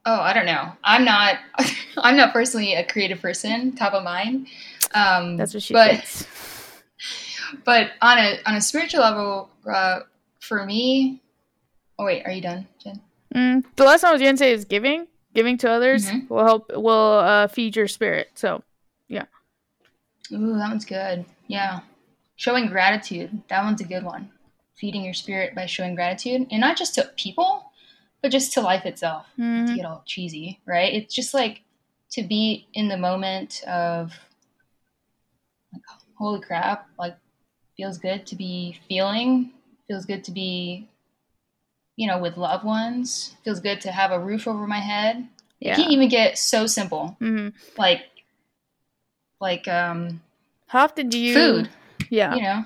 Oh, 0.06 0.20
I 0.20 0.32
don't 0.32 0.46
know. 0.46 0.72
I'm 0.84 1.04
not. 1.04 1.38
I'm 1.98 2.16
not 2.16 2.32
personally 2.32 2.74
a 2.74 2.84
creative 2.86 3.20
person, 3.20 3.72
top 3.74 3.92
of 3.92 4.04
mind. 4.04 4.46
Um, 4.94 5.36
That's 5.36 5.52
what 5.52 5.62
she 5.64 5.74
but, 5.74 5.90
thinks. 5.90 6.26
But 7.64 7.90
on 8.00 8.18
a 8.18 8.38
on 8.46 8.54
a 8.54 8.60
spiritual 8.60 9.00
level, 9.00 9.50
uh, 9.70 10.00
for 10.40 10.64
me. 10.64 11.20
Oh 11.98 12.04
wait, 12.04 12.24
are 12.24 12.30
you 12.32 12.40
done, 12.40 12.66
Jen? 12.82 13.00
Mm, 13.34 13.64
the 13.74 13.84
last 13.84 14.02
one 14.02 14.10
I 14.10 14.12
was 14.12 14.22
gonna 14.22 14.36
say 14.36 14.52
is 14.52 14.64
giving. 14.64 15.08
Giving 15.34 15.58
to 15.58 15.70
others 15.70 16.06
Mhm. 16.10 16.30
will 16.30 16.44
help. 16.44 16.70
Will 16.74 17.18
uh, 17.18 17.48
feed 17.48 17.76
your 17.76 17.88
spirit. 17.88 18.30
So 18.34 18.62
yeah. 19.08 19.24
Ooh, 20.32 20.56
that 20.56 20.68
one's 20.68 20.84
good. 20.84 21.24
Yeah, 21.48 21.80
showing 22.36 22.68
gratitude. 22.68 23.42
That 23.48 23.64
one's 23.64 23.80
a 23.80 23.84
good 23.84 24.04
one. 24.04 24.30
Feeding 24.76 25.04
your 25.04 25.14
spirit 25.14 25.54
by 25.54 25.66
showing 25.66 25.94
gratitude, 25.94 26.46
and 26.50 26.60
not 26.60 26.76
just 26.76 26.94
to 26.94 27.10
people, 27.16 27.65
but 28.26 28.32
just 28.32 28.52
to 28.54 28.60
life 28.60 28.84
itself. 28.84 29.24
mhm. 29.38 29.68
to 29.68 29.74
get 29.76 29.84
all 29.86 30.02
cheesy, 30.04 30.58
right? 30.66 30.92
It's 30.92 31.14
just 31.14 31.32
like 31.32 31.62
to 32.10 32.24
be 32.24 32.66
in 32.74 32.88
the 32.88 32.96
moment 32.96 33.62
of 33.68 34.12
like 35.72 35.82
holy 36.18 36.40
crap, 36.40 36.88
like 36.98 37.16
feels 37.76 37.98
good 37.98 38.26
to 38.26 38.34
be 38.34 38.80
feeling, 38.88 39.52
feels 39.86 40.06
good 40.06 40.24
to 40.24 40.32
be 40.32 40.88
you 41.96 42.08
know, 42.08 42.18
with 42.18 42.36
loved 42.36 42.64
ones, 42.64 43.36
feels 43.44 43.60
good 43.60 43.80
to 43.82 43.92
have 43.92 44.10
a 44.10 44.18
roof 44.18 44.48
over 44.48 44.66
my 44.66 44.80
head. 44.80 45.28
yeah. 45.60 45.74
It 45.74 45.76
can 45.76 45.90
even 45.92 46.08
get 46.08 46.36
so 46.36 46.66
simple. 46.66 47.16
hmm 47.20 47.50
Like 47.78 48.00
like 49.40 49.68
um 49.68 50.20
How 50.66 50.82
often 50.82 51.08
do 51.08 51.18
you? 51.18 51.32
food, 51.34 51.68
Yeah. 52.10 52.34
you 52.34 52.42
know. 52.42 52.64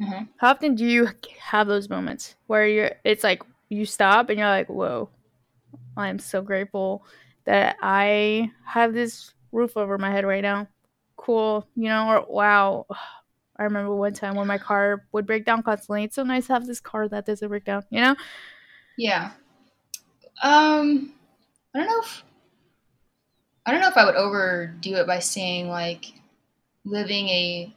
hmm 0.00 0.24
How 0.36 0.50
often 0.50 0.74
do 0.74 0.84
you 0.86 1.08
have 1.40 1.66
those 1.68 1.88
moments 1.88 2.34
where 2.48 2.66
you're? 2.68 2.92
It's 3.04 3.24
like 3.24 3.42
you 3.70 3.86
stop 3.86 4.28
and 4.28 4.38
you're 4.38 4.48
like, 4.48 4.68
"Whoa, 4.68 5.08
I 5.96 6.08
am 6.08 6.18
so 6.18 6.42
grateful 6.42 7.04
that 7.44 7.76
I 7.80 8.50
have 8.66 8.92
this 8.92 9.32
roof 9.52 9.76
over 9.76 9.96
my 9.96 10.10
head 10.10 10.26
right 10.26 10.42
now." 10.42 10.68
Cool, 11.16 11.66
you 11.76 11.88
know, 11.88 12.08
or 12.08 12.26
wow. 12.28 12.86
I 13.56 13.64
remember 13.64 13.94
one 13.94 14.14
time 14.14 14.36
when 14.36 14.46
my 14.46 14.56
car 14.56 15.04
would 15.12 15.26
break 15.26 15.44
down 15.44 15.62
constantly. 15.62 16.04
It's 16.04 16.14
so 16.14 16.22
nice 16.22 16.46
to 16.46 16.54
have 16.54 16.66
this 16.66 16.80
car 16.80 17.08
that 17.08 17.26
doesn't 17.26 17.46
break 17.46 17.66
down, 17.66 17.84
you 17.90 18.00
know? 18.00 18.16
Yeah. 18.96 19.32
Um, 20.42 21.12
I 21.74 21.78
don't 21.78 21.86
know 21.86 22.00
if 22.00 22.24
I 23.66 23.72
don't 23.72 23.82
know 23.82 23.88
if 23.88 23.96
I 23.96 24.04
would 24.04 24.16
overdo 24.16 24.96
it 24.96 25.06
by 25.06 25.18
saying 25.18 25.68
like 25.68 26.06
living 26.84 27.28
a 27.28 27.72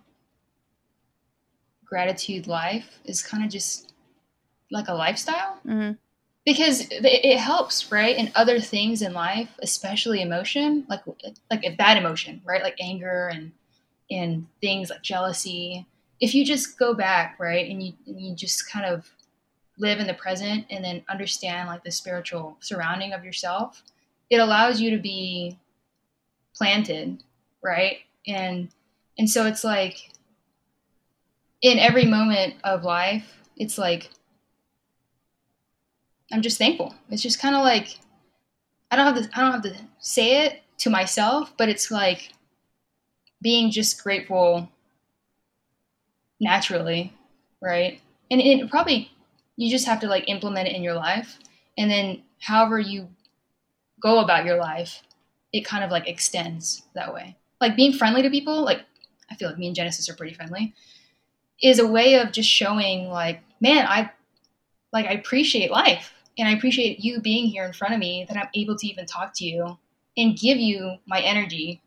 gratitude 1.86 2.47
life 2.47 2.99
is 3.06 3.21
kind 3.21 3.43
of 3.43 3.51
just 3.51 3.92
like 4.74 4.90
a 4.90 4.94
lifestyle 4.94 5.60
hmm 5.64 5.92
because 6.46 6.82
it, 6.92 7.06
it 7.06 7.38
helps, 7.38 7.92
right? 7.92 8.18
In 8.18 8.32
other 8.36 8.60
things 8.60 9.02
in 9.02 9.14
life, 9.14 9.50
especially 9.62 10.22
emotion, 10.22 10.86
like 10.90 11.02
like 11.50 11.64
a 11.64 11.76
bad 11.76 11.98
emotion, 11.98 12.42
right? 12.46 12.64
Like 12.64 12.76
anger 12.80 13.30
and 13.34 13.52
and 14.12 14.48
things 14.62 14.90
like 14.90 15.02
jealousy. 15.02 15.86
If 16.20 16.36
you 16.36 16.46
just 16.46 16.78
go 16.78 16.94
back, 16.94 17.38
right, 17.40 17.70
and 17.70 17.82
you 17.82 17.94
and 18.08 18.20
you 18.20 18.36
just 18.36 18.70
kind 18.70 18.86
of 18.86 19.10
live 19.78 20.00
in 20.00 20.08
the 20.08 20.14
present 20.14 20.66
and 20.70 20.84
then 20.84 21.04
understand 21.10 21.68
like 21.68 21.84
the 21.84 21.92
spiritual 21.92 22.58
surrounding 22.60 23.14
of 23.14 23.24
yourself, 23.24 23.82
it 24.30 24.38
allows 24.38 24.80
you 24.80 24.92
to 24.92 25.02
be 25.02 25.58
planted, 26.56 27.24
right? 27.64 28.00
And 28.28 28.70
and 29.18 29.30
so 29.30 29.46
it's 29.46 29.64
like 29.64 30.10
in 31.62 31.80
every 31.80 32.06
moment 32.06 32.56
of 32.66 32.84
life, 32.84 33.40
it's 33.56 33.78
like 33.78 34.10
I'm 36.34 36.41
just 36.41 36.58
thankful. 36.58 36.96
It's 37.12 37.22
just 37.22 37.39
kind 37.39 37.56
of 37.56 37.62
like 37.62 38.00
I 38.89 38.96
don't 38.96 39.06
have 39.06 39.24
to 39.24 39.38
I 39.38 39.41
don't 39.41 39.52
have 39.52 39.62
to 39.62 39.76
say 40.00 40.46
it 40.46 40.63
to 40.80 40.89
myself, 40.89 41.54
but 41.58 41.69
it's 41.69 41.91
like 41.91 42.32
being 43.41 43.69
just 43.69 44.04
grateful 44.04 44.67
naturally, 46.41 47.13
right? 47.62 48.02
And 48.32 48.41
it 48.41 48.69
probably 48.72 49.12
you 49.58 49.69
just 49.69 49.86
have 49.86 50.00
to 50.00 50.08
like 50.08 50.28
implement 50.28 50.67
it 50.67 50.76
in 50.76 50.82
your 50.82 50.96
life, 50.96 51.38
and 51.78 51.89
then 51.89 52.24
however 52.39 52.80
you 52.80 53.08
go 54.02 54.19
about 54.19 54.43
your 54.43 54.58
life, 54.58 55.04
it 55.54 55.62
kind 55.62 55.84
of 55.84 55.91
like 55.91 56.08
extends 56.08 56.82
that 56.96 57.13
way. 57.13 57.38
Like 57.62 57.76
being 57.76 57.93
friendly 57.93 58.24
to 58.24 58.30
people, 58.32 58.63
like 58.63 58.82
I 59.30 59.36
feel 59.36 59.50
like 59.50 59.60
me 59.60 59.67
and 59.67 59.76
Genesis 59.76 60.10
are 60.10 60.15
pretty 60.15 60.34
friendly, 60.34 60.74
is 61.62 61.78
a 61.78 61.86
way 61.86 62.15
of 62.15 62.32
just 62.32 62.50
showing 62.50 63.10
like, 63.10 63.41
man, 63.62 63.86
I 63.88 64.10
like 64.91 65.06
I 65.06 65.12
appreciate 65.12 65.69
life 65.69 66.12
and 66.38 66.48
I 66.48 66.52
appreciate 66.52 67.00
you 67.00 67.19
being 67.19 67.48
here 67.48 67.65
in 67.65 67.74
front 67.74 67.93
of 67.93 68.00
me 68.00 68.26
that 68.28 68.38
I'm 68.38 68.50
able 68.56 68.76
to 68.78 68.88
even 68.88 69.06
talk 69.06 69.34
to 69.36 69.46
you 69.46 69.78
and 70.17 70.38
give 70.38 70.58
you 70.58 70.96
my 71.06 71.19
energy 71.19 71.82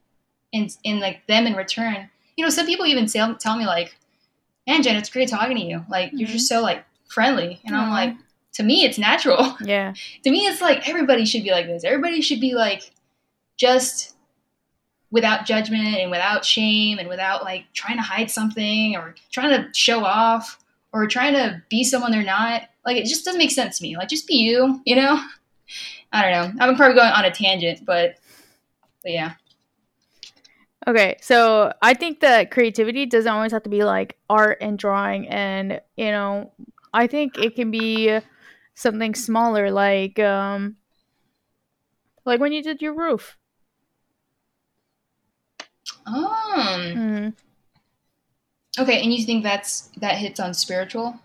and 0.52 0.74
and 0.84 1.00
like 1.00 1.26
them 1.26 1.46
in 1.46 1.54
return. 1.54 2.08
You 2.36 2.44
know, 2.44 2.50
some 2.50 2.66
people 2.66 2.86
even 2.86 3.06
tell, 3.06 3.34
tell 3.36 3.56
me 3.56 3.66
like, 3.66 3.96
"Man, 4.66 4.82
Jen, 4.82 4.96
it's 4.96 5.10
great 5.10 5.28
talking 5.28 5.56
to 5.56 5.62
you. 5.62 5.84
Like 5.88 6.10
you're 6.12 6.28
just 6.28 6.50
mm-hmm. 6.50 6.58
so 6.58 6.62
like 6.62 6.84
friendly." 7.08 7.60
And 7.64 7.76
I'm 7.76 7.90
like, 7.90 8.14
to 8.56 8.62
me, 8.62 8.84
it's 8.84 8.98
natural. 8.98 9.56
Yeah. 9.64 9.94
to 10.24 10.30
me, 10.30 10.46
it's 10.46 10.60
like 10.60 10.88
everybody 10.88 11.24
should 11.24 11.42
be 11.42 11.50
like 11.50 11.66
this. 11.66 11.84
Everybody 11.84 12.20
should 12.20 12.40
be 12.40 12.54
like 12.54 12.90
just 13.56 14.14
without 15.10 15.46
judgment 15.46 15.96
and 15.96 16.10
without 16.10 16.44
shame 16.44 16.98
and 16.98 17.08
without 17.08 17.44
like 17.44 17.64
trying 17.74 17.96
to 17.96 18.02
hide 18.02 18.30
something 18.30 18.96
or 18.96 19.14
trying 19.30 19.50
to 19.50 19.68
show 19.72 20.04
off 20.04 20.58
or 20.92 21.06
trying 21.06 21.34
to 21.34 21.62
be 21.68 21.84
someone 21.84 22.12
they're 22.12 22.22
not. 22.22 22.62
Like 22.86 22.96
it 22.96 23.06
just 23.06 23.24
doesn't 23.24 23.38
make 23.38 23.50
sense 23.50 23.78
to 23.78 23.82
me. 23.82 23.96
Like 23.96 24.08
just 24.08 24.28
be 24.28 24.36
you, 24.36 24.80
you 24.86 24.96
know? 24.96 25.20
I 26.12 26.22
don't 26.22 26.56
know. 26.56 26.64
I'm 26.64 26.76
probably 26.76 26.94
going 26.94 27.10
on 27.10 27.24
a 27.24 27.30
tangent, 27.32 27.84
but 27.84 28.16
but 29.02 29.12
yeah. 29.12 29.34
Okay, 30.86 31.16
so 31.20 31.72
I 31.82 31.94
think 31.94 32.20
that 32.20 32.52
creativity 32.52 33.06
doesn't 33.06 33.30
always 33.30 33.50
have 33.50 33.64
to 33.64 33.70
be 33.70 33.82
like 33.82 34.16
art 34.30 34.58
and 34.60 34.78
drawing, 34.78 35.26
and 35.28 35.80
you 35.96 36.12
know, 36.12 36.52
I 36.94 37.08
think 37.08 37.38
it 37.38 37.56
can 37.56 37.72
be 37.72 38.20
something 38.74 39.14
smaller, 39.16 39.70
like 39.72 40.18
um, 40.20 40.76
like 42.24 42.40
when 42.40 42.52
you 42.52 42.62
did 42.62 42.80
your 42.80 42.94
roof. 42.94 43.36
Um 46.06 46.92
hmm 46.94 47.28
okay, 48.78 49.02
and 49.02 49.12
you 49.12 49.24
think 49.24 49.42
that's 49.42 49.88
that 49.96 50.18
hits 50.18 50.38
on 50.38 50.54
spiritual? 50.54 51.18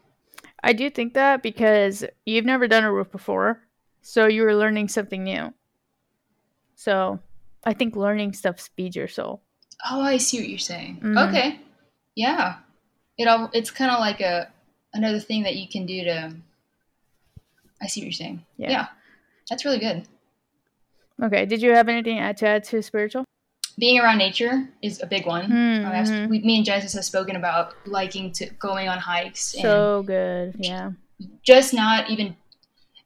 I 0.64 0.74
do 0.74 0.90
think 0.90 1.14
that 1.16 1.42
because 1.42 2.06
you've 2.26 2.46
never 2.46 2.68
done 2.68 2.84
a 2.84 2.92
roof 2.94 3.12
before, 3.12 3.62
so 4.02 4.28
you 4.28 4.44
were 4.44 4.56
learning 4.56 4.90
something 4.90 5.24
new. 5.24 5.54
So, 6.76 7.20
I 7.64 7.74
think 7.74 7.96
learning 7.96 8.34
stuff 8.34 8.60
speeds 8.60 8.96
your 8.96 9.08
soul. 9.08 9.42
Oh, 9.90 10.02
I 10.02 10.18
see 10.18 10.40
what 10.40 10.50
you're 10.50 10.60
saying. 10.60 11.00
Mhm. 11.02 11.30
Okay. 11.30 11.60
Yeah. 12.16 12.58
It 13.18 13.28
all 13.28 13.50
it's 13.54 13.72
kind 13.72 13.92
of 13.92 14.00
like 14.00 14.22
a 14.22 14.52
another 14.94 15.20
thing 15.20 15.44
that 15.44 15.56
you 15.56 15.68
can 15.68 15.86
do 15.86 16.04
to 16.04 16.36
I 17.82 17.88
see 17.88 18.02
what 18.02 18.06
you're 18.06 18.12
saying. 18.14 18.46
Yeah. 18.58 18.72
Yeah. 18.72 18.88
That's 19.50 19.66
really 19.66 19.80
good. 19.80 20.08
Okay, 21.22 21.46
did 21.46 21.62
you 21.62 21.72
have 21.74 21.88
anything 21.90 22.18
to 22.18 22.48
add 22.48 22.64
to 22.66 22.82
spiritual? 22.82 23.26
Being 23.80 24.00
around 24.00 24.18
nature 24.18 24.68
is 24.82 25.02
a 25.02 25.08
big 25.08 25.26
one. 25.26 25.50
Mhm. 25.50 25.86
I 25.86 26.28
we, 26.28 26.40
me 26.40 26.58
and 26.58 26.66
Genesis 26.66 26.94
have 26.94 27.06
spoken 27.06 27.36
about 27.36 27.74
liking 27.86 28.32
to 28.34 28.50
going 28.60 28.88
on 28.90 28.98
hikes 28.98 29.54
and 29.54 29.62
So 29.64 30.04
good, 30.04 30.56
yeah. 30.60 30.92
just 31.44 31.74
not 31.74 32.10
even 32.10 32.36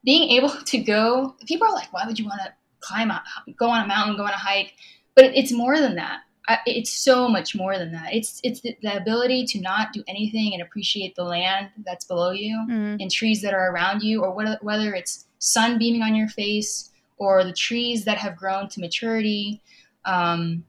being 0.04 0.30
able 0.30 0.50
to 0.72 0.78
go. 0.78 1.34
People 1.46 1.66
are 1.68 1.72
like, 1.74 1.92
"Why 1.92 2.04
would 2.06 2.18
you 2.18 2.24
want 2.26 2.40
to 2.42 2.52
climb, 2.80 3.10
a, 3.10 3.22
go 3.56 3.68
on 3.68 3.84
a 3.84 3.86
mountain, 3.86 4.16
go 4.16 4.24
on 4.24 4.30
a 4.30 4.36
hike?" 4.36 4.74
But 5.14 5.24
it's 5.34 5.52
more 5.52 5.78
than 5.78 5.94
that. 5.96 6.20
I, 6.48 6.58
it's 6.66 6.92
so 6.92 7.28
much 7.28 7.56
more 7.56 7.76
than 7.78 7.90
that. 7.92 8.14
It's 8.14 8.40
it's 8.44 8.60
the, 8.60 8.76
the 8.82 8.96
ability 8.96 9.46
to 9.46 9.60
not 9.60 9.92
do 9.92 10.04
anything 10.06 10.52
and 10.52 10.62
appreciate 10.62 11.16
the 11.16 11.24
land 11.24 11.70
that's 11.84 12.04
below 12.04 12.30
you 12.30 12.56
Mhm. 12.68 13.00
and 13.00 13.10
trees 13.10 13.40
that 13.42 13.52
are 13.54 13.70
around 13.72 14.02
you, 14.02 14.22
or 14.22 14.30
whether, 14.32 14.58
whether 14.62 14.94
it's 14.94 15.26
sun 15.38 15.78
beaming 15.78 16.02
on 16.02 16.14
your 16.14 16.28
face 16.28 16.90
or 17.18 17.42
the 17.44 17.52
trees 17.52 18.04
that 18.04 18.18
have 18.18 18.36
grown 18.36 18.68
to 18.68 18.80
maturity. 18.80 19.60
Um, 20.06 20.64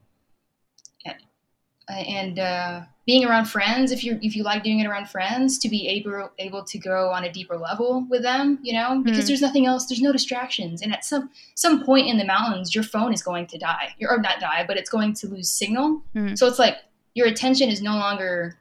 and 1.89 2.37
uh, 2.37 2.81
being 3.05 3.25
around 3.25 3.45
friends 3.45 3.91
if 3.91 4.03
you 4.03 4.19
if 4.21 4.35
you 4.35 4.43
like 4.43 4.63
doing 4.63 4.79
it 4.79 4.87
around 4.87 5.09
friends 5.09 5.57
to 5.57 5.69
be 5.69 5.87
able 5.87 6.29
able 6.37 6.63
to 6.63 6.77
go 6.77 7.09
on 7.09 7.23
a 7.23 7.31
deeper 7.31 7.57
level 7.57 8.05
with 8.09 8.21
them 8.21 8.59
you 8.61 8.73
know 8.73 9.01
because 9.03 9.23
mm. 9.23 9.27
there's 9.27 9.41
nothing 9.41 9.65
else 9.65 9.85
there's 9.87 10.01
no 10.01 10.11
distractions. 10.11 10.81
And 10.81 10.93
at 10.93 11.05
some 11.05 11.29
some 11.55 11.83
point 11.83 12.07
in 12.07 12.17
the 12.17 12.25
mountains 12.25 12.75
your 12.75 12.83
phone 12.83 13.13
is 13.13 13.21
going 13.21 13.47
to 13.47 13.57
die. 13.57 13.95
Or 14.01 14.17
not 14.17 14.39
die 14.39 14.65
but 14.67 14.77
it's 14.77 14.89
going 14.89 15.13
to 15.15 15.27
lose 15.27 15.49
signal. 15.49 16.01
Mm. 16.15 16.37
so 16.37 16.47
it's 16.47 16.59
like 16.59 16.77
your 17.13 17.27
attention 17.27 17.69
is 17.69 17.81
no 17.81 17.93
longer 17.93 18.57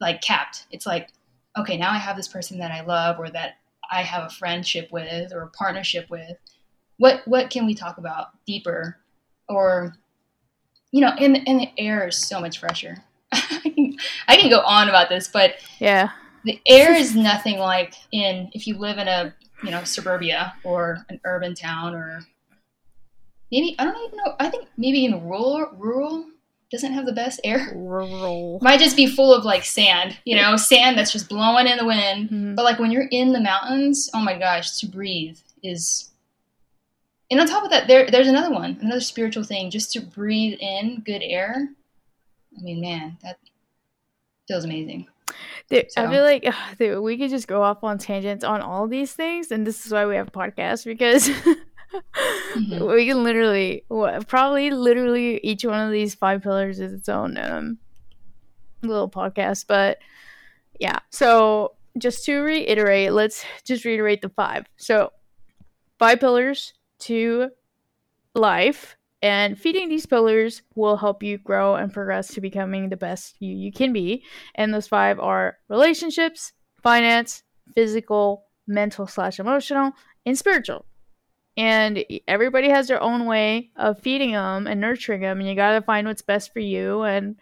like 0.00 0.20
capped. 0.20 0.66
It's 0.70 0.86
like 0.86 1.08
okay 1.58 1.76
now 1.76 1.90
i 1.90 1.98
have 1.98 2.16
this 2.16 2.28
person 2.28 2.58
that 2.58 2.70
i 2.70 2.80
love 2.80 3.18
or 3.18 3.28
that 3.28 3.56
i 3.90 4.02
have 4.02 4.24
a 4.24 4.30
friendship 4.30 4.88
with 4.92 5.32
or 5.32 5.42
a 5.42 5.48
partnership 5.48 6.10
with. 6.10 6.36
What 6.98 7.22
what 7.26 7.48
can 7.48 7.64
we 7.64 7.74
talk 7.74 7.96
about 7.96 8.28
deeper 8.46 8.98
or 9.48 9.94
you 10.90 11.00
know 11.00 11.12
and, 11.18 11.46
and 11.46 11.60
the 11.60 11.68
air 11.78 12.08
is 12.08 12.16
so 12.16 12.40
much 12.40 12.58
fresher 12.58 13.02
I 14.28 14.36
can 14.36 14.50
go 14.50 14.60
on 14.60 14.88
about 14.88 15.08
this, 15.08 15.28
but 15.28 15.54
yeah, 15.78 16.10
the 16.44 16.60
air 16.66 16.94
is 16.94 17.14
nothing 17.14 17.58
like 17.58 17.94
in 18.12 18.50
if 18.52 18.66
you 18.66 18.78
live 18.78 18.98
in 18.98 19.08
a 19.08 19.34
you 19.62 19.70
know 19.70 19.84
suburbia 19.84 20.54
or 20.64 20.98
an 21.08 21.20
urban 21.24 21.54
town 21.54 21.94
or 21.94 22.20
maybe 23.50 23.74
I 23.78 23.84
don't 23.84 23.96
even 24.06 24.18
know. 24.18 24.34
I 24.38 24.50
think 24.50 24.68
maybe 24.76 25.04
in 25.04 25.24
rural 25.26 25.70
rural 25.76 26.26
doesn't 26.70 26.92
have 26.92 27.06
the 27.06 27.12
best 27.12 27.40
air. 27.44 27.72
Rural 27.74 28.58
might 28.62 28.80
just 28.80 28.96
be 28.96 29.06
full 29.06 29.34
of 29.34 29.44
like 29.44 29.64
sand, 29.64 30.18
you 30.24 30.36
know, 30.36 30.56
sand 30.56 30.98
that's 30.98 31.12
just 31.12 31.28
blowing 31.28 31.66
in 31.66 31.78
the 31.78 31.86
wind. 31.86 32.26
Mm-hmm. 32.26 32.54
But 32.54 32.64
like 32.64 32.78
when 32.78 32.90
you're 32.90 33.08
in 33.10 33.32
the 33.32 33.40
mountains, 33.40 34.10
oh 34.14 34.20
my 34.22 34.38
gosh, 34.38 34.78
to 34.80 34.86
breathe 34.86 35.38
is. 35.62 36.08
And 37.32 37.40
on 37.40 37.46
top 37.48 37.64
of 37.64 37.70
that, 37.70 37.88
there 37.88 38.08
there's 38.08 38.28
another 38.28 38.52
one, 38.52 38.78
another 38.80 39.00
spiritual 39.00 39.42
thing, 39.42 39.70
just 39.70 39.90
to 39.92 40.00
breathe 40.00 40.58
in 40.60 41.02
good 41.04 41.22
air 41.22 41.70
I 42.58 42.62
mean, 42.62 42.80
man, 42.80 43.18
that 43.22 43.38
feels 44.48 44.64
amazing. 44.64 45.06
Dude, 45.70 45.90
so. 45.90 46.04
I 46.04 46.10
feel 46.10 46.22
like 46.22 46.44
ugh, 46.46 46.76
dude, 46.78 47.02
we 47.02 47.16
could 47.16 47.30
just 47.30 47.48
go 47.48 47.62
off 47.62 47.82
on 47.82 47.98
tangents 47.98 48.44
on 48.44 48.60
all 48.60 48.86
these 48.86 49.12
things, 49.12 49.50
and 49.50 49.66
this 49.66 49.86
is 49.86 49.92
why 49.92 50.06
we 50.06 50.16
have 50.16 50.32
podcasts 50.32 50.84
because 50.84 51.28
mm-hmm. 51.28 52.84
we 52.84 53.06
can 53.06 53.24
literally, 53.24 53.84
probably, 54.26 54.70
literally, 54.70 55.40
each 55.42 55.64
one 55.64 55.80
of 55.80 55.92
these 55.92 56.14
five 56.14 56.42
pillars 56.42 56.80
is 56.80 56.92
its 56.92 57.08
own 57.08 57.38
um, 57.38 57.78
little 58.82 59.10
podcast. 59.10 59.66
But 59.66 59.98
yeah, 60.78 60.98
so 61.10 61.76
just 61.96 62.24
to 62.26 62.40
reiterate, 62.40 63.12
let's 63.12 63.44
just 63.64 63.84
reiterate 63.84 64.20
the 64.20 64.28
five. 64.28 64.66
So, 64.76 65.12
five 65.98 66.20
pillars 66.20 66.74
to 67.02 67.50
life 68.34 68.96
and 69.22 69.56
feeding 69.56 69.88
these 69.88 70.04
pillars 70.04 70.62
will 70.74 70.96
help 70.96 71.22
you 71.22 71.38
grow 71.38 71.76
and 71.76 71.92
progress 71.92 72.28
to 72.34 72.40
becoming 72.40 72.88
the 72.88 72.96
best 72.96 73.36
you, 73.38 73.54
you 73.54 73.70
can 73.70 73.92
be. 73.92 74.24
And 74.56 74.74
those 74.74 74.88
five 74.88 75.20
are 75.20 75.58
relationships, 75.68 76.52
finance, 76.82 77.44
physical, 77.74 78.46
mental 78.66 79.06
slash 79.06 79.38
emotional, 79.38 79.92
and 80.26 80.36
spiritual. 80.36 80.84
And 81.56 82.04
everybody 82.26 82.68
has 82.70 82.88
their 82.88 83.00
own 83.00 83.26
way 83.26 83.70
of 83.76 84.00
feeding 84.00 84.32
them 84.32 84.66
and 84.66 84.80
nurturing 84.80 85.20
them, 85.20 85.38
and 85.38 85.48
you 85.48 85.54
got 85.54 85.72
to 85.72 85.82
find 85.82 86.06
what's 86.06 86.22
best 86.22 86.52
for 86.52 86.60
you. 86.60 87.02
And, 87.02 87.36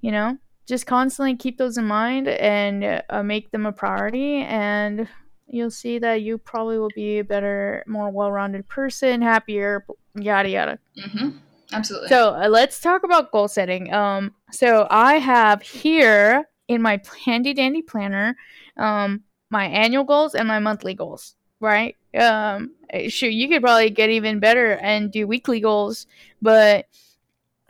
you 0.00 0.10
know, 0.10 0.36
just 0.66 0.86
constantly 0.86 1.36
keep 1.36 1.56
those 1.56 1.78
in 1.78 1.86
mind 1.86 2.28
and 2.28 3.02
uh, 3.08 3.22
make 3.22 3.52
them 3.52 3.64
a 3.64 3.72
priority. 3.72 4.42
And 4.42 5.08
you'll 5.48 5.70
see 5.70 5.98
that 5.98 6.22
you 6.22 6.38
probably 6.38 6.78
will 6.78 6.90
be 6.94 7.18
a 7.18 7.24
better, 7.24 7.84
more 7.86 8.10
well 8.10 8.30
rounded 8.32 8.68
person, 8.68 9.22
happier, 9.22 9.84
yada 10.14 10.48
yada. 10.48 10.78
Mm-hmm. 10.98 11.38
Absolutely. 11.72 12.08
So 12.08 12.34
uh, 12.34 12.48
let's 12.48 12.80
talk 12.80 13.02
about 13.02 13.32
goal 13.32 13.48
setting. 13.48 13.92
Um, 13.92 14.34
so 14.52 14.86
I 14.90 15.18
have 15.18 15.62
here 15.62 16.48
in 16.68 16.82
my 16.82 17.00
handy 17.24 17.54
dandy 17.54 17.82
planner, 17.82 18.36
um, 18.76 19.22
my 19.50 19.66
annual 19.66 20.04
goals 20.04 20.34
and 20.34 20.46
my 20.46 20.58
monthly 20.58 20.94
goals. 20.94 21.34
Right. 21.58 21.96
Um, 22.14 22.74
eh, 22.90 23.08
sure, 23.08 23.28
you 23.28 23.48
could 23.48 23.62
probably 23.62 23.90
get 23.90 24.10
even 24.10 24.40
better 24.40 24.72
and 24.72 25.10
do 25.10 25.26
weekly 25.26 25.60
goals, 25.60 26.06
but 26.42 26.86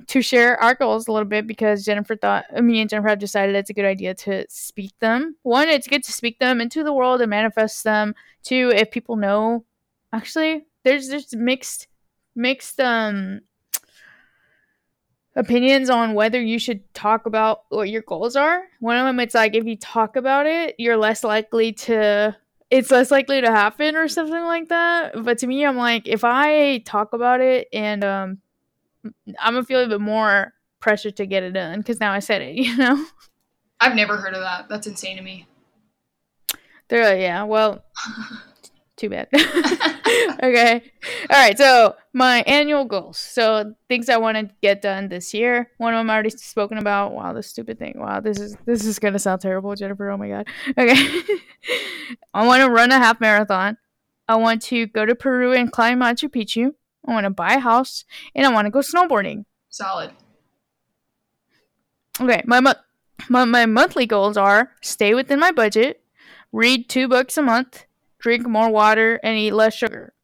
to 0.08 0.22
share 0.22 0.62
our 0.62 0.74
goals 0.74 1.08
a 1.08 1.12
little 1.12 1.28
bit 1.28 1.46
because 1.46 1.84
Jennifer 1.84 2.16
thought 2.16 2.44
me 2.62 2.80
and 2.80 2.88
Jennifer 2.88 3.08
have 3.08 3.18
decided 3.18 3.56
it's 3.56 3.70
a 3.70 3.74
good 3.74 3.84
idea 3.84 4.14
to 4.14 4.46
speak 4.48 4.92
them. 5.00 5.36
One, 5.42 5.68
it's 5.68 5.88
good 5.88 6.04
to 6.04 6.12
speak 6.12 6.38
them 6.38 6.60
into 6.60 6.84
the 6.84 6.92
world 6.92 7.20
and 7.20 7.30
manifest 7.30 7.82
them. 7.84 8.14
Two, 8.42 8.72
if 8.74 8.90
people 8.90 9.16
know, 9.16 9.64
actually, 10.12 10.64
there's 10.84 11.08
there's 11.08 11.34
mixed 11.34 11.88
mixed 12.34 12.78
um 12.80 13.40
opinions 15.34 15.90
on 15.90 16.14
whether 16.14 16.40
you 16.40 16.58
should 16.58 16.82
talk 16.94 17.26
about 17.26 17.64
what 17.68 17.90
your 17.90 18.02
goals 18.02 18.36
are. 18.36 18.62
One 18.80 18.96
of 18.96 19.04
them, 19.04 19.20
it's 19.20 19.34
like 19.34 19.54
if 19.54 19.64
you 19.64 19.76
talk 19.76 20.16
about 20.16 20.46
it, 20.46 20.76
you're 20.78 20.96
less 20.96 21.24
likely 21.24 21.72
to. 21.72 22.36
It's 22.68 22.90
less 22.90 23.12
likely 23.12 23.40
to 23.40 23.50
happen 23.50 23.94
or 23.94 24.08
something 24.08 24.42
like 24.42 24.70
that. 24.70 25.22
But 25.22 25.38
to 25.38 25.46
me, 25.46 25.64
I'm 25.64 25.76
like, 25.76 26.08
if 26.08 26.24
I 26.24 26.78
talk 26.78 27.12
about 27.12 27.40
it 27.40 27.68
and 27.72 28.02
um, 28.02 28.38
I'm 29.38 29.54
gonna 29.54 29.64
feel 29.64 29.80
a 29.80 29.88
bit 29.88 30.00
more 30.00 30.52
pressure 30.80 31.10
to 31.10 31.26
get 31.26 31.42
it 31.42 31.52
done 31.52 31.78
because 31.78 32.00
now 32.00 32.12
I 32.12 32.20
said 32.20 32.42
it, 32.42 32.54
you 32.56 32.76
know. 32.76 33.04
I've 33.80 33.94
never 33.94 34.16
heard 34.16 34.34
of 34.34 34.40
that. 34.40 34.68
That's 34.68 34.86
insane 34.86 35.16
to 35.16 35.22
me. 35.22 35.46
They're 36.88 37.04
like, 37.04 37.20
yeah, 37.20 37.42
well, 37.42 37.84
too 38.96 39.10
bad. 39.10 39.28
okay. 40.42 40.82
All 41.30 41.36
right. 41.36 41.58
So 41.58 41.94
my 42.12 42.42
annual 42.46 42.84
goals. 42.84 43.18
So 43.18 43.74
things 43.88 44.08
I 44.08 44.16
want 44.16 44.36
to 44.38 44.54
get 44.62 44.82
done 44.82 45.08
this 45.08 45.34
year. 45.34 45.70
One 45.78 45.94
of 45.94 45.98
them 45.98 46.10
I 46.10 46.14
already 46.14 46.30
spoken 46.30 46.78
about. 46.78 47.12
Wow, 47.12 47.32
this 47.32 47.48
stupid 47.48 47.78
thing. 47.78 47.94
Wow, 47.96 48.20
this 48.20 48.38
is 48.38 48.56
this 48.64 48.84
is 48.84 48.98
gonna 48.98 49.18
sound 49.18 49.40
terrible, 49.40 49.74
Jennifer. 49.74 50.10
Oh 50.10 50.16
my 50.16 50.28
god. 50.28 50.48
Okay. 50.78 51.22
I 52.32 52.46
want 52.46 52.62
to 52.62 52.70
run 52.70 52.92
a 52.92 52.98
half 52.98 53.20
marathon. 53.20 53.76
I 54.28 54.36
want 54.36 54.62
to 54.62 54.86
go 54.86 55.04
to 55.04 55.14
Peru 55.14 55.52
and 55.52 55.70
climb 55.70 56.00
Machu 56.00 56.28
Picchu. 56.28 56.72
I 57.06 57.12
want 57.12 57.24
to 57.24 57.30
buy 57.30 57.54
a 57.54 57.60
house, 57.60 58.04
and 58.34 58.46
I 58.46 58.52
want 58.52 58.66
to 58.66 58.70
go 58.70 58.80
snowboarding. 58.80 59.44
Solid. 59.70 60.10
Okay, 62.20 62.42
my, 62.46 62.60
mo- 62.60 62.72
my 63.28 63.44
my 63.44 63.66
monthly 63.66 64.06
goals 64.06 64.36
are 64.36 64.72
stay 64.82 65.14
within 65.14 65.38
my 65.38 65.52
budget, 65.52 66.02
read 66.52 66.88
two 66.88 67.08
books 67.08 67.36
a 67.36 67.42
month, 67.42 67.84
drink 68.18 68.46
more 68.46 68.70
water, 68.70 69.20
and 69.22 69.38
eat 69.38 69.52
less 69.52 69.74
sugar. 69.74 70.14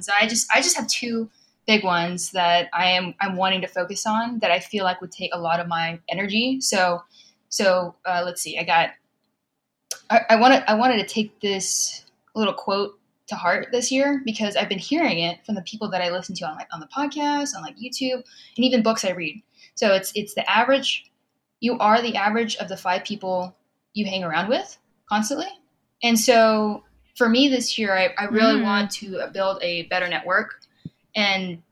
So 0.00 0.12
I 0.18 0.26
just 0.26 0.50
I 0.52 0.62
just 0.62 0.76
have 0.76 0.86
two 0.88 1.28
big 1.66 1.84
ones 1.84 2.30
that 2.32 2.68
I 2.72 2.86
am 2.86 3.14
I'm 3.20 3.36
wanting 3.36 3.60
to 3.60 3.68
focus 3.68 4.06
on 4.06 4.38
that 4.38 4.50
I 4.50 4.58
feel 4.58 4.84
like 4.84 5.00
would 5.00 5.12
take 5.12 5.34
a 5.34 5.38
lot 5.38 5.60
of 5.60 5.68
my 5.68 5.98
energy. 6.08 6.60
So 6.60 7.02
so 7.48 7.94
uh, 8.06 8.22
let's 8.24 8.40
see. 8.40 8.58
I 8.58 8.64
got 8.64 8.90
I, 10.08 10.20
I 10.30 10.36
wanted 10.36 10.64
I 10.66 10.74
wanted 10.74 10.98
to 10.98 11.06
take 11.06 11.40
this 11.40 12.04
little 12.34 12.54
quote 12.54 12.98
to 13.28 13.34
heart 13.34 13.68
this 13.72 13.90
year 13.90 14.20
because 14.24 14.56
I've 14.56 14.68
been 14.68 14.78
hearing 14.78 15.20
it 15.20 15.44
from 15.46 15.54
the 15.54 15.62
people 15.62 15.88
that 15.90 16.02
I 16.02 16.10
listen 16.10 16.34
to 16.36 16.46
on 16.46 16.56
like 16.56 16.68
on 16.72 16.80
the 16.80 16.88
podcast, 16.88 17.56
on 17.56 17.62
like 17.62 17.76
YouTube, 17.76 18.22
and 18.56 18.64
even 18.64 18.82
books 18.82 19.04
I 19.04 19.10
read. 19.10 19.42
So 19.74 19.92
it's 19.94 20.12
it's 20.14 20.34
the 20.34 20.48
average. 20.50 21.10
You 21.60 21.78
are 21.78 22.02
the 22.02 22.16
average 22.16 22.56
of 22.56 22.68
the 22.68 22.76
five 22.76 23.04
people 23.04 23.56
you 23.94 24.04
hang 24.06 24.24
around 24.24 24.48
with 24.48 24.78
constantly. 25.08 25.48
And 26.02 26.18
so 26.18 26.82
for 27.16 27.28
me 27.28 27.48
this 27.48 27.78
year, 27.78 27.96
I, 27.96 28.12
I 28.18 28.24
really 28.24 28.60
mm. 28.60 28.64
want 28.64 28.90
to 28.92 29.28
build 29.32 29.62
a 29.62 29.84
better 29.84 30.08
network 30.08 30.54
and 31.14 31.62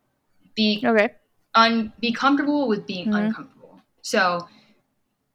be 0.54 0.82
okay 0.84 1.10
un, 1.54 1.92
be 2.00 2.12
comfortable 2.12 2.68
with 2.68 2.86
being 2.86 3.08
mm. 3.08 3.16
uncomfortable. 3.16 3.80
So 4.02 4.46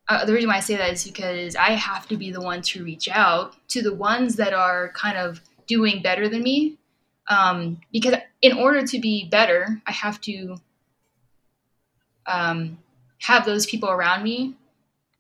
uh, 0.08 0.26
the 0.26 0.34
reason 0.34 0.50
why 0.50 0.58
I 0.58 0.62
say 0.62 0.76
that 0.76 0.92
is 0.92 1.04
because 1.04 1.56
I 1.56 1.72
have 1.72 2.08
to 2.10 2.18
be 2.18 2.32
the 2.32 2.42
one 2.42 2.62
to 2.64 2.84
reach 2.84 3.10
out 3.10 3.56
to 3.70 3.82
the 3.82 3.94
ones 3.94 4.36
that 4.36 4.54
are 4.54 4.92
kind 4.96 5.18
of 5.18 5.42
doing 5.68 6.02
better 6.02 6.30
than 6.30 6.44
me. 6.44 6.78
Um, 7.28 7.82
because 7.92 8.16
in 8.44 8.56
order 8.56 8.86
to 8.86 9.00
be 9.00 9.28
better 9.28 9.82
i 9.88 9.92
have 9.92 10.22
to 10.22 10.58
um, 12.28 12.78
have 13.22 13.46
those 13.46 13.66
people 13.66 13.90
around 13.90 14.24
me. 14.24 14.56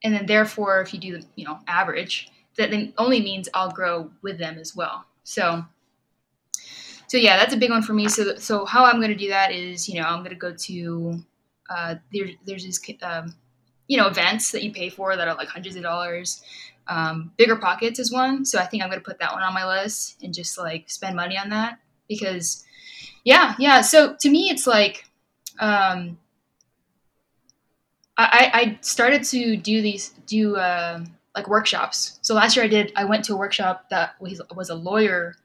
And 0.04 0.14
then 0.14 0.26
therefore 0.28 0.82
if 0.82 0.94
you 0.94 1.00
do 1.00 1.20
you 1.36 1.46
know 1.46 1.60
average 1.68 2.30
that 2.58 2.70
then 2.70 2.94
only 2.98 3.22
means 3.22 3.50
i'll 3.54 3.72
grow 3.72 4.12
with 4.22 4.38
them 4.38 4.58
as 4.60 4.76
well. 4.76 5.06
So 5.24 5.66
so 7.08 7.18
yeah 7.18 7.38
that's 7.38 7.54
a 7.54 7.58
big 7.58 7.72
one 7.72 7.82
for 7.82 7.94
me. 7.94 8.08
So 8.08 8.36
so 8.36 8.66
how 8.66 8.86
i'm 8.86 8.98
going 8.98 9.10
to 9.10 9.16
do 9.16 9.30
that 9.30 9.52
is 9.52 9.90
you 9.90 10.00
know 10.00 10.08
i'm 10.08 10.20
going 10.20 10.30
to 10.30 10.36
go 10.36 10.54
to 10.54 11.24
uh, 11.70 11.96
there, 12.14 12.28
there's 12.46 12.64
this 12.64 12.80
um, 13.02 13.34
you 13.88 13.98
know 13.98 14.08
events 14.08 14.52
that 14.52 14.64
you 14.64 14.72
pay 14.72 14.90
for 14.90 15.16
that 15.16 15.28
are 15.28 15.36
like 15.36 15.48
hundreds 15.48 15.76
of 15.76 15.84
dollars 15.84 16.44
um, 16.88 17.32
BiggerPockets 17.38 18.00
is 18.00 18.12
one, 18.12 18.46
so 18.46 18.60
I 18.60 18.66
think 18.66 18.84
I'm 18.84 18.90
gonna 18.90 19.02
put 19.02 19.20
that 19.20 19.34
one 19.34 19.44
on 19.44 19.54
my 19.54 19.66
list 19.66 20.22
and 20.24 20.34
just 20.34 20.58
like 20.58 20.90
spend 20.90 21.16
money 21.16 21.38
on 21.38 21.50
that 21.50 21.80
because, 22.08 22.64
yeah, 23.24 23.56
yeah. 23.58 23.82
So 23.82 24.16
to 24.20 24.30
me, 24.30 24.50
it's 24.50 24.68
like, 24.68 25.06
um, 25.60 26.18
I, 28.18 28.52
I 28.54 28.78
started 28.82 29.24
to 29.26 29.58
do 29.58 29.82
these 29.82 30.10
do 30.26 30.56
uh, 30.56 31.04
like 31.36 31.48
workshops. 31.50 32.20
So 32.22 32.34
last 32.34 32.56
year 32.56 32.66
I 32.66 32.70
did 32.70 32.94
I 32.96 33.06
went 33.06 33.26
to 33.26 33.34
a 33.34 33.38
workshop 33.38 33.90
that 33.90 34.20
was 34.22 34.42
was 34.56 34.70
a 34.70 34.76
lawyer 34.76 35.36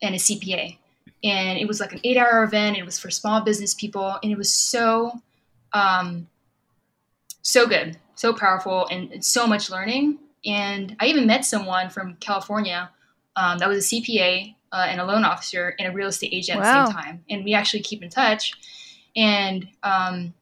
and 0.00 0.14
a 0.14 0.18
CPA, 0.18 0.78
and 1.24 1.58
it 1.58 1.66
was 1.66 1.80
like 1.80 1.92
an 1.92 2.00
eight 2.04 2.16
hour 2.16 2.44
event. 2.44 2.76
It 2.76 2.84
was 2.84 2.98
for 2.98 3.10
small 3.10 3.40
business 3.40 3.74
people, 3.74 4.16
and 4.22 4.30
it 4.30 4.38
was 4.38 4.52
so 4.52 5.20
um, 5.72 6.28
so 7.42 7.66
good, 7.66 7.98
so 8.14 8.32
powerful, 8.32 8.86
and 8.88 9.24
so 9.24 9.46
much 9.46 9.70
learning. 9.70 10.18
And 10.44 10.96
I 11.00 11.06
even 11.06 11.26
met 11.26 11.44
someone 11.44 11.90
from 11.90 12.16
California 12.16 12.90
um, 13.36 13.58
that 13.58 13.68
was 13.68 13.92
a 13.92 13.96
CPA 13.96 14.54
uh, 14.72 14.86
and 14.88 15.00
a 15.00 15.04
loan 15.04 15.24
officer 15.24 15.74
and 15.78 15.88
a 15.88 15.92
real 15.92 16.08
estate 16.08 16.32
agent 16.32 16.60
wow. 16.60 16.64
at 16.64 16.86
the 16.86 16.92
same 16.92 17.02
time. 17.02 17.24
And 17.28 17.44
we 17.44 17.54
actually 17.54 17.80
keep 17.80 18.02
in 18.02 18.10
touch. 18.10 18.54
And 19.16 19.68
um, 19.82 20.34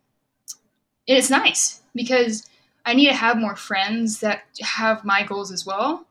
it's 1.06 1.30
nice 1.30 1.82
because 1.94 2.46
I 2.84 2.94
need 2.94 3.08
to 3.08 3.14
have 3.14 3.38
more 3.38 3.56
friends 3.56 4.20
that 4.20 4.42
have 4.60 5.04
my 5.04 5.22
goals 5.22 5.50
as 5.50 5.66
well, 5.66 6.06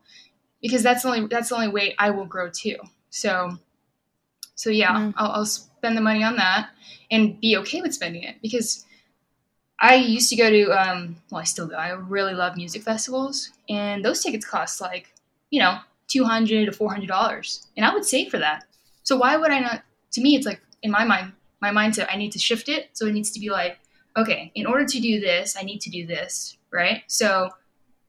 because 0.60 0.82
that's 0.82 1.02
the 1.02 1.08
only 1.08 1.26
that's 1.26 1.48
the 1.48 1.54
only 1.54 1.68
way 1.68 1.94
I 1.98 2.10
will 2.10 2.26
grow 2.26 2.50
too. 2.50 2.76
So, 3.10 3.58
so 4.54 4.70
yeah, 4.70 4.92
mm. 4.92 5.14
I'll, 5.16 5.30
I'll 5.30 5.46
spend 5.46 5.96
the 5.96 6.00
money 6.00 6.22
on 6.22 6.36
that 6.36 6.70
and 7.10 7.40
be 7.40 7.56
okay 7.58 7.80
with 7.80 7.94
spending 7.94 8.22
it 8.24 8.36
because 8.42 8.84
I 9.80 9.94
used 9.94 10.28
to 10.30 10.36
go 10.36 10.50
to, 10.50 10.70
um, 10.72 11.16
well, 11.30 11.40
I 11.40 11.44
still 11.44 11.66
go. 11.66 11.76
I 11.76 11.90
really 11.90 12.34
love 12.34 12.56
music 12.56 12.82
festivals, 12.82 13.50
and 13.68 14.04
those 14.04 14.22
tickets 14.22 14.44
cost 14.44 14.80
like, 14.80 15.14
you 15.50 15.60
know, 15.60 15.78
two 16.08 16.24
hundred 16.24 16.66
to 16.66 16.72
four 16.72 16.90
hundred 16.90 17.08
dollars, 17.08 17.66
and 17.76 17.86
I 17.86 17.94
would 17.94 18.04
save 18.04 18.30
for 18.30 18.38
that. 18.38 18.64
So 19.04 19.16
why 19.16 19.36
would 19.36 19.50
I 19.50 19.60
not? 19.60 19.82
To 20.12 20.20
me, 20.20 20.34
it's 20.34 20.46
like 20.46 20.60
in 20.82 20.90
my 20.90 21.04
mind, 21.04 21.32
my 21.60 21.70
mindset, 21.70 22.08
I 22.10 22.16
need 22.16 22.32
to 22.32 22.38
shift 22.38 22.68
it. 22.68 22.90
So 22.92 23.06
it 23.06 23.12
needs 23.12 23.30
to 23.32 23.40
be 23.40 23.50
like, 23.50 23.78
okay, 24.16 24.50
in 24.54 24.66
order 24.66 24.84
to 24.84 25.00
do 25.00 25.20
this, 25.20 25.56
I 25.58 25.62
need 25.62 25.80
to 25.82 25.90
do 25.90 26.06
this, 26.06 26.56
right? 26.72 27.02
So, 27.06 27.50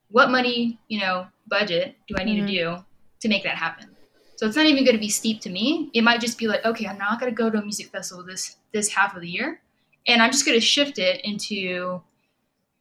what 0.10 0.32
money, 0.32 0.80
you 0.88 1.00
know, 1.00 1.28
budget 1.48 1.96
do 2.08 2.16
I 2.18 2.24
need 2.24 2.38
mm-hmm. 2.40 2.48
to 2.48 2.76
do 2.78 2.86
to 3.22 3.28
make 3.30 3.44
that 3.44 3.56
happen? 3.56 3.90
So 4.38 4.48
it's 4.48 4.56
not 4.56 4.68
even 4.68 4.86
going 4.86 4.96
to 4.96 5.02
be 5.02 5.10
steep 5.10 5.42
to 5.42 5.50
me. 5.50 5.90
It 5.94 6.02
might 6.02 6.22
just 6.22 6.38
be 6.38 6.48
like, 6.48 6.64
okay, 6.64 6.88
I'm 6.88 6.98
not 6.98 7.20
going 7.20 7.30
to 7.30 7.36
go 7.36 7.50
to 7.50 7.58
a 7.58 7.62
music 7.62 7.88
festival 7.88 8.24
this 8.24 8.56
this 8.74 8.90
half 8.90 9.16
of 9.16 9.22
the 9.22 9.30
year, 9.30 9.62
and 10.08 10.22
I'm 10.22 10.32
just 10.32 10.46
going 10.46 10.58
to 10.58 10.66
shift 10.66 11.00
it 11.00 11.22
into 11.24 12.02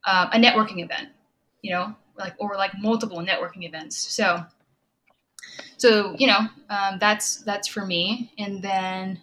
um, 0.06 0.28
a 0.32 0.38
networking 0.38 0.82
event, 0.82 1.08
you 1.62 1.72
know, 1.72 1.94
like 2.18 2.34
or 2.38 2.56
like 2.56 2.72
multiple 2.78 3.18
networking 3.18 3.64
events. 3.64 3.96
So, 3.96 4.44
so 5.76 6.14
you 6.18 6.26
know, 6.26 6.48
um, 6.70 6.98
that's 6.98 7.42
that's 7.42 7.68
for 7.68 7.84
me. 7.84 8.32
And 8.38 8.62
then 8.62 9.20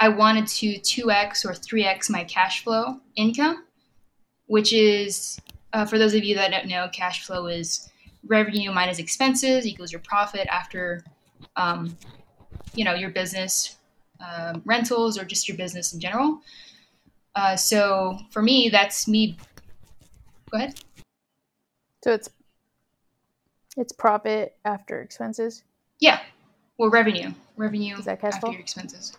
I 0.00 0.08
wanted 0.08 0.46
to 0.46 0.78
two 0.78 1.10
x 1.10 1.44
or 1.44 1.54
three 1.54 1.84
x 1.84 2.08
my 2.08 2.24
cash 2.24 2.62
flow 2.62 3.00
income, 3.16 3.64
which 4.46 4.72
is 4.72 5.40
uh, 5.72 5.84
for 5.84 5.98
those 5.98 6.14
of 6.14 6.24
you 6.24 6.34
that 6.36 6.50
don't 6.50 6.66
know, 6.66 6.88
cash 6.92 7.26
flow 7.26 7.46
is 7.46 7.90
revenue 8.26 8.70
minus 8.72 8.98
expenses 8.98 9.66
equals 9.66 9.92
your 9.92 10.00
profit 10.00 10.46
after 10.48 11.04
um, 11.56 11.96
you 12.74 12.84
know 12.84 12.94
your 12.94 13.10
business 13.10 13.76
um, 14.26 14.62
rentals 14.64 15.18
or 15.18 15.24
just 15.24 15.48
your 15.48 15.56
business 15.56 15.92
in 15.92 16.00
general. 16.00 16.40
Uh, 17.38 17.56
so 17.56 18.18
for 18.30 18.42
me, 18.42 18.68
that's 18.68 19.06
me. 19.06 19.36
Go 20.50 20.58
ahead. 20.58 20.74
So 22.02 22.12
it's 22.12 22.28
it's 23.76 23.92
profit 23.92 24.56
after 24.64 25.00
expenses. 25.00 25.62
Yeah, 26.00 26.18
well, 26.78 26.90
revenue, 26.90 27.30
revenue 27.56 27.96
Is 27.96 28.06
that 28.06 28.20
cash 28.20 28.34
after 28.34 28.50
your 28.50 28.60
expenses. 28.60 29.16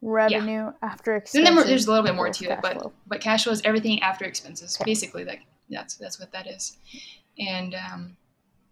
Revenue 0.00 0.52
yeah. 0.52 0.72
after 0.80 1.16
expenses. 1.16 1.54
Then 1.54 1.66
there's 1.66 1.86
a 1.86 1.90
little 1.90 2.06
bit 2.06 2.14
more 2.14 2.30
to 2.30 2.44
it, 2.46 2.60
but 2.62 2.80
flow. 2.80 2.92
but 3.06 3.20
cash 3.20 3.44
flow 3.44 3.52
is 3.52 3.60
everything 3.66 4.00
after 4.00 4.24
expenses. 4.24 4.78
Okay. 4.80 4.90
Basically, 4.90 5.26
like 5.26 5.42
that's 5.68 5.96
that's 5.96 6.18
what 6.18 6.32
that 6.32 6.46
is. 6.46 6.78
And 7.38 7.74
um, 7.74 8.16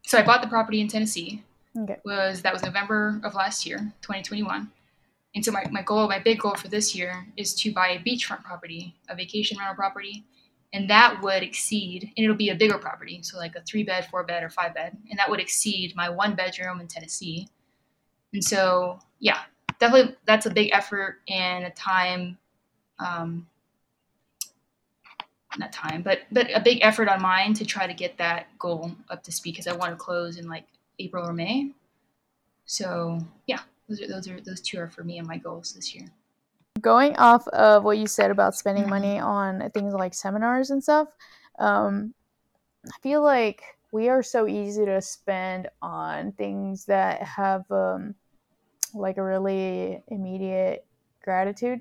so 0.06 0.16
I 0.16 0.22
bought 0.22 0.40
the 0.40 0.48
property 0.48 0.80
in 0.80 0.88
Tennessee. 0.88 1.42
Okay. 1.78 1.98
Was 2.02 2.40
that 2.42 2.52
was 2.54 2.62
November 2.62 3.20
of 3.24 3.34
last 3.34 3.66
year, 3.66 3.92
2021. 4.00 4.70
And 5.34 5.44
so 5.44 5.50
my, 5.50 5.66
my 5.70 5.82
goal, 5.82 6.08
my 6.08 6.18
big 6.18 6.38
goal 6.38 6.54
for 6.54 6.68
this 6.68 6.94
year 6.94 7.26
is 7.36 7.54
to 7.56 7.72
buy 7.72 7.88
a 7.88 7.98
beachfront 7.98 8.44
property, 8.44 8.94
a 9.08 9.16
vacation 9.16 9.58
rental 9.58 9.74
property, 9.74 10.24
and 10.72 10.88
that 10.90 11.20
would 11.22 11.42
exceed, 11.42 12.12
and 12.16 12.24
it'll 12.24 12.36
be 12.36 12.50
a 12.50 12.54
bigger 12.54 12.78
property, 12.78 13.20
so 13.22 13.36
like 13.38 13.54
a 13.56 13.62
three 13.62 13.82
bed, 13.82 14.06
four 14.10 14.24
bed, 14.24 14.42
or 14.42 14.50
five 14.50 14.74
bed, 14.74 14.96
and 15.10 15.18
that 15.18 15.28
would 15.28 15.40
exceed 15.40 15.94
my 15.96 16.08
one 16.08 16.34
bedroom 16.34 16.80
in 16.80 16.86
Tennessee. 16.86 17.48
And 18.32 18.42
so, 18.42 18.98
yeah, 19.20 19.40
definitely 19.78 20.16
that's 20.24 20.46
a 20.46 20.50
big 20.50 20.70
effort 20.72 21.20
and 21.28 21.64
a 21.64 21.70
time 21.70 22.38
um, 22.98 23.46
not 25.58 25.72
time, 25.72 26.02
but 26.02 26.20
but 26.32 26.48
a 26.54 26.60
big 26.60 26.78
effort 26.82 27.08
on 27.08 27.22
mine 27.22 27.54
to 27.54 27.64
try 27.64 27.86
to 27.86 27.94
get 27.94 28.16
that 28.18 28.46
goal 28.58 28.90
up 29.10 29.22
to 29.24 29.32
speed 29.32 29.52
because 29.52 29.66
I 29.66 29.76
want 29.76 29.92
to 29.92 29.96
close 29.96 30.36
in 30.38 30.48
like 30.48 30.66
April 30.98 31.28
or 31.28 31.32
May. 31.32 31.70
So 32.66 33.20
yeah, 33.46 33.60
those 33.88 34.02
are 34.02 34.08
those 34.08 34.28
are 34.28 34.40
those 34.40 34.60
two 34.60 34.78
are 34.78 34.88
for 34.88 35.04
me 35.04 35.18
and 35.18 35.26
my 35.26 35.36
goals 35.36 35.72
this 35.72 35.94
year. 35.94 36.06
Going 36.80 37.16
off 37.16 37.46
of 37.48 37.84
what 37.84 37.98
you 37.98 38.06
said 38.06 38.30
about 38.30 38.54
spending 38.54 38.88
money 38.88 39.18
on 39.18 39.70
things 39.70 39.94
like 39.94 40.12
seminars 40.12 40.70
and 40.70 40.82
stuff, 40.82 41.08
um, 41.58 42.14
I 42.86 42.98
feel 43.00 43.22
like 43.22 43.62
we 43.92 44.08
are 44.08 44.22
so 44.22 44.48
easy 44.48 44.84
to 44.84 45.00
spend 45.00 45.68
on 45.80 46.32
things 46.32 46.84
that 46.86 47.22
have 47.22 47.70
um, 47.70 48.16
like 48.92 49.18
a 49.18 49.22
really 49.22 50.02
immediate 50.08 50.84
gratitude. 51.22 51.80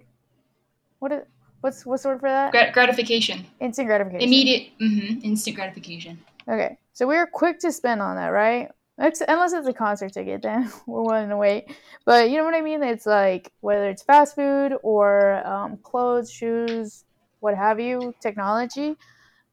What 0.99 1.11
is, 1.11 1.23
What's 1.63 1.85
what's 1.85 2.03
the 2.03 2.09
word 2.09 2.19
for 2.19 2.29
that? 2.29 2.51
Grat- 2.51 2.73
gratification. 2.73 3.45
Instant 3.61 3.87
gratification. 3.87 4.27
Immediate. 4.27 4.77
Mm-hmm, 4.81 5.19
instant 5.23 5.55
gratification. 5.55 6.19
Okay, 6.45 6.77
so 6.91 7.07
we 7.07 7.15
are 7.15 7.25
quick 7.25 7.59
to 7.59 7.71
spend 7.71 8.01
on 8.01 8.17
that, 8.17 8.27
right? 8.27 8.69
Unless 8.97 9.53
it's 9.53 9.67
a 9.67 9.73
concert 9.73 10.13
ticket, 10.13 10.43
then 10.43 10.71
we're 10.87 11.01
willing 11.01 11.29
to 11.29 11.37
wait. 11.37 11.75
But 12.05 12.29
you 12.29 12.37
know 12.37 12.45
what 12.45 12.53
I 12.53 12.61
mean? 12.61 12.83
It's 12.83 13.05
like 13.05 13.51
whether 13.61 13.89
it's 13.89 14.03
fast 14.03 14.35
food 14.35 14.73
or 14.83 15.45
um, 15.47 15.77
clothes, 15.77 16.31
shoes, 16.31 17.05
what 17.39 17.55
have 17.55 17.79
you, 17.79 18.13
technology. 18.21 18.95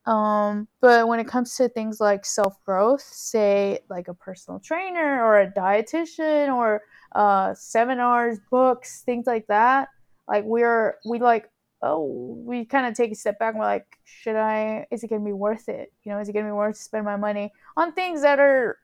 Um, 0.07 0.66
but 0.80 1.09
when 1.09 1.20
it 1.20 1.26
comes 1.28 1.57
to 1.57 1.68
things 1.68 2.01
like 2.01 2.24
self 2.24 2.62
growth, 2.64 3.03
say 3.03 3.80
like 3.88 4.09
a 4.09 4.14
personal 4.14 4.61
trainer 4.61 5.24
or 5.24 5.41
a 5.41 5.51
dietitian 5.51 6.55
or 6.55 6.82
uh, 7.14 7.55
seminars, 7.55 8.38
books, 8.51 9.03
things 9.03 9.26
like 9.26 9.47
that, 9.47 9.88
like 10.28 10.45
we're 10.45 10.97
we 11.05 11.18
like 11.18 11.51
oh, 11.82 12.36
we 12.45 12.64
kind 12.64 12.86
of 12.86 12.95
take 12.95 13.12
a 13.12 13.14
step 13.14 13.38
back 13.38 13.55
and 13.55 13.61
we're 13.61 13.66
like, 13.66 13.86
should 14.05 14.36
I, 14.36 14.86
is 14.91 15.03
it 15.03 15.09
going 15.09 15.22
to 15.22 15.26
be 15.26 15.32
worth 15.32 15.68
it? 15.68 15.93
You 16.05 16.12
know, 16.12 16.18
is 16.18 16.28
it 16.28 16.32
going 16.32 16.45
to 16.45 16.51
be 16.51 16.55
worth 16.55 16.76
to 16.76 16.82
spend 16.82 17.05
my 17.05 17.16
money 17.16 17.53
on 17.76 17.93
things 17.93 18.22
that 18.22 18.38
are 18.38 18.78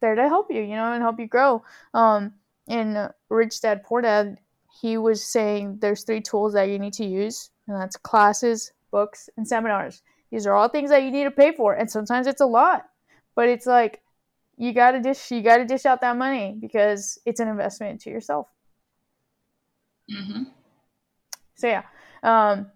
there 0.00 0.14
to 0.14 0.28
help 0.28 0.50
you, 0.50 0.62
you 0.62 0.76
know, 0.76 0.92
and 0.92 1.02
help 1.02 1.18
you 1.18 1.26
grow? 1.26 1.62
Um, 1.94 2.34
in 2.68 3.08
Rich 3.28 3.60
Dad 3.60 3.82
Poor 3.84 4.00
Dad, 4.00 4.38
he 4.80 4.96
was 4.96 5.24
saying 5.24 5.78
there's 5.80 6.04
three 6.04 6.20
tools 6.20 6.52
that 6.54 6.68
you 6.68 6.78
need 6.78 6.92
to 6.94 7.04
use, 7.04 7.50
and 7.66 7.76
that's 7.76 7.96
classes, 7.96 8.72
books, 8.90 9.28
and 9.36 9.46
seminars. 9.46 10.02
These 10.30 10.46
are 10.46 10.54
all 10.54 10.68
things 10.68 10.90
that 10.90 11.02
you 11.02 11.10
need 11.10 11.24
to 11.24 11.30
pay 11.30 11.52
for, 11.52 11.74
and 11.74 11.90
sometimes 11.90 12.26
it's 12.26 12.40
a 12.40 12.46
lot, 12.46 12.86
but 13.34 13.48
it's 13.48 13.66
like 13.66 14.00
you 14.56 14.72
gotta 14.72 15.00
dish 15.00 15.30
you 15.30 15.42
gotta 15.42 15.64
dish 15.64 15.86
out 15.86 16.00
that 16.02 16.16
money 16.16 16.56
because 16.60 17.18
it's 17.26 17.40
an 17.40 17.48
investment 17.48 18.00
to 18.02 18.10
yourself. 18.10 18.46
Mm-hmm. 20.10 20.44
So 21.54 21.66
yeah, 21.66 21.82
um, 22.22 22.66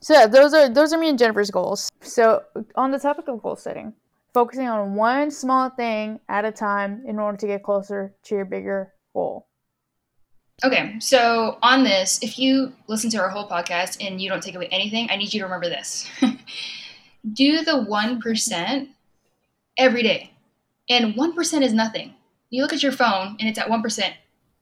so 0.00 0.14
yeah, 0.14 0.26
those 0.26 0.52
are 0.54 0.68
those 0.68 0.92
are 0.92 0.98
me 0.98 1.08
and 1.08 1.18
Jennifer's 1.18 1.50
goals. 1.50 1.90
So 2.00 2.42
on 2.74 2.90
the 2.90 2.98
topic 2.98 3.28
of 3.28 3.42
goal 3.42 3.56
setting, 3.56 3.92
focusing 4.32 4.68
on 4.68 4.94
one 4.94 5.30
small 5.30 5.70
thing 5.70 6.20
at 6.28 6.44
a 6.44 6.52
time 6.52 7.04
in 7.06 7.18
order 7.18 7.36
to 7.38 7.46
get 7.46 7.62
closer 7.62 8.14
to 8.24 8.34
your 8.34 8.44
bigger 8.44 8.92
goal. 9.12 9.46
Okay, 10.62 10.96
so 11.00 11.58
on 11.62 11.84
this, 11.84 12.18
if 12.22 12.38
you 12.38 12.74
listen 12.86 13.08
to 13.10 13.18
our 13.18 13.30
whole 13.30 13.48
podcast 13.48 13.96
and 14.04 14.20
you 14.20 14.28
don't 14.28 14.42
take 14.42 14.54
away 14.54 14.68
anything, 14.70 15.08
I 15.10 15.16
need 15.16 15.32
you 15.32 15.40
to 15.40 15.46
remember 15.46 15.70
this. 15.70 16.06
Do 17.32 17.64
the 17.64 17.72
1% 17.72 18.88
every 19.78 20.02
day. 20.02 20.32
And 20.90 21.14
1% 21.14 21.62
is 21.62 21.72
nothing. 21.72 22.14
You 22.50 22.62
look 22.62 22.72
at 22.72 22.82
your 22.82 22.92
phone 22.92 23.36
and 23.40 23.48
it's 23.48 23.58
at 23.58 23.68
1%, 23.68 24.12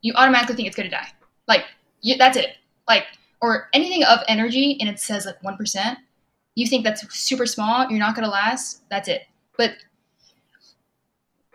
you 0.03 0.13
automatically 0.15 0.55
think 0.55 0.69
it's 0.69 0.77
going 0.77 0.89
to 0.89 0.95
die. 0.95 1.09
Like, 1.49 1.65
you, 2.01 2.17
that's 2.17 2.37
it. 2.37 2.51
Like, 2.87 3.05
or 3.41 3.69
anything 3.73 4.05
of 4.05 4.21
energy 4.29 4.77
and 4.81 4.89
it 4.89 5.01
says 5.01 5.27
like 5.27 5.41
1%, 5.43 5.97
you 6.55 6.67
think 6.67 6.85
that's 6.85 7.13
super 7.15 7.47
small, 7.47 7.89
you're 7.89 7.99
not 7.99 8.15
going 8.15 8.25
to 8.25 8.31
last, 8.31 8.83
that's 8.89 9.09
it. 9.09 9.23
But 9.59 9.73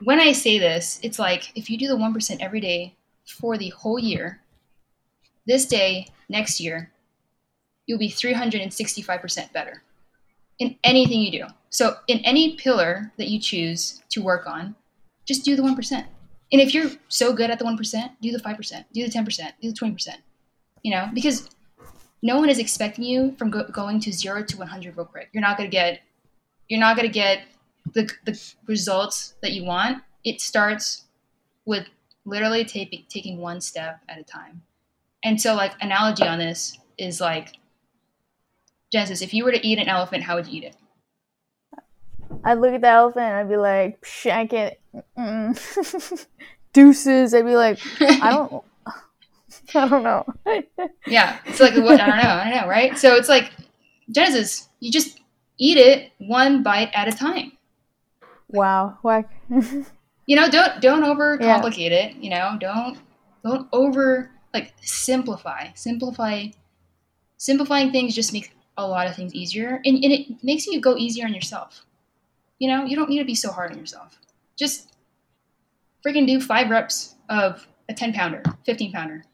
when 0.03 0.19
I 0.19 0.33
say 0.33 0.59
this, 0.59 0.99
it's 1.01 1.17
like 1.17 1.51
if 1.57 1.69
you 1.69 1.77
do 1.77 1.87
the 1.87 1.95
1% 1.95 2.37
every 2.39 2.61
day 2.61 2.95
for 3.25 3.57
the 3.57 3.69
whole 3.69 3.97
year, 3.97 4.41
this 5.47 5.65
day, 5.65 6.07
next 6.29 6.59
year, 6.59 6.91
you'll 7.85 7.99
be 7.99 8.09
365% 8.09 9.51
better 9.53 9.81
in 10.59 10.75
anything 10.83 11.21
you 11.21 11.31
do. 11.31 11.45
So, 11.69 11.97
in 12.07 12.19
any 12.19 12.55
pillar 12.55 13.11
that 13.17 13.29
you 13.29 13.39
choose 13.39 14.03
to 14.09 14.21
work 14.21 14.45
on, 14.47 14.75
just 15.25 15.43
do 15.43 15.55
the 15.55 15.63
1%. 15.63 16.05
And 16.51 16.61
if 16.61 16.73
you're 16.73 16.91
so 17.07 17.33
good 17.33 17.49
at 17.49 17.57
the 17.57 17.65
1%, 17.65 18.11
do 18.21 18.31
the 18.31 18.37
5%, 18.37 18.85
do 18.93 19.07
the 19.07 19.11
10%, 19.11 19.51
do 19.61 19.71
the 19.71 19.77
20%. 19.77 20.07
You 20.83 20.91
know, 20.91 21.09
because 21.13 21.49
no 22.21 22.37
one 22.37 22.49
is 22.49 22.59
expecting 22.59 23.03
you 23.03 23.35
from 23.37 23.49
go- 23.49 23.67
going 23.69 23.99
to 24.01 24.11
zero 24.11 24.43
to 24.43 24.57
100 24.57 24.95
real 24.95 25.05
quick. 25.05 25.29
You're 25.31 25.41
not 25.41 25.57
going 25.57 25.69
to 25.69 25.75
get, 25.75 26.01
you're 26.69 26.79
not 26.79 26.95
going 26.95 27.07
to 27.07 27.13
get 27.13 27.43
the, 27.91 28.09
the 28.25 28.39
results 28.67 29.35
that 29.41 29.51
you 29.51 29.63
want. 29.63 30.03
It 30.23 30.41
starts 30.41 31.03
with 31.65 31.87
literally 32.25 32.63
taking 32.63 33.03
taking 33.09 33.39
one 33.39 33.61
step 33.61 33.99
at 34.07 34.17
a 34.17 34.23
time. 34.23 34.63
And 35.23 35.39
so, 35.39 35.55
like 35.55 35.73
analogy 35.81 36.27
on 36.27 36.39
this, 36.39 36.77
is 36.97 37.19
like 37.19 37.57
Genesis, 38.91 39.21
if 39.21 39.33
you 39.33 39.43
were 39.43 39.51
to 39.51 39.67
eat 39.67 39.79
an 39.79 39.87
elephant, 39.87 40.23
how 40.23 40.35
would 40.35 40.47
you 40.47 40.59
eat 40.59 40.63
it? 40.65 40.75
I'd 42.43 42.59
look 42.59 42.73
at 42.73 42.81
the 42.81 42.87
elephant 42.87 43.25
and 43.25 43.35
I'd 43.35 43.49
be 43.49 43.57
like, 43.57 44.05
I 44.25 44.45
can't. 44.45 44.75
Deuces. 46.73 47.33
I'd 47.33 47.45
be 47.45 47.55
like, 47.55 47.79
I 47.99 48.29
don't. 48.29 48.63
I 49.75 49.87
don't 49.87 50.03
know. 50.03 50.25
yeah, 51.07 51.39
it's 51.45 51.59
like 51.59 51.75
what 51.75 51.99
I 51.99 52.07
don't 52.07 52.17
know. 52.17 52.29
I 52.29 52.49
don't 52.49 52.61
know, 52.61 52.67
right? 52.67 52.97
So 52.97 53.15
it's 53.15 53.29
like 53.29 53.51
Genesis. 54.11 54.69
You 54.79 54.91
just 54.91 55.19
eat 55.57 55.77
it 55.77 56.11
one 56.17 56.63
bite 56.63 56.91
at 56.93 57.07
a 57.07 57.11
time. 57.11 57.53
Wow. 58.53 58.97
You 60.25 60.35
know, 60.35 60.49
don't 60.49 60.81
don't 60.81 61.03
overcomplicate 61.03 61.89
yeah. 61.89 62.05
it. 62.05 62.15
You 62.17 62.29
know, 62.29 62.55
don't 62.59 62.97
don't 63.43 63.67
over 63.73 64.31
like 64.53 64.73
simplify. 64.81 65.73
Simplify. 65.73 66.47
Simplifying 67.37 67.91
things 67.91 68.15
just 68.15 68.31
makes 68.31 68.49
a 68.77 68.87
lot 68.87 69.07
of 69.07 69.15
things 69.15 69.33
easier, 69.33 69.81
and, 69.83 70.03
and 70.03 70.13
it 70.13 70.43
makes 70.43 70.65
you 70.65 70.79
go 70.79 70.95
easier 70.95 71.25
on 71.25 71.33
yourself. 71.33 71.85
You 72.59 72.69
know, 72.69 72.85
you 72.85 72.95
don't 72.95 73.09
need 73.09 73.19
to 73.19 73.25
be 73.25 73.35
so 73.35 73.51
hard 73.51 73.71
on 73.71 73.77
yourself. 73.77 74.17
Just 74.57 74.93
freaking 76.05 76.25
do 76.25 76.39
five 76.39 76.69
reps 76.69 77.15
of 77.29 77.67
a 77.89 77.93
10 77.93 78.13
pounder, 78.13 78.41
15 78.65 78.93
pounder 78.93 79.25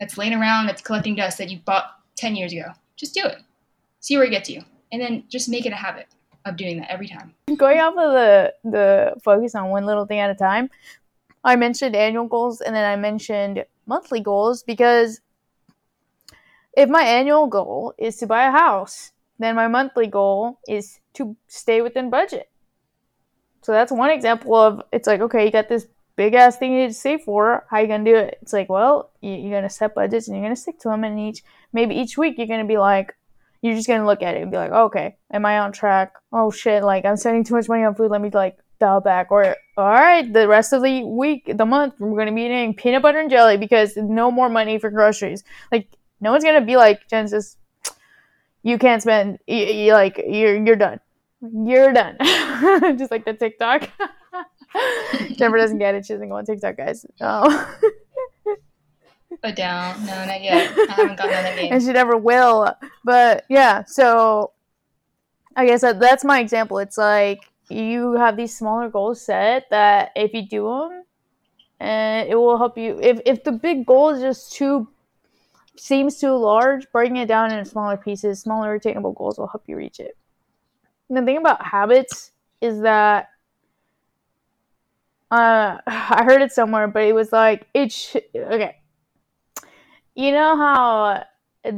that's 0.00 0.16
laying 0.16 0.32
around, 0.32 0.66
that's 0.66 0.80
collecting 0.80 1.14
dust 1.14 1.38
that 1.38 1.50
you 1.50 1.58
bought 1.58 2.00
10 2.16 2.36
years 2.36 2.52
ago. 2.52 2.72
Just 2.96 3.14
do 3.14 3.24
it. 3.24 3.38
See 4.00 4.16
where 4.16 4.26
it 4.26 4.30
gets 4.30 4.48
you. 4.48 4.62
And 4.92 5.02
then 5.02 5.24
just 5.28 5.48
make 5.48 5.66
it 5.66 5.72
a 5.72 5.76
habit 5.76 6.06
of 6.46 6.56
doing 6.56 6.78
that 6.78 6.90
every 6.90 7.08
time. 7.08 7.34
Going 7.56 7.80
off 7.80 7.94
of 7.96 8.12
the 8.12 8.54
the 8.64 9.14
focus 9.22 9.54
on 9.54 9.70
one 9.70 9.86
little 9.86 10.06
thing 10.06 10.20
at 10.20 10.30
a 10.30 10.34
time, 10.34 10.70
I 11.44 11.56
mentioned 11.56 11.94
annual 11.94 12.26
goals 12.26 12.60
and 12.60 12.74
then 12.74 12.84
I 12.84 12.96
mentioned 12.96 13.64
monthly 13.86 14.20
goals 14.20 14.62
because 14.62 15.20
if 16.76 16.88
my 16.88 17.02
annual 17.02 17.46
goal 17.46 17.94
is 17.98 18.16
to 18.18 18.26
buy 18.26 18.46
a 18.46 18.50
house, 18.50 19.12
then 19.38 19.54
my 19.54 19.68
monthly 19.68 20.06
goal 20.06 20.58
is 20.68 21.00
to 21.14 21.36
stay 21.48 21.82
within 21.82 22.10
budget. 22.10 22.50
So 23.62 23.72
that's 23.72 23.90
one 23.90 24.10
example 24.10 24.54
of 24.54 24.82
it's 24.92 25.06
like, 25.06 25.20
okay, 25.20 25.44
you 25.44 25.50
got 25.50 25.68
this 25.68 25.86
big 26.14 26.34
ass 26.34 26.56
thing 26.56 26.72
you 26.72 26.82
need 26.82 26.88
to 26.88 26.94
save 26.94 27.22
for. 27.22 27.66
How 27.70 27.78
you 27.78 27.88
gonna 27.88 28.04
do 28.04 28.16
it? 28.16 28.38
It's 28.42 28.52
like, 28.52 28.68
well, 28.68 29.10
you, 29.20 29.48
are 29.48 29.56
gonna 29.56 29.70
set 29.70 29.94
budgets 29.94 30.28
and 30.28 30.36
you're 30.36 30.44
gonna 30.44 30.56
stick 30.56 30.78
to 30.80 30.88
them. 30.88 31.04
And 31.04 31.18
each 31.18 31.42
maybe 31.72 31.94
each 31.94 32.16
week 32.18 32.38
you're 32.38 32.46
gonna 32.46 32.64
be 32.64 32.78
like, 32.78 33.16
you're 33.66 33.76
just 33.76 33.88
gonna 33.88 34.06
look 34.06 34.22
at 34.22 34.36
it 34.36 34.42
and 34.42 34.50
be 34.50 34.56
like, 34.56 34.70
oh, 34.72 34.84
okay, 34.84 35.16
am 35.32 35.44
I 35.44 35.58
on 35.58 35.72
track? 35.72 36.14
Oh 36.32 36.50
shit, 36.50 36.82
like 36.82 37.04
I'm 37.04 37.16
spending 37.16 37.44
too 37.44 37.54
much 37.54 37.68
money 37.68 37.84
on 37.84 37.94
food. 37.94 38.10
Let 38.10 38.20
me 38.20 38.30
like 38.30 38.58
dial 38.78 39.00
back. 39.00 39.30
Or 39.30 39.56
all 39.76 39.90
right, 39.90 40.30
the 40.32 40.48
rest 40.48 40.72
of 40.72 40.82
the 40.82 41.04
week, 41.04 41.50
the 41.54 41.66
month, 41.66 41.94
we're 41.98 42.18
gonna 42.18 42.34
be 42.34 42.42
eating 42.42 42.74
peanut 42.74 43.02
butter 43.02 43.20
and 43.20 43.30
jelly 43.30 43.56
because 43.56 43.96
no 43.96 44.30
more 44.30 44.48
money 44.48 44.78
for 44.78 44.90
groceries. 44.90 45.44
Like 45.70 45.88
no 46.20 46.32
one's 46.32 46.44
gonna 46.44 46.64
be 46.64 46.76
like 46.76 47.08
Genesis. 47.08 47.56
You 48.62 48.78
can't 48.78 49.02
spend. 49.02 49.38
You 49.46 49.92
like 49.92 50.20
you're 50.26 50.64
you're 50.64 50.76
done 50.76 51.00
you're 51.40 51.92
done. 51.92 52.16
Just 52.98 53.10
like 53.10 53.24
the 53.24 53.34
TikTok. 53.34 53.88
Jennifer 55.36 55.58
doesn't 55.58 55.78
get 55.78 55.94
it. 55.94 56.06
She 56.06 56.12
doesn't 56.12 56.28
go 56.28 56.36
on 56.36 56.44
TikTok, 56.44 56.76
guys. 56.76 57.06
Oh. 57.20 57.74
but 59.42 59.56
down. 59.56 60.04
No, 60.06 60.24
not 60.24 60.42
yet. 60.42 60.70
I 60.88 60.92
haven't 60.92 61.16
gotten 61.16 61.36
on 61.36 61.42
that 61.44 61.56
game. 61.60 61.72
And 61.72 61.82
she 61.82 61.92
never 61.92 62.16
will. 62.16 62.74
But 63.04 63.44
yeah, 63.48 63.84
so 63.84 64.52
I 65.54 65.66
guess 65.66 65.80
that, 65.82 66.00
that's 66.00 66.24
my 66.24 66.40
example. 66.40 66.78
It's 66.78 66.98
like 66.98 67.40
you 67.68 68.12
have 68.14 68.36
these 68.36 68.56
smaller 68.56 68.88
goals 68.88 69.24
set 69.24 69.64
that 69.70 70.10
if 70.16 70.32
you 70.34 70.46
do 70.46 70.64
them, 70.64 71.04
and 71.80 72.28
it 72.28 72.36
will 72.36 72.58
help 72.58 72.78
you. 72.78 72.98
If, 73.00 73.20
if 73.26 73.44
the 73.44 73.52
big 73.52 73.86
goal 73.86 74.10
is 74.10 74.20
just 74.22 74.52
too 74.52 74.88
seems 75.76 76.18
too 76.20 76.36
large, 76.36 76.90
breaking 76.92 77.16
it 77.18 77.26
down 77.28 77.52
into 77.52 77.64
smaller 77.68 77.96
pieces, 77.96 78.40
smaller 78.40 78.74
attainable 78.74 79.12
goals 79.12 79.38
will 79.38 79.48
help 79.48 79.64
you 79.66 79.76
reach 79.76 80.00
it 80.00 80.16
And 81.08 81.18
the 81.18 81.22
thing 81.22 81.38
about 81.38 81.64
habits 81.64 82.32
is 82.60 82.80
that 82.82 83.28
uh 85.30 85.78
I 85.86 86.22
heard 86.24 86.42
it 86.42 86.52
somewhere, 86.52 86.88
but 86.88 87.04
it 87.04 87.14
was 87.14 87.32
like 87.32 87.66
it 87.74 87.92
sh- 87.92 88.16
okay. 88.34 88.76
You 90.16 90.32
know 90.32 90.56
how 90.56 91.22
uh, 91.64 91.70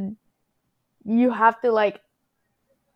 you 1.04 1.30
have 1.30 1.60
to 1.62 1.72
like 1.72 2.00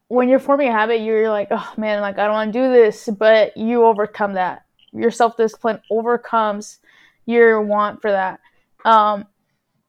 when 0.06 0.28
you're 0.28 0.38
forming 0.38 0.68
a 0.68 0.72
habit, 0.72 1.00
you're 1.00 1.30
like, 1.30 1.48
oh 1.50 1.72
man, 1.76 2.00
like 2.00 2.18
I 2.18 2.26
don't 2.26 2.34
want 2.34 2.52
to 2.52 2.58
do 2.58 2.72
this, 2.72 3.08
but 3.18 3.56
you 3.56 3.84
overcome 3.84 4.34
that. 4.34 4.64
Your 4.92 5.10
self 5.10 5.36
discipline 5.36 5.80
overcomes 5.90 6.78
your 7.26 7.60
want 7.62 8.00
for 8.02 8.10
that. 8.10 8.40
Um, 8.84 9.26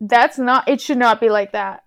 that's 0.01 0.39
not. 0.39 0.67
It 0.67 0.81
should 0.81 0.97
not 0.97 1.19
be 1.19 1.29
like 1.29 1.51
that. 1.51 1.83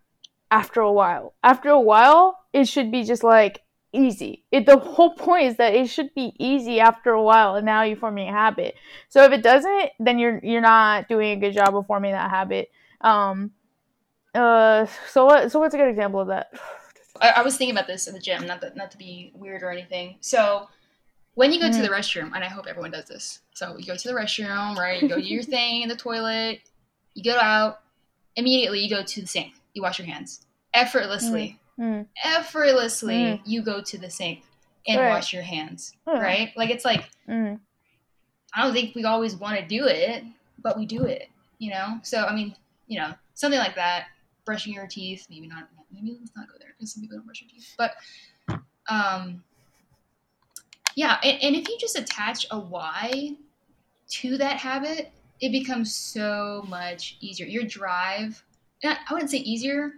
After 0.50 0.80
a 0.80 0.92
while, 0.92 1.34
after 1.42 1.70
a 1.70 1.80
while, 1.80 2.38
it 2.52 2.68
should 2.68 2.92
be 2.92 3.02
just 3.02 3.24
like 3.24 3.62
easy. 3.92 4.44
It 4.52 4.66
the 4.66 4.78
whole 4.78 5.14
point 5.14 5.46
is 5.46 5.56
that 5.56 5.74
it 5.74 5.88
should 5.88 6.14
be 6.14 6.34
easy 6.38 6.78
after 6.78 7.10
a 7.10 7.22
while, 7.22 7.56
and 7.56 7.66
now 7.66 7.82
you're 7.82 7.96
forming 7.96 8.28
a 8.28 8.32
habit. 8.32 8.76
So 9.08 9.24
if 9.24 9.32
it 9.32 9.42
doesn't, 9.42 9.90
then 9.98 10.18
you're 10.20 10.38
you're 10.44 10.60
not 10.60 11.08
doing 11.08 11.32
a 11.32 11.40
good 11.40 11.54
job 11.54 11.74
of 11.74 11.86
forming 11.86 12.12
that 12.12 12.30
habit. 12.30 12.70
Um, 13.06 13.52
uh, 14.34 14.86
so 15.10 15.24
what? 15.24 15.50
So 15.52 15.60
what's 15.60 15.74
a 15.74 15.78
good 15.78 15.88
example 15.88 16.20
of 16.20 16.28
that? 16.28 16.52
I, 17.20 17.30
I 17.30 17.42
was 17.42 17.56
thinking 17.56 17.74
about 17.74 17.86
this 17.86 18.06
in 18.06 18.14
the 18.14 18.20
gym, 18.20 18.46
not 18.46 18.60
that 18.60 18.76
not 18.76 18.90
to 18.90 18.98
be 18.98 19.32
weird 19.34 19.62
or 19.62 19.70
anything. 19.70 20.16
So 20.20 20.68
when 21.34 21.52
you 21.52 21.60
go 21.60 21.68
mm. 21.68 21.76
to 21.76 21.82
the 21.82 21.88
restroom, 21.88 22.32
and 22.34 22.44
I 22.44 22.48
hope 22.48 22.66
everyone 22.66 22.90
does 22.90 23.06
this. 23.06 23.40
So 23.54 23.76
you 23.78 23.86
go 23.86 23.96
to 23.96 24.08
the 24.08 24.14
restroom, 24.14 24.76
right? 24.76 25.02
You 25.02 25.08
go 25.08 25.16
do 25.16 25.22
your 25.22 25.42
thing 25.56 25.82
in 25.82 25.88
the 25.88 25.96
toilet. 25.96 26.60
You 27.14 27.24
go 27.24 27.38
out. 27.38 27.80
Immediately, 28.36 28.80
you 28.80 28.90
go 28.90 29.02
to 29.02 29.20
the 29.22 29.26
sink. 29.26 29.54
You 29.72 29.82
wash 29.82 29.98
your 29.98 30.06
hands 30.06 30.44
effortlessly. 30.74 31.58
Mm 31.58 31.66
mm. 31.78 32.06
effortlessly 32.24 33.14
mm. 33.14 33.40
you 33.44 33.62
go 33.62 33.80
to 33.82 33.98
the 33.98 34.10
sink 34.10 34.42
and 34.86 35.00
right. 35.00 35.10
wash 35.10 35.32
your 35.32 35.42
hands, 35.42 35.94
right? 36.06 36.52
Like 36.56 36.70
it's 36.70 36.84
like 36.84 37.08
mm. 37.28 37.58
I 38.54 38.62
don't 38.62 38.72
think 38.72 38.94
we 38.94 39.04
always 39.04 39.36
want 39.36 39.58
to 39.58 39.66
do 39.66 39.86
it, 39.86 40.24
but 40.62 40.78
we 40.78 40.86
do 40.86 41.04
it, 41.04 41.28
you 41.58 41.70
know. 41.70 41.98
So 42.02 42.24
I 42.24 42.34
mean, 42.34 42.54
you 42.86 42.98
know, 42.98 43.12
something 43.34 43.58
like 43.58 43.74
that. 43.76 44.06
Brushing 44.44 44.72
your 44.72 44.86
teeth, 44.86 45.26
maybe 45.28 45.48
not. 45.48 45.68
Maybe 45.92 46.16
let's 46.20 46.36
not 46.36 46.46
go 46.48 46.54
there 46.60 46.74
because 46.76 46.92
some 46.92 47.02
people 47.02 47.16
don't 47.16 47.26
brush 47.26 47.40
their 47.40 47.48
teeth. 47.48 47.74
But 47.76 47.92
um, 48.88 49.42
yeah, 50.94 51.18
and, 51.22 51.42
and 51.42 51.56
if 51.56 51.68
you 51.68 51.76
just 51.78 51.98
attach 51.98 52.46
a 52.50 52.58
why 52.58 53.36
to 54.08 54.38
that 54.38 54.58
habit, 54.58 55.12
it 55.40 55.52
becomes 55.52 55.94
so 55.94 56.64
much 56.68 57.18
easier. 57.20 57.46
Your 57.46 57.64
drive, 57.64 58.42
I 58.84 58.96
wouldn't 59.10 59.30
say 59.30 59.38
easier, 59.38 59.92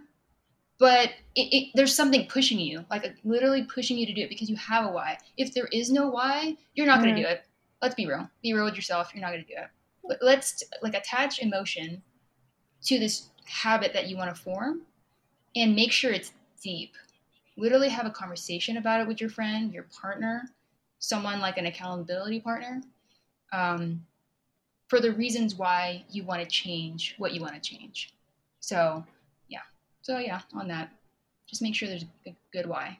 but 0.79 1.09
it, 1.35 1.53
it, 1.53 1.71
there's 1.75 1.95
something 1.95 2.27
pushing 2.27 2.59
you, 2.59 2.85
like 2.89 3.05
literally 3.23 3.63
pushing 3.63 3.97
you 3.97 4.05
to 4.05 4.13
do 4.13 4.21
it 4.21 4.29
because 4.29 4.49
you 4.49 4.55
have 4.55 4.85
a 4.85 4.91
why. 4.91 5.17
If 5.37 5.53
there 5.53 5.67
is 5.71 5.91
no 5.91 6.07
why, 6.09 6.57
you're 6.73 6.87
not 6.87 6.99
mm-hmm. 6.99 7.03
going 7.03 7.15
to 7.15 7.21
do 7.21 7.27
it. 7.27 7.43
Let's 7.81 7.95
be 7.95 8.07
real. 8.07 8.29
Be 8.41 8.53
real 8.53 8.65
with 8.65 8.75
yourself. 8.75 9.11
You're 9.13 9.21
not 9.21 9.31
going 9.31 9.45
to 9.45 9.47
do 9.47 9.59
it. 9.59 10.17
Let's 10.21 10.63
like 10.81 10.95
attach 10.95 11.39
emotion 11.39 12.01
to 12.85 12.99
this 12.99 13.29
habit 13.45 13.93
that 13.93 14.07
you 14.07 14.17
want 14.17 14.33
to 14.33 14.41
form 14.41 14.81
and 15.55 15.75
make 15.75 15.91
sure 15.91 16.11
it's 16.11 16.31
deep. 16.61 16.93
Literally 17.57 17.89
have 17.89 18.05
a 18.05 18.11
conversation 18.11 18.77
about 18.77 19.01
it 19.01 19.07
with 19.07 19.19
your 19.19 19.29
friend, 19.29 19.73
your 19.73 19.85
partner, 20.01 20.43
someone 20.99 21.39
like 21.39 21.57
an 21.57 21.65
accountability 21.65 22.39
partner, 22.39 22.81
um, 23.51 24.05
for 24.87 24.99
the 24.99 25.11
reasons 25.11 25.55
why 25.55 26.03
you 26.09 26.23
want 26.23 26.41
to 26.41 26.47
change 26.47 27.15
what 27.17 27.33
you 27.33 27.41
want 27.41 27.53
to 27.55 27.59
change. 27.59 28.13
So 28.59 29.03
yeah. 29.47 29.61
so 30.01 30.17
yeah, 30.19 30.41
on 30.53 30.67
that, 30.67 30.91
just 31.47 31.61
make 31.61 31.75
sure 31.75 31.87
there's 31.87 32.05
a 32.27 32.35
good 32.53 32.65
why. 32.65 32.99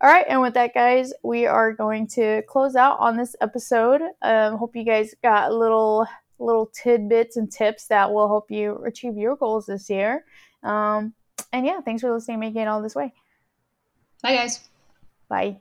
All 0.00 0.10
right, 0.10 0.26
and 0.28 0.40
with 0.40 0.54
that, 0.54 0.74
guys, 0.74 1.12
we 1.22 1.46
are 1.46 1.72
going 1.72 2.08
to 2.08 2.42
close 2.48 2.74
out 2.74 2.98
on 2.98 3.16
this 3.16 3.36
episode. 3.40 4.00
Um, 4.20 4.56
hope 4.56 4.74
you 4.74 4.82
guys 4.82 5.14
got 5.22 5.52
a 5.52 5.54
little 5.54 6.08
little 6.38 6.66
tidbits 6.66 7.36
and 7.36 7.50
tips 7.50 7.86
that 7.86 8.12
will 8.12 8.28
help 8.28 8.50
you 8.50 8.82
achieve 8.84 9.16
your 9.16 9.36
goals 9.36 9.66
this 9.66 9.88
year. 9.88 10.24
Um, 10.62 11.14
and 11.52 11.66
yeah, 11.66 11.80
thanks 11.80 12.02
for 12.02 12.12
listening, 12.12 12.40
making 12.40 12.62
it 12.62 12.68
all 12.68 12.82
this 12.82 12.94
way. 12.94 13.12
Bye, 14.22 14.34
guys. 14.34 14.68
Bye. 15.28 15.58